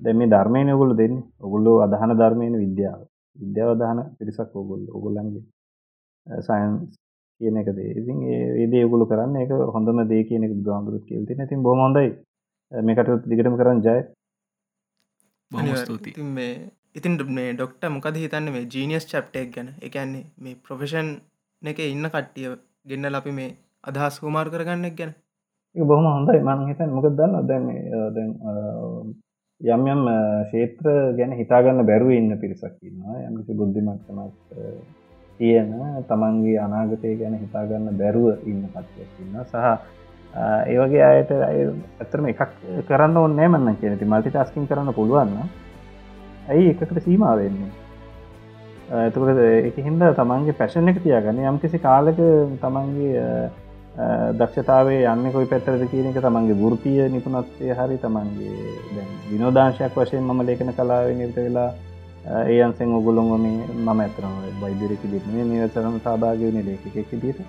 දැ 0.00 0.14
මේ 0.14 0.26
ධර්මය 0.28 0.66
ඔගුල 0.72 0.96
දෙන්න. 0.96 1.22
ඔගුල්ලෝ 1.40 1.78
අදහන 1.80 2.18
ධර්මයන 2.18 2.58
විද්‍යාව. 2.58 3.09
විද්‍යාවදාන 3.36 3.98
පිරිසක් 4.18 4.56
ඔගුල් 4.56 4.82
ඔගුල්ලන්ගේ 4.96 5.42
සයින්ස් 6.40 6.96
කියන 7.40 7.56
එක 7.56 7.68
දේ. 7.76 7.92
ඉතින් 7.92 8.16
ඒදේ 8.56 8.84
ඔගුලු 8.84 9.04
කරන්න 9.06 9.36
එක 9.36 9.52
හොඳම 9.74 10.02
දේ 10.08 10.24
කියන 10.28 10.44
එක 10.44 10.52
බුදුහාමුදුරුත් 10.56 11.04
කියල්ති 11.06 11.38
ඉතින් 11.38 11.62
බොහොඳයි 11.62 12.08
මේකට 12.72 13.10
දිගටම 13.26 13.56
කරන්න 13.56 13.80
ජය. 13.86 13.98
ස්තුති 15.76 16.10
ඉතින් 16.10 16.28
මේ 16.34 16.52
ඉතින් 16.94 17.14
මේ 17.30 17.54
ඩොක්ට 17.54 17.82
මොකද 17.88 18.16
හිතන්න? 18.16 18.52
මේ 18.52 18.66
ජීනියස් 18.66 19.06
චප්ටෙක් 19.06 19.48
ගැන. 19.54 19.68
එකන්නේ 19.80 20.24
මේ 20.38 20.60
ප්‍රොෆෙෂන් 20.64 21.08
එක 21.62 21.78
ඉන්න 21.84 22.06
කට්ටිය 22.06 22.54
ගෙන්න්න 22.88 23.14
අපි 23.14 23.32
මේ 23.32 23.56
අදහස් 23.84 24.20
කුමාර 24.20 24.46
කරගන්නෙක් 24.48 24.94
ගැන. 24.96 25.12
බොහම 25.76 26.06
හොඳයි. 26.06 26.38
මං 26.40 26.68
හිතන් 26.68 26.94
මොකද 26.96 27.16
දන්න 27.16 27.46
දැන් 27.46 27.64
දැන් 28.14 28.30
යම් 29.60 29.86
යම් 29.86 30.02
ශේත්‍ර 30.50 30.86
ගැන 31.16 31.32
හිතාගන්න 31.34 31.84
බැරුව 31.84 32.10
ඉන්න 32.10 32.32
පිරිසක් 32.38 32.80
ඉන්නවා. 32.82 33.20
යම්කිසි 33.22 33.52
බුද්ධිමත්කමක් 33.54 34.32
තියෙන 35.40 35.72
තමන්ගේ 36.08 36.58
අනාගතය 36.58 37.16
ගැන 37.16 37.36
හිතාගන්න 37.36 37.96
බැරුව 37.96 38.46
ඉන්න 38.46 38.62
පත්යක් 38.68 39.20
ඉන්න 39.20 39.36
සහ 39.42 39.56
ඒවගේ 40.66 41.04
අයට 41.04 41.30
ඇතරම 42.00 42.26
එකක් 42.26 42.42
කරන්න 42.88 43.16
ඕන්න 43.16 43.44
මන්න 43.44 43.76
කියනති 43.76 44.04
මල්ටි 44.06 44.30
ටස්කින් 44.30 44.66
කරන්න 44.66 44.94
පුළුවන්න 44.94 45.38
ඇයි 46.48 46.70
එකකට 46.70 47.00
සීමා 47.00 47.36
වෙන්නේ? 47.36 47.70
එතකට 48.90 49.40
එක 49.68 49.76
හින්ද 49.78 50.02
තමන්ගේ 50.14 50.54
පැෂණ 50.54 50.88
එක 50.88 51.02
තියාගන්න. 51.02 51.42
යම්කිසි 51.46 51.78
කාලක 51.78 52.20
තමන්ගේ 52.60 53.50
දක්ෂතාවේ 54.32 55.04
යන්න 55.04 55.32
කොයි 55.32 55.46
පැත්තරද 55.46 55.82
කියන 55.88 56.08
එක 56.08 56.18
තමන්ගේ 56.18 56.56
වෘතිය 56.56 57.06
නිපුනත්වය 57.08 57.70
හරි 57.72 57.96
තමන්ගේ 57.98 59.06
විනෝදාංශයක් 59.26 59.96
වශයෙන් 59.96 60.22
මම 60.24 60.42
ලේකන 60.42 60.70
කලාව 60.72 61.08
නිර්ත 61.14 61.36
වෙලා 61.36 61.70
ඒ 62.44 62.60
අන්සෙන් 62.62 62.92
ඔගුලොම 62.92 63.32
මේ 63.36 63.66
මම 63.76 63.88
ඇතරම 63.96 64.36
බයිදරෙකි 64.60 65.10
දිරන්නේ 65.10 65.46
නිවසරම 65.46 65.96
සභාගවන 65.98 66.60
ලේකෙක් 66.62 67.10
දිට 67.16 67.40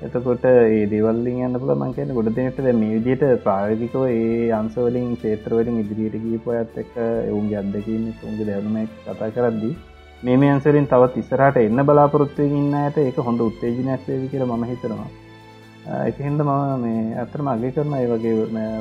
එතකොට 0.00 0.44
ඒ 0.44 0.86
දේවල්ලින් 0.86 1.40
යන්න 1.40 1.58
පුළ 1.58 1.74
මංකන 1.74 2.12
ගොඩ 2.12 2.30
දෙනට 2.32 2.62
මේ 2.74 2.92
විදියට 2.92 3.26
ප්‍රායගිකෝ 3.42 4.04
ඒ 4.12 4.52
අන්සවලින් 4.52 5.10
ශේත්‍රවලින් 5.16 5.82
ඉදිරියට 5.82 6.22
ගීප 6.22 6.48
ඇත් 6.50 6.78
එක 6.78 6.94
ඔවුන්ගේ 7.00 7.58
අදකින්න 7.60 8.06
උන්ගේ 8.22 8.46
දැනුම 8.46 8.78
කතා 9.02 9.32
කරද්දී 9.32 9.74
මේ 10.22 10.50
අන්සරින් 10.50 10.86
තවත් 10.86 11.18
ඉස්සරට 11.18 11.60
එන්න 11.60 11.84
බලාපොරොත්තුව 11.84 12.56
ඉන්න 12.60 12.72
ඇත 12.76 12.96
එක 13.00 13.20
හොඳ 13.22 13.40
උත්තේජනයක් 13.42 14.08
වේවි 14.08 14.28
කියල 14.28 14.46
ම 14.46 15.23
හිතරවා 15.84 16.06
එක 16.08 16.16
හින්ද 16.16 16.40
මම 16.40 16.80
මේ 16.82 17.16
ඇතරම 17.20 17.48
අගේ 17.48 17.72
කරන 17.72 17.94
ඒ 17.94 18.06
වගේ 18.08 18.34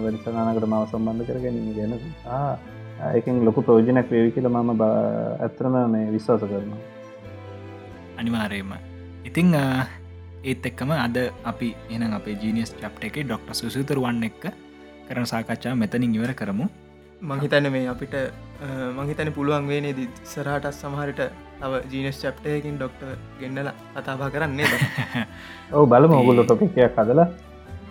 වැඩසනානකට 0.04 0.68
මාව 0.68 0.86
සම්බන්ධ 0.88 1.28
කර 1.28 1.40
ගැනීම 1.44 1.76
ගැන 1.78 1.94
එකින් 3.20 3.46
ලොකු 3.46 3.62
ප්‍රෝජනයක් 3.62 4.10
වේවි 4.10 4.32
කියල 4.32 4.48
මම 4.50 4.82
ඇත්තරම 4.82 5.76
මේ 5.92 6.12
විශ්වාස 6.12 6.42
කරනවා. 6.42 6.80
අනිවාරයම 8.20 8.72
ඉතිං 9.26 9.56
ඒත් 10.44 10.66
එක්කම 10.66 10.92
අද 10.98 11.18
අපි 11.44 11.76
එන 11.90 12.14
අපේ 12.20 12.38
ජීනියස් 12.44 12.72
චප්ට 12.74 13.04
එක 13.04 13.20
ඩොක්ට 13.26 13.54
සුසුතරුවන් 13.54 14.24
එක්ක 14.24 14.44
කරන 15.08 15.26
සාකච්ඡා 15.26 15.76
මෙතනින් 15.76 16.16
ඉවර 16.16 16.34
කරමු. 16.34 16.68
මහිතන 17.22 17.72
මේ 17.72 17.88
අපිට 17.88 18.16
මහිතන 18.98 19.34
පුළුවන් 19.36 19.68
වේනේ 19.68 19.94
දී 20.00 20.10
සරහටත් 20.26 20.74
සමහරට 20.74 21.22
තව 21.64 21.82
ජීනස් 21.88 22.20
චප්ටයකින් 22.20 22.76
ඩොක්ට 22.76 23.04
ගෙන්න්නල 23.40 23.72
කතාබා 23.96 24.30
කරන්නේ 24.30 24.68
ඔව 25.74 25.88
බල 25.88 26.08
මොගුල්ල 26.10 26.44
ටොපිකයක් 26.44 26.98
හදලා. 26.98 27.28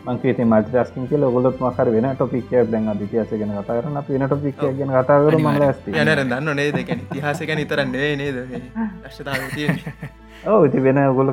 මංකේ 0.04 0.44
මල්ටස්කින් 0.44 1.08
කියල 1.08 1.24
ගොලොත් 1.30 1.60
මකර 1.60 1.90
වෙන 1.92 2.08
ටොපිකයක් 2.12 2.70
දැන් 2.70 2.88
අධිතියස 2.88 3.30
ගෙන 3.32 3.52
කතා 3.52 3.76
කරන 3.76 3.98
වෙන 4.08 4.26
ටොපික් 4.26 4.56
ගැන 4.58 4.90
කතාකර 4.90 5.36
ම 5.36 5.48
යනර 5.94 6.22
දන්න 6.24 6.56
නේද? 6.56 6.78
තිහාසක 7.12 7.52
නිතරන්නේ 7.52 8.16
නේද? 8.16 8.36
ශ්තාව 9.08 10.64
ඉති 10.66 10.80
වෙන 10.80 10.98
ගොල 11.14 11.30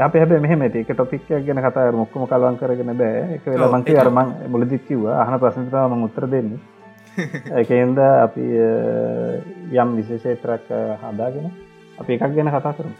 අප 0.00 0.14
හැබ 0.14 0.32
මෙහම 0.40 0.62
එක 0.62 0.86
ටොපික් 0.86 1.26
ගැන 1.28 1.60
කතා 1.60 1.90
මොක්කම 1.92 2.26
කලවන් 2.30 2.56
කරගෙන 2.56 2.94
බෑ. 2.94 3.26
එක 3.36 3.44
වෙලා 3.46 3.72
මංකේ 3.74 3.98
අරමං 3.98 4.32
මුලදිත්කිව 4.48 5.10
අහන 5.16 5.38
ප්‍රසන්තාව 5.38 5.90
ම 5.90 6.06
උත්තර 6.08 6.30
දෙන්නේ. 6.30 6.58
එකන්ද 7.60 7.98
අපි 7.98 8.46
යම් 9.74 9.96
විශේෂේත්‍රක් 9.98 10.70
හදාගෙන 11.02 11.50
අපි 12.00 12.10
එකක් 12.16 12.34
ගැන 12.36 12.50
කතා 12.54 12.72
කරමු. 12.78 12.96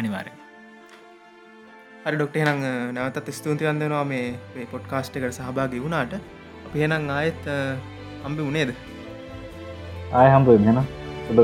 අනිවාරය 0.00 0.32
හරි 2.04 2.16
ඩොක්ට 2.16 2.36
හනං 2.42 2.64
නැවතත් 2.96 3.28
ස්තුතිවන්දනවා 3.38 4.04
මේ 4.12 4.66
පොඩ්කාස්ට් 4.72 5.16
එකට 5.20 5.38
සහභාගි 5.40 5.82
වුණාට. 5.84 6.14
අපි 6.66 6.82
හෙනං 6.82 7.10
ආයෙත් 7.18 7.42
අම්බි 8.26 8.42
උනේද 8.50 8.70
ආය 10.18 10.28
හම්බ 10.34 10.48
මෙන 10.66 10.82
සුබ 11.26 11.38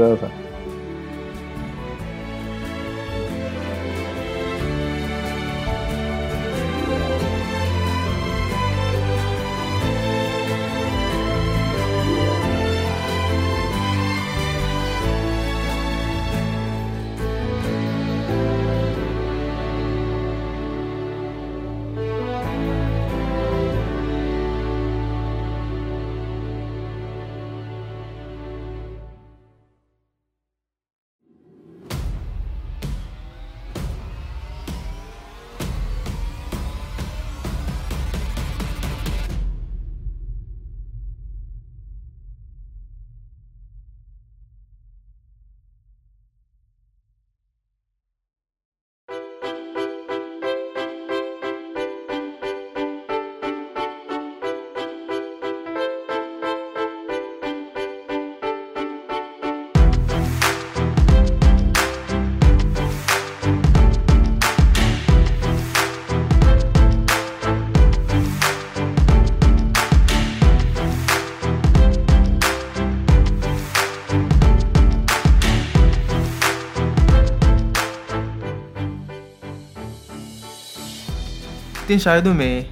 ඉතින් 81.97 82.05
ශයදු 82.05 82.33
මේ 82.35 82.69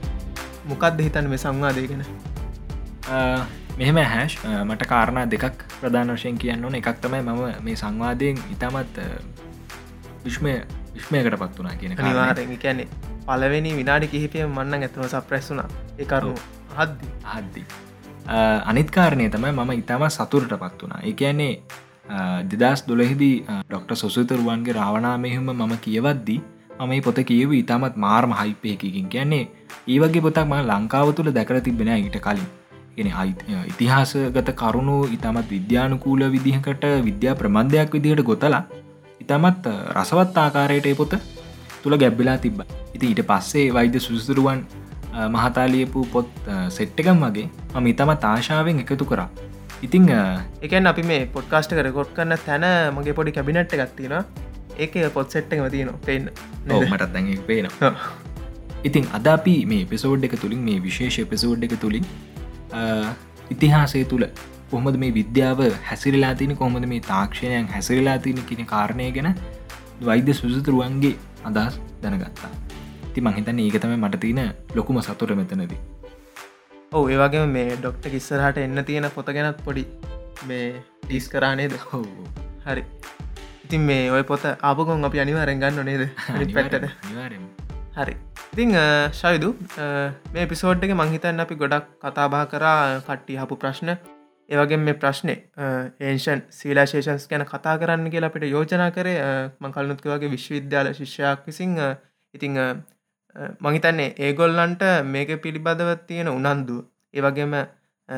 මොකක්ද 0.68 1.00
හිතන් 1.00 1.28
මේ 1.28 1.38
සංවාදයගෙන 1.38 2.02
මෙහෙම 3.78 3.96
හැෂ් 4.04 4.36
මට 4.44 4.86
කාරණා 4.86 5.24
දෙකක් 5.26 5.64
ප්‍රධාන 5.80 6.12
වශයෙන් 6.12 6.38
කියන්න 6.38 6.64
ඕන. 6.64 6.74
එකක් 6.74 7.00
තමයි 7.00 7.22
මම 7.22 7.64
මේ 7.64 7.76
සංවාදයෙන් 7.76 8.36
ඉතාමත් 8.52 9.00
විශ්මය 10.24 10.52
විශ්මයකට 10.94 11.38
පත් 11.40 11.58
වනා 11.58 11.76
කියන 11.76 11.96
නිවාරෙන් 12.00 12.58
කියන්නේ 12.58 12.88
පලවෙනි 13.26 13.76
විනාඩි 13.76 14.08
කිහිපය 14.08 14.44
මන්න 14.46 14.74
ඇතනව 14.80 15.08
සප්‍රැස්සුනා 15.08 15.68
එකරු 15.98 16.34
හද්දි 16.76 17.08
හද්දි 17.32 17.66
අනිත්කාරණය 18.66 19.30
තමයි 19.30 19.52
මම 19.54 19.72
ඉතාම 19.80 20.08
සතුරට 20.10 20.56
පත් 20.64 20.88
වනා 20.88 21.04
එකන්නේ 21.12 21.52
දෙදස් 22.50 22.88
දොළහිදී 22.88 23.36
ඩොක්ට 23.68 23.96
සොසුතරුවන්ගේ 23.96 24.80
රාවනා 24.80 25.16
මෙහෙම 25.18 25.54
මම 25.54 25.78
කියවද්දී 25.86 26.42
මම 26.80 27.02
පොත 27.02 27.18
කියව 27.30 27.52
ඉතාමත් 27.54 27.96
මාර්ම 27.96 28.32
හයිපයකින් 28.32 29.08
කියන්නේ 29.08 29.46
ඒ 29.86 29.98
වගේ 30.02 30.22
පොතක් 30.26 30.44
ම 30.44 30.54
ලංකාව 30.70 31.08
තුළ 31.16 31.30
දැකර 31.30 31.60
තිබෙන 31.60 31.90
ඊට 31.94 32.18
කලින්. 32.26 32.46
ගෙන 32.96 33.10
ඉතිහාසගත 33.70 34.50
කරුණු 34.60 34.96
ඉතාමත් 35.16 35.46
විද්‍යානුකූල 35.50 36.22
විදිහකට 36.34 36.84
විද්‍යා 37.08 37.34
ප්‍රබන්ධයක් 37.40 37.94
විදිහට 37.96 38.22
ගොතලා 38.30 38.62
ඉතාමත් 39.20 39.66
රසවත් 39.96 40.36
ආකාරයට 40.36 40.88
පොත 41.00 41.14
තුළ 41.82 41.96
ගැබ්බිලා 42.02 42.38
තිබ්බ. 42.38 42.58
ඉති 42.94 43.06
ඊට 43.10 43.22
පස්සේ 43.30 43.66
වෛද්‍ය 43.76 44.00
සුසුරුවන් 44.00 44.60
මහතාලියපු 45.34 46.06
පොත් 46.12 46.30
සෙට්ටකම් 46.76 47.18
වගේ 47.24 47.48
මම 47.74 47.86
ඉතම 47.92 48.10
තාශාවෙන් 48.24 48.82
එකතු 48.84 49.06
කරා. 49.10 49.28
ඉතිං 49.82 50.10
එකන් 50.66 50.86
අපි 50.92 51.02
මේ 51.10 51.22
පොඩ්කාස්ට 51.34 51.74
කරකොට් 51.78 52.10
කරන්න 52.16 52.42
තැන 52.46 52.66
මගේ 52.96 53.14
පොඩි 53.18 53.36
කැබිනට් 53.36 53.74
එකත්තින 53.78 54.16
ඒක 54.78 54.96
පොත් 55.12 55.30
සෙට්ටම 55.30 55.66
තියන 55.70 55.92
පෙන්න්න 56.06 56.30
මටත් 56.70 57.12
දැ 57.12 57.36
පේන 57.46 57.68
ඉතින් 58.84 59.06
අද 59.12 59.26
අපි 59.26 59.54
මේ 59.66 59.84
පිසෝඩ් 59.84 60.24
එක 60.24 60.36
තුළින් 60.40 60.64
මේ 60.64 60.80
විශේෂ 60.80 61.20
පිසෝඩ් 61.28 61.68
එක 61.68 61.76
තුළින් 61.80 62.06
ඉතිහාසය 63.50 64.04
තුළ 64.04 64.26
කොහොමද 64.70 64.96
මේ 64.96 65.12
විද්‍යාව 65.12 65.60
හැසිරලා 65.88 66.34
තින 66.34 66.56
කොහොමද 66.56 66.88
මේ 66.92 67.00
තාක්ෂණයන් 67.08 67.68
හැසිරලා 67.68 68.18
තින 68.18 68.40
කියන 68.48 68.66
කාරණය 68.66 69.10
ගැන 69.16 69.30
වෛද්‍ය 70.02 70.34
සුසතුරුවන්ගේ 70.34 71.14
අදහස් 71.44 71.80
දැනගත්තා. 72.02 72.50
ති 73.12 73.20
මහිතන්න 73.20 73.60
ඒකතම 73.60 73.92
මට 73.96 74.20
තියෙන 74.20 74.54
ලොකුම 74.74 75.00
සතුර 75.02 75.34
මෙතනදී. 75.40 75.80
ඔව 76.92 77.10
ඒවගේ 77.10 77.46
මේ 77.48 77.76
ඩොක්ට 77.76 78.08
කිස්සරහට 78.10 78.58
එන්න 78.58 78.84
තියෙන 78.84 79.10
පොත 79.14 79.30
ගැනත් 79.36 79.62
පොඩි 79.64 79.84
මේ 80.48 80.66
ඩිස් 81.04 81.28
කරානේද 81.28 81.76
හරි 82.66 82.84
ඉතින් 83.64 83.80
මේ 83.82 84.10
ඔය 84.10 84.22
පොත 84.24 84.44
ආපකොන් 84.44 85.04
අපි 85.04 85.20
අනිවාරෙන් 85.20 85.60
ගන්න 85.60 85.84
නේද? 85.84 86.02
පැටට 86.54 86.88
හරි. 87.96 88.16
ඉතිං 88.52 88.74
ශයුදු 89.12 89.54
මේ 90.32 90.46
පිසෝඩ්ක 90.46 90.92
මංහිතන් 90.94 91.40
අපි 91.40 91.54
ගොඩක් 91.56 91.86
කතාබා 92.00 92.44
කරා 92.46 93.00
කට්ටි 93.00 93.38
හපු 93.38 93.56
ප්‍රශ්න. 93.56 93.96
ඒවගේ 94.48 94.78
මේ 94.78 94.96
ප්‍රශ්නය 94.96 95.34
ඒෂන් 96.02 96.42
සීලාශේෂන්ස් 96.50 97.28
ගැන 97.28 97.44
කතා 97.44 97.76
කරන්න 97.78 98.10
කියලා 98.10 98.28
අපිට 98.28 98.44
යෝජනා 98.46 98.90
කරේ 98.90 99.20
මංකල්නුත්ක 99.60 100.04
වගේ 100.06 100.30
විශ්වවිද්‍යාල 100.30 100.90
ශිෂ්‍යයක් 100.94 101.46
විසින් 101.46 101.78
ඉතිං 102.34 102.58
මහිතන්නේ 103.60 104.10
ඒගොල්ලන්ට 104.18 104.84
මේක 105.06 105.32
පිළිබඳව 105.40 105.94
තියෙන 106.06 106.28
උනන්දු 106.30 106.76
ඒවගේම 107.14 107.56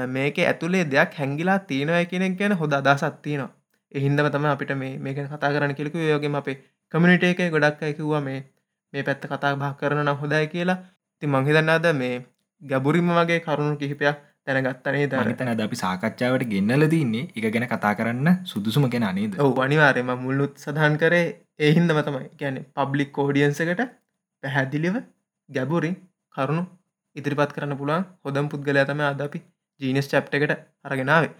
මේක 0.08 0.42
ඇතුළේ 0.44 0.84
දෙයක් 0.86 1.14
හැංගිලා 1.14 1.58
තියෙනය 1.64 2.02
කෙනෙක් 2.06 2.34
ගැන 2.36 2.52
හොද 2.54 2.72
අදසත් 2.74 3.22
තියෙනවා 3.22 3.54
එහින්දම 3.92 4.28
තම 4.28 4.46
අපිට 4.46 4.72
මේ 4.74 4.98
මේක 4.98 5.18
කතා 5.24 5.50
කරන්න 5.50 5.74
කෙලෙකු 5.74 5.98
යෝගේම 6.04 6.34
අපේ 6.34 6.56
කමිනිට 6.92 7.24
එක 7.24 7.40
ගොඩක් 7.50 7.82
අයකිවවා 7.82 8.22
මේ 8.22 8.38
මේ 8.92 9.02
පැත්ත 9.02 9.24
කතා 9.24 9.52
බා 9.56 9.72
කරන 9.74 10.00
නම් 10.04 10.16
හොදයි 10.16 10.46
කියලා. 10.46 10.78
ති 11.22 11.26
මංහිදන්නාද 11.26 11.86
මේ 11.94 12.14
ගැබුරිම 12.62 13.10
වගේ 13.10 13.40
කරුණු 13.40 13.76
කිහිපයක් 13.76 14.16
තැනගත්තනේ 14.44 15.06
දරතන 15.08 15.52
ද 15.52 15.62
අපි 15.62 15.76
සාකච්ඡාවට 15.76 16.46
ගෙන්නල 16.52 16.86
තින්නේ 16.88 17.24
එක 17.36 17.46
ගැන 17.48 17.66
කතා 17.66 17.94
කරන්න 17.94 18.28
සුදුසුම 18.44 18.88
කෙන 18.90 19.06
නේද? 19.10 19.32
ඔ 19.36 19.46
අනිවාරයම 19.64 20.10
මුල්ලුත් 20.18 20.52
සඳහන් 20.56 20.98
කරේ 20.98 21.26
ඒහින්දම 21.60 22.00
තමයි. 22.00 22.26
ගැන 22.40 22.56
පබ්ලික් 22.76 23.10
කෝඩියන්සකට 23.12 23.82
පැහැදිලිව 24.42 24.96
ගැබුරින් 25.48 25.96
කරුණු 26.34 26.64
ඉදිරිපත් 27.16 27.52
කරන්න 27.56 27.78
පුළන් 27.80 28.06
හොදම් 28.24 28.46
පුද්ගලයා 28.52 28.88
තම 28.88 29.02
අද 29.04 29.20
අපි 29.20 29.38
ජීනස් 29.80 30.08
චප්ට 30.08 30.38
එකට 30.38 30.52
අරගෙනාවේ 30.84 31.32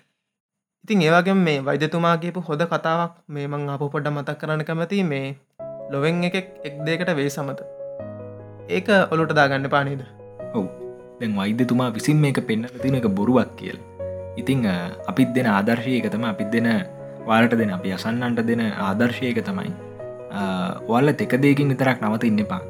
ඉතින් 0.87 1.01
ඒවාගේ 1.05 1.35
මේ 1.37 1.61
වෛද්‍යතුමාගේපු 1.67 2.41
හොද 2.49 2.61
කතාවක් 2.73 3.15
මේ 3.35 3.47
මං 3.53 3.63
අප 3.75 3.81
පොඩ්ඩ 3.93 4.11
මතක් 4.11 4.35
කරන්න 4.41 4.61
කැමති 4.69 4.99
මේ 5.09 5.25
ලොවෙන් 5.93 6.21
එකෙක් 6.29 6.47
එක් 6.69 6.75
දෙකට 6.87 7.09
වේ 7.19 7.31
සමත 7.31 7.61
ඒක 8.77 8.91
ඔලුට 9.15 9.33
දාගන්න 9.39 9.67
පානේද 9.73 10.03
ඔවු. 10.55 10.69
දැන් 11.19 11.33
වෛද්‍යතුමා 11.39 11.89
විසින් 11.97 12.21
මේක 12.25 12.39
පෙන්න්න 12.51 12.69
තින 12.83 12.99
එක 12.99 13.09
බොරුවක් 13.19 13.51
කියල්. 13.59 13.79
ඉතිං 14.43 14.63
අපිත් 15.11 15.33
දෙන 15.37 15.49
ආදර්ශය 15.55 15.97
එක 15.99 16.07
තම 16.13 16.29
අපිත් 16.31 16.55
දෙන 16.55 16.69
වාලට 17.31 17.59
දෙන 17.63 17.75
අපි 17.79 17.95
අසන්නන්ට 17.97 18.47
දෙන 18.51 18.63
ආදර්ශයක 18.87 19.43
තමයි. 19.49 19.73
ඔල්ල 20.97 21.15
තෙක 21.23 21.35
දෙකින් 21.47 21.75
විතරක් 21.75 21.99
නවත 22.05 22.31
ඉන්න 22.31 22.47
පා 22.53 22.63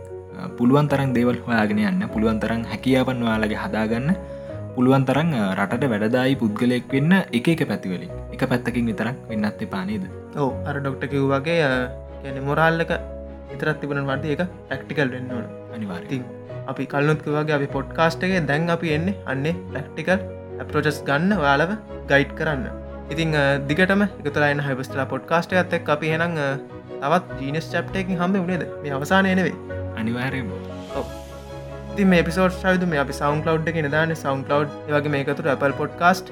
පුළුවන් 0.57 0.89
තරන් 0.93 1.13
දේවල් 1.19 1.45
හොයාගෙන 1.45 1.85
යන්න 1.85 2.09
පුළුවන් 2.15 2.41
තරන් 2.41 2.65
හැකියාවන් 2.73 3.21
වාලගේ 3.29 3.61
හදාගන්න. 3.67 4.09
පුළුවන් 4.77 5.05
තරන් 5.09 5.31
රටට 5.57 5.91
වැඩදායි 5.93 6.39
පුද්ගලයෙක් 6.41 6.95
වෙන්න 6.95 7.13
එක 7.39 7.47
එක 7.53 7.63
පැතිවලින්. 7.71 8.11
එක 8.35 8.43
පැත්තකින් 8.53 8.89
විතරක් 8.91 9.17
වෙන්නත් 9.31 9.63
පානේද 9.75 10.05
ඕ 10.37 10.49
අර 10.69 10.77
ඩොක්ට 10.81 11.07
කිව් 11.13 11.27
වගේ 11.33 11.69
ගැන 12.25 12.41
මොරාල්ලක 12.49 12.93
ඉතරත් 13.55 13.79
තිබන 13.83 14.03
වර්ද 14.11 14.27
එක 14.35 14.43
ප්‍රක්ටිකල් 14.71 15.13
වෙන්න 15.15 15.31
ඕන. 15.37 15.47
අනිවාර්ති 15.75 16.19
අපි 16.73 16.87
කල්ලුත්ක 16.95 17.29
වගේ 17.37 17.57
අපි 17.59 17.69
පොඩ්කාස්ට් 17.77 18.27
එක 18.29 18.35
දැන් 18.51 18.73
අපි 18.77 18.95
එන්නේ 18.97 19.19
අන්නේ 19.33 19.55
ප්‍රක්ටිකල් 19.71 20.19
ඇප්‍රෝචස් 20.61 21.01
ගන්න 21.09 21.37
වාලව 21.45 21.73
ගයිඩ් 22.13 22.33
කරන්න. 22.39 22.67
ඉතිං 23.13 23.37
දිගටම 23.71 24.03
එකතුලායින්න 24.07 24.65
හයිබස්ටලා 24.69 25.11
පොඩ්කාස්ට 25.13 25.53
ඇත්තක් 25.55 25.93
අපි 25.97 26.15
හෙනං 26.15 26.39
තවත් 27.03 27.41
ජීනස් 27.41 27.69
චප්ටයකින් 27.73 28.21
හම්බ 28.23 28.43
වනේද 28.45 28.65
මේ 28.83 28.97
අවසානය 28.99 29.35
නෙවේ 29.41 29.57
අනිවාරයම 30.01 30.51
ති 31.99 32.05
මේ 32.13 32.25
පිසෝට් 32.29 32.57
ශයුද 32.63 32.83
මේ 32.93 33.01
අපි 33.03 33.15
සවන් 33.19 33.39
කලව් 33.45 33.69
එක 33.71 33.89
දාන 33.95 34.11
සවන් 34.23 34.41
කලව් 34.49 34.95
වගේ 34.95 35.13
මේකතුර 35.15 35.47
Apple 35.55 35.75
පොඩ්කාස්ට් 35.81 36.27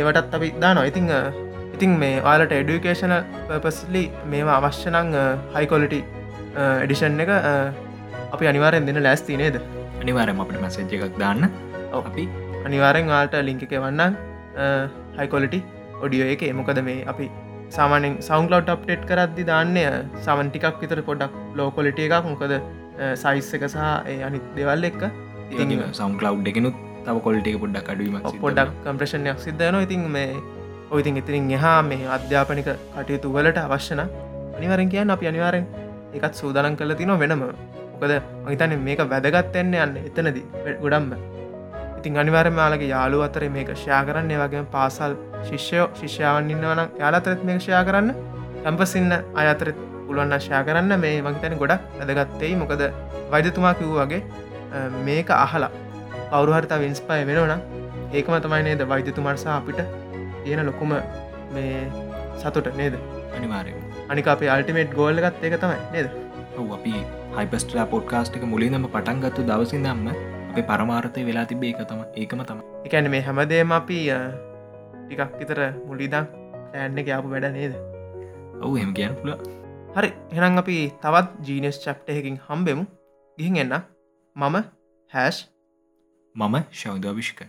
ඒවටත් 0.00 0.36
අපි 0.38 0.48
දානවා. 0.62 0.86
ඉතිං 0.90 1.10
ඉතින් 1.74 1.92
මේ 2.02 2.14
ඔයාලට 2.28 2.54
එඩුකේෂන 2.60 3.14
පපස්ලි 3.48 4.04
මේවා 4.32 4.56
අවශ්‍යනං 4.60 5.18
හයිකොලිටි 5.56 6.00
එඩිෂන් 6.84 7.20
එක 7.26 7.32
අපි 8.34 8.50
අනිවාරෙන් 8.52 8.88
දෙන 8.88 9.02
ලැස්ති 9.08 9.38
නේද? 9.42 9.60
අනිවාරම 10.02 10.42
අපට 10.46 10.58
මැසේජ් 10.64 10.96
එකක් 10.96 11.20
දාන්න. 11.24 11.44
අපි 12.00 12.24
අනිවාරෙන් 12.68 13.14
වාට 13.14 13.36
ලිංක 13.50 13.62
එක 13.68 13.76
වන්න 13.84 14.18
හයිකොලිටි 15.20 15.60
ඔඩියෝ 16.04 16.32
එක. 16.34 16.42
එමකද 16.52 16.84
මේ 16.90 17.00
අපි 17.12 17.28
සාමානෙන් 17.78 18.14
සෞන්ලව් 18.28 18.70
අප්ටේට් 18.76 19.08
කරද්දි 19.10 19.44
දාන්නය 19.52 19.84
සමන් 20.24 20.48
ටිකක් 20.54 20.84
විතර 20.84 21.00
පොඩක් 21.10 21.34
ලෝකොලිට 21.60 22.06
එකක්. 22.06 22.22
මොකද 22.32 22.54
සයිස් 23.22 23.50
එක 23.56 23.66
සහ 23.72 23.76
ඒ 24.12 24.22
අනිත් 24.28 24.46
දෙවල් 24.56 24.84
එක්ක. 24.90 25.02
සෞන් 26.00 26.16
කලව් 26.20 26.48
එකනුත් 26.52 26.76
තව 27.04 27.16
කොල්ටේ 27.26 27.58
පොඩ්ඩක් 27.62 27.92
අඩුවීම 27.92 28.16
පොඩක් 28.46 28.72
කම්ප්‍රේෂණයක් 28.86 29.38
සිද්ධයන 29.46 29.78
ඉතින් 29.86 30.02
මේ 30.16 30.28
ඔයිතින් 30.94 31.20
ඉතිරින් 31.20 31.50
එහා 31.58 31.78
මේ 31.90 32.08
අධ්‍යාපනික 32.16 32.68
කටයුතු 32.94 33.32
වලට 33.36 33.58
අවශ්‍යන 33.66 34.02
අනිවරෙන් 34.56 34.88
කියන්න 34.94 35.14
අපි 35.16 35.30
අනිවාරෙන් 35.32 35.66
එකත් 36.16 36.34
සූදානන් 36.40 36.76
කල 36.78 36.92
තින 37.00 37.12
වෙනම. 37.22 37.42
මොකද 37.92 38.12
මහිතන 38.46 38.72
මේක 38.86 39.00
වැදගත්තෙන්න 39.12 39.74
යන්න 39.84 39.96
එතනදී 40.08 40.44
ගොඩම්ම. 40.82 41.12
ඉතින් 41.98 42.18
අනිවරම 42.22 42.56
යාලගේ 42.62 42.90
යාලු 42.94 43.22
අතර 43.26 43.44
මේක 43.56 43.70
ෂයා 43.76 44.02
කරන්න. 44.08 44.32
වගේ 44.42 44.64
පාසල් 44.74 45.12
ශිෂ්‍යයෝ 45.48 45.86
ශිෂ්‍යාවන් 46.00 46.50
ඉන්නවන 46.54 46.80
යාලතරත් 47.02 47.42
මේක 47.48 47.60
ෂයා 47.64 47.82
කරන්න. 47.88 48.10
කැම්පසින්න 48.64 49.12
අයතරත් 49.40 49.78
පුළුවන්න 50.10 50.38
ෂයා 50.44 50.62
කරන්න. 50.68 50.94
මේ 51.06 51.16
මහිතන 51.26 51.58
ගොඩක් 51.64 51.82
වැදගත්තෙයි 51.98 52.54
මොකද 52.62 52.86
වෛදතුමා 53.34 53.74
කිව් 53.80 53.92
වගේ 53.98 54.22
මේක 55.08 55.30
අහලා 55.42 55.70
කවරුහරතා 56.32 56.78
වින්ස්පය 56.84 57.20
වෙනවන 57.28 57.52
ඒකම 58.18 58.34
තමයි 58.44 58.62
නේද 58.68 58.82
වෛද්‍යතුමර්සා 58.92 59.56
අපිට 59.60 59.80
තියෙන 60.44 60.66
ලොකුම 60.68 60.92
මේ 61.54 61.80
සතුට 62.42 62.68
නේද? 62.80 62.94
අනිවාරය 63.36 63.72
අනික 64.12 64.28
අපේ 64.34 64.50
අල්ටිමේට් 64.54 64.94
ගෝල්ලගත් 64.98 65.44
ඒක 65.46 65.56
තමයි 65.64 65.78
නේද? 65.94 66.08
අපි 66.76 66.92
හයිපස්ටලා 67.36 67.86
පොඩ්කාස්ට් 67.92 68.34
එක 68.38 68.42
මුලින්දම 68.52 68.86
පටන්ගත්තු 68.94 69.44
දවසින් 69.50 69.84
දම්ම 69.86 70.08
අපි 70.50 70.62
පරමාර්තය 70.70 71.22
වෙලා 71.28 71.44
තිබේ 71.50 71.70
එක 71.74 71.80
තම 71.90 72.02
ඒකම 72.22 72.42
තම 72.48 72.58
එකැන 72.86 73.08
මේ 73.14 73.22
හැමදේම 73.28 73.72
අපි 73.78 73.98
ටිකක් 75.06 75.38
විතර 75.40 75.60
මුලිදම් 75.88 76.24
ඇන්න 76.80 76.98
යාපු 77.10 77.32
වැඩ 77.34 77.48
නේද? 77.56 77.74
ඔවු 78.64 78.74
හෙම 78.82 78.92
කියන්න 78.98 79.16
පුල 79.22 79.32
හරි 79.96 80.10
එනම් 80.30 80.58
අපි 80.60 80.76
තවත් 81.02 81.28
ජීනස් 81.46 81.78
චප්ටහකින් 81.84 82.36
හම්බෙමු. 82.46 82.84
ගිහින් 83.38 83.56
එන්න. 83.56 83.74
මම 84.36 84.56
හැෂ් 85.10 85.38
මම 86.34 86.56
ශෞදවිෂ්ක 86.72 87.40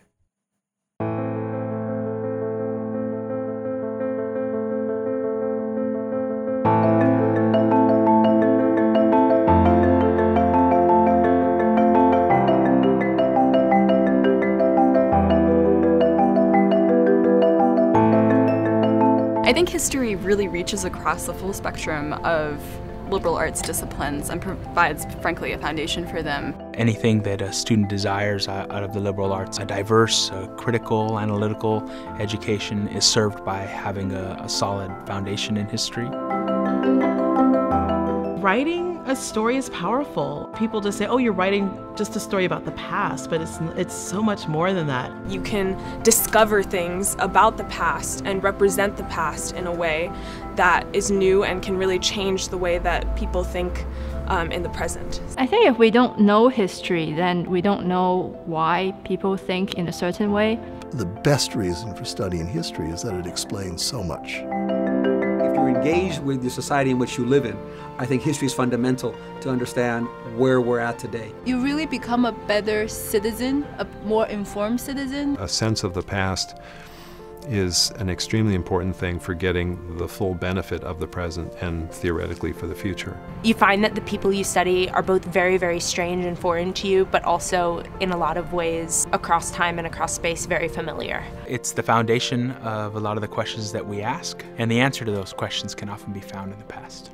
reaches 20.62 20.86
across 20.86 21.26
the 21.26 21.34
full 21.34 21.54
spectrum 21.54 22.14
of 22.24 22.62
liberal 23.10 23.36
arts 23.36 23.64
disciplines 23.64 24.30
and 24.30 24.40
provides, 24.40 25.08
frankly, 25.20 25.54
a 25.54 25.58
foundation 25.58 26.08
for 26.08 26.22
them. 26.22 26.54
anything 26.76 27.24
that 27.24 27.42
a 27.42 27.52
student 27.52 27.90
desires 27.90 28.48
out 28.48 28.84
of 28.84 28.94
the 28.94 29.00
liberal 29.00 29.34
arts. 29.34 29.58
A 29.58 29.66
diverse, 29.66 30.30
uh, 30.30 30.46
critical, 30.64 31.18
analytical 31.18 31.82
education 32.20 32.88
is 32.90 33.04
served 33.04 33.44
by 33.44 33.58
having 33.58 34.12
a, 34.12 34.38
a 34.44 34.48
solid 34.48 34.92
foundation 35.08 35.58
in 35.58 35.66
history. 35.68 36.10
writing 38.48 38.91
a 39.06 39.16
story 39.16 39.58
is 39.58 39.70
powerful. 39.70 40.50
People 40.58 40.82
just 40.82 40.98
say, 40.98 41.08
"Oh, 41.08 41.18
you're 41.18 41.34
writing 41.34 41.78
just 41.96 42.16
a 42.16 42.20
story 42.20 42.46
about 42.46 42.66
the 42.66 42.72
past," 42.72 43.30
but 43.30 43.42
it's 43.42 43.60
it's 43.76 43.96
so 43.96 44.22
much 44.22 44.48
more 44.48 44.74
than 44.74 44.88
that. 44.88 45.12
You 45.28 45.42
can 45.42 45.78
discover 46.04 46.64
things 46.64 47.16
about 47.20 47.58
the 47.58 47.64
past 47.66 48.24
and 48.26 48.44
represent 48.44 48.98
the 48.98 49.04
past 49.06 49.56
in 49.56 49.68
a 49.68 49.72
way 49.72 50.12
that 50.56 50.86
is 50.94 51.12
new 51.12 51.44
and 51.44 51.62
can 51.62 51.78
really 51.78 52.00
change 52.00 52.50
the 52.50 52.58
way 52.58 52.78
that 52.80 53.16
people 53.16 53.44
think 53.44 53.86
um, 54.28 54.52
in 54.52 54.64
the 54.64 54.70
present. 54.70 55.22
I 55.38 55.46
think 55.46 55.68
if 55.68 55.78
we 55.78 55.92
don't 55.92 56.20
know 56.20 56.48
history, 56.48 57.14
then 57.14 57.50
we 57.50 57.62
don't 57.62 57.86
know 57.86 58.40
why 58.46 58.94
people 59.04 59.36
think 59.38 59.76
in 59.76 59.88
a 59.88 59.94
certain 59.94 60.32
way. 60.32 60.60
The 60.94 61.06
best 61.06 61.56
reason 61.56 61.96
for 61.96 62.06
studying 62.06 62.48
history 62.48 62.90
is 62.90 63.02
that 63.04 63.14
it 63.14 63.26
explains 63.26 63.84
so 63.84 64.04
much. 64.04 64.42
If 65.82 65.88
you're 65.88 65.96
engaged 65.96 66.24
with 66.24 66.44
the 66.44 66.50
society 66.52 66.92
in 66.92 67.00
which 67.00 67.18
you 67.18 67.26
live 67.26 67.44
in, 67.44 67.58
I 67.98 68.06
think 68.06 68.22
history 68.22 68.46
is 68.46 68.54
fundamental 68.54 69.16
to 69.42 69.50
understand 69.50 70.08
where 70.38 70.62
we're 70.62 70.78
at 70.78 71.00
today. 71.00 71.34
You 71.44 71.60
really 71.60 71.88
become 71.88 72.24
a 72.26 72.34
better 72.34 72.88
citizen, 72.88 73.66
a 73.80 73.86
more 74.06 74.28
informed 74.28 74.80
citizen. 74.80 75.38
A 75.40 75.48
sense 75.48 75.84
of 75.84 75.96
the 75.96 76.04
past 76.04 76.56
is 77.48 77.92
an 77.98 78.10
extremely 78.10 78.56
important 78.56 78.96
thing 78.96 79.20
for 79.20 79.34
getting 79.34 79.98
the 79.98 80.08
full 80.08 80.34
benefit 80.34 80.84
of 80.84 81.00
the 81.00 81.08
present 81.08 81.54
and 81.62 81.92
theoretically 81.92 82.52
for 82.54 82.68
the 82.68 82.76
future. 82.76 83.20
You 83.44 83.54
find 83.54 83.84
that 83.84 83.96
the 83.96 84.02
people 84.02 84.32
you 84.32 84.44
study 84.44 84.90
are 84.90 85.04
both 85.04 85.26
very, 85.26 85.58
very 85.58 85.80
strange 85.80 86.26
and 86.26 86.38
foreign 86.38 86.74
to 86.74 86.88
you, 86.88 87.06
but 87.06 87.24
also 87.24 87.84
in 88.00 88.12
a 88.12 88.18
lot 88.18 88.38
of 88.38 88.54
ways 88.54 89.08
across 89.14 89.52
time 89.52 89.78
and 89.78 89.88
across 89.88 90.14
space 90.14 90.46
very 90.46 90.68
familiar. 90.68 91.24
It's 91.48 91.72
the 91.72 91.84
foundation 91.84 92.52
of 92.64 92.96
a 92.96 93.00
lot 93.00 93.18
of 93.18 93.22
the 93.22 93.28
questions 93.28 93.72
that 93.72 93.86
we 93.86 94.02
ask, 94.02 94.44
and 94.58 94.70
the 94.70 94.80
answer 94.80 95.06
to 95.06 95.12
those 95.12 95.34
questions 95.34 95.76
can 95.76 95.90
often 95.90 96.14
be 96.14 96.22
found 96.22 96.54
in 96.54 96.60
the 96.60 96.66
past. 96.66 97.12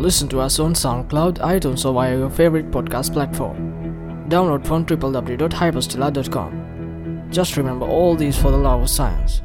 Listen 0.00 0.28
to 0.30 0.40
us 0.40 0.58
on 0.58 0.72
SoundCloud, 0.72 1.40
iTunes, 1.40 1.84
or 1.84 1.92
via 1.92 2.16
your 2.16 2.30
favorite 2.30 2.70
podcast 2.70 3.12
platform. 3.12 3.74
Download 4.30 4.66
from 4.66 4.86
www.hyperstella.com. 4.86 7.26
Just 7.30 7.58
remember 7.58 7.86
all 7.86 8.16
these 8.16 8.38
for 8.38 8.50
the 8.50 8.56
love 8.56 8.80
of 8.80 8.88
science. 8.88 9.42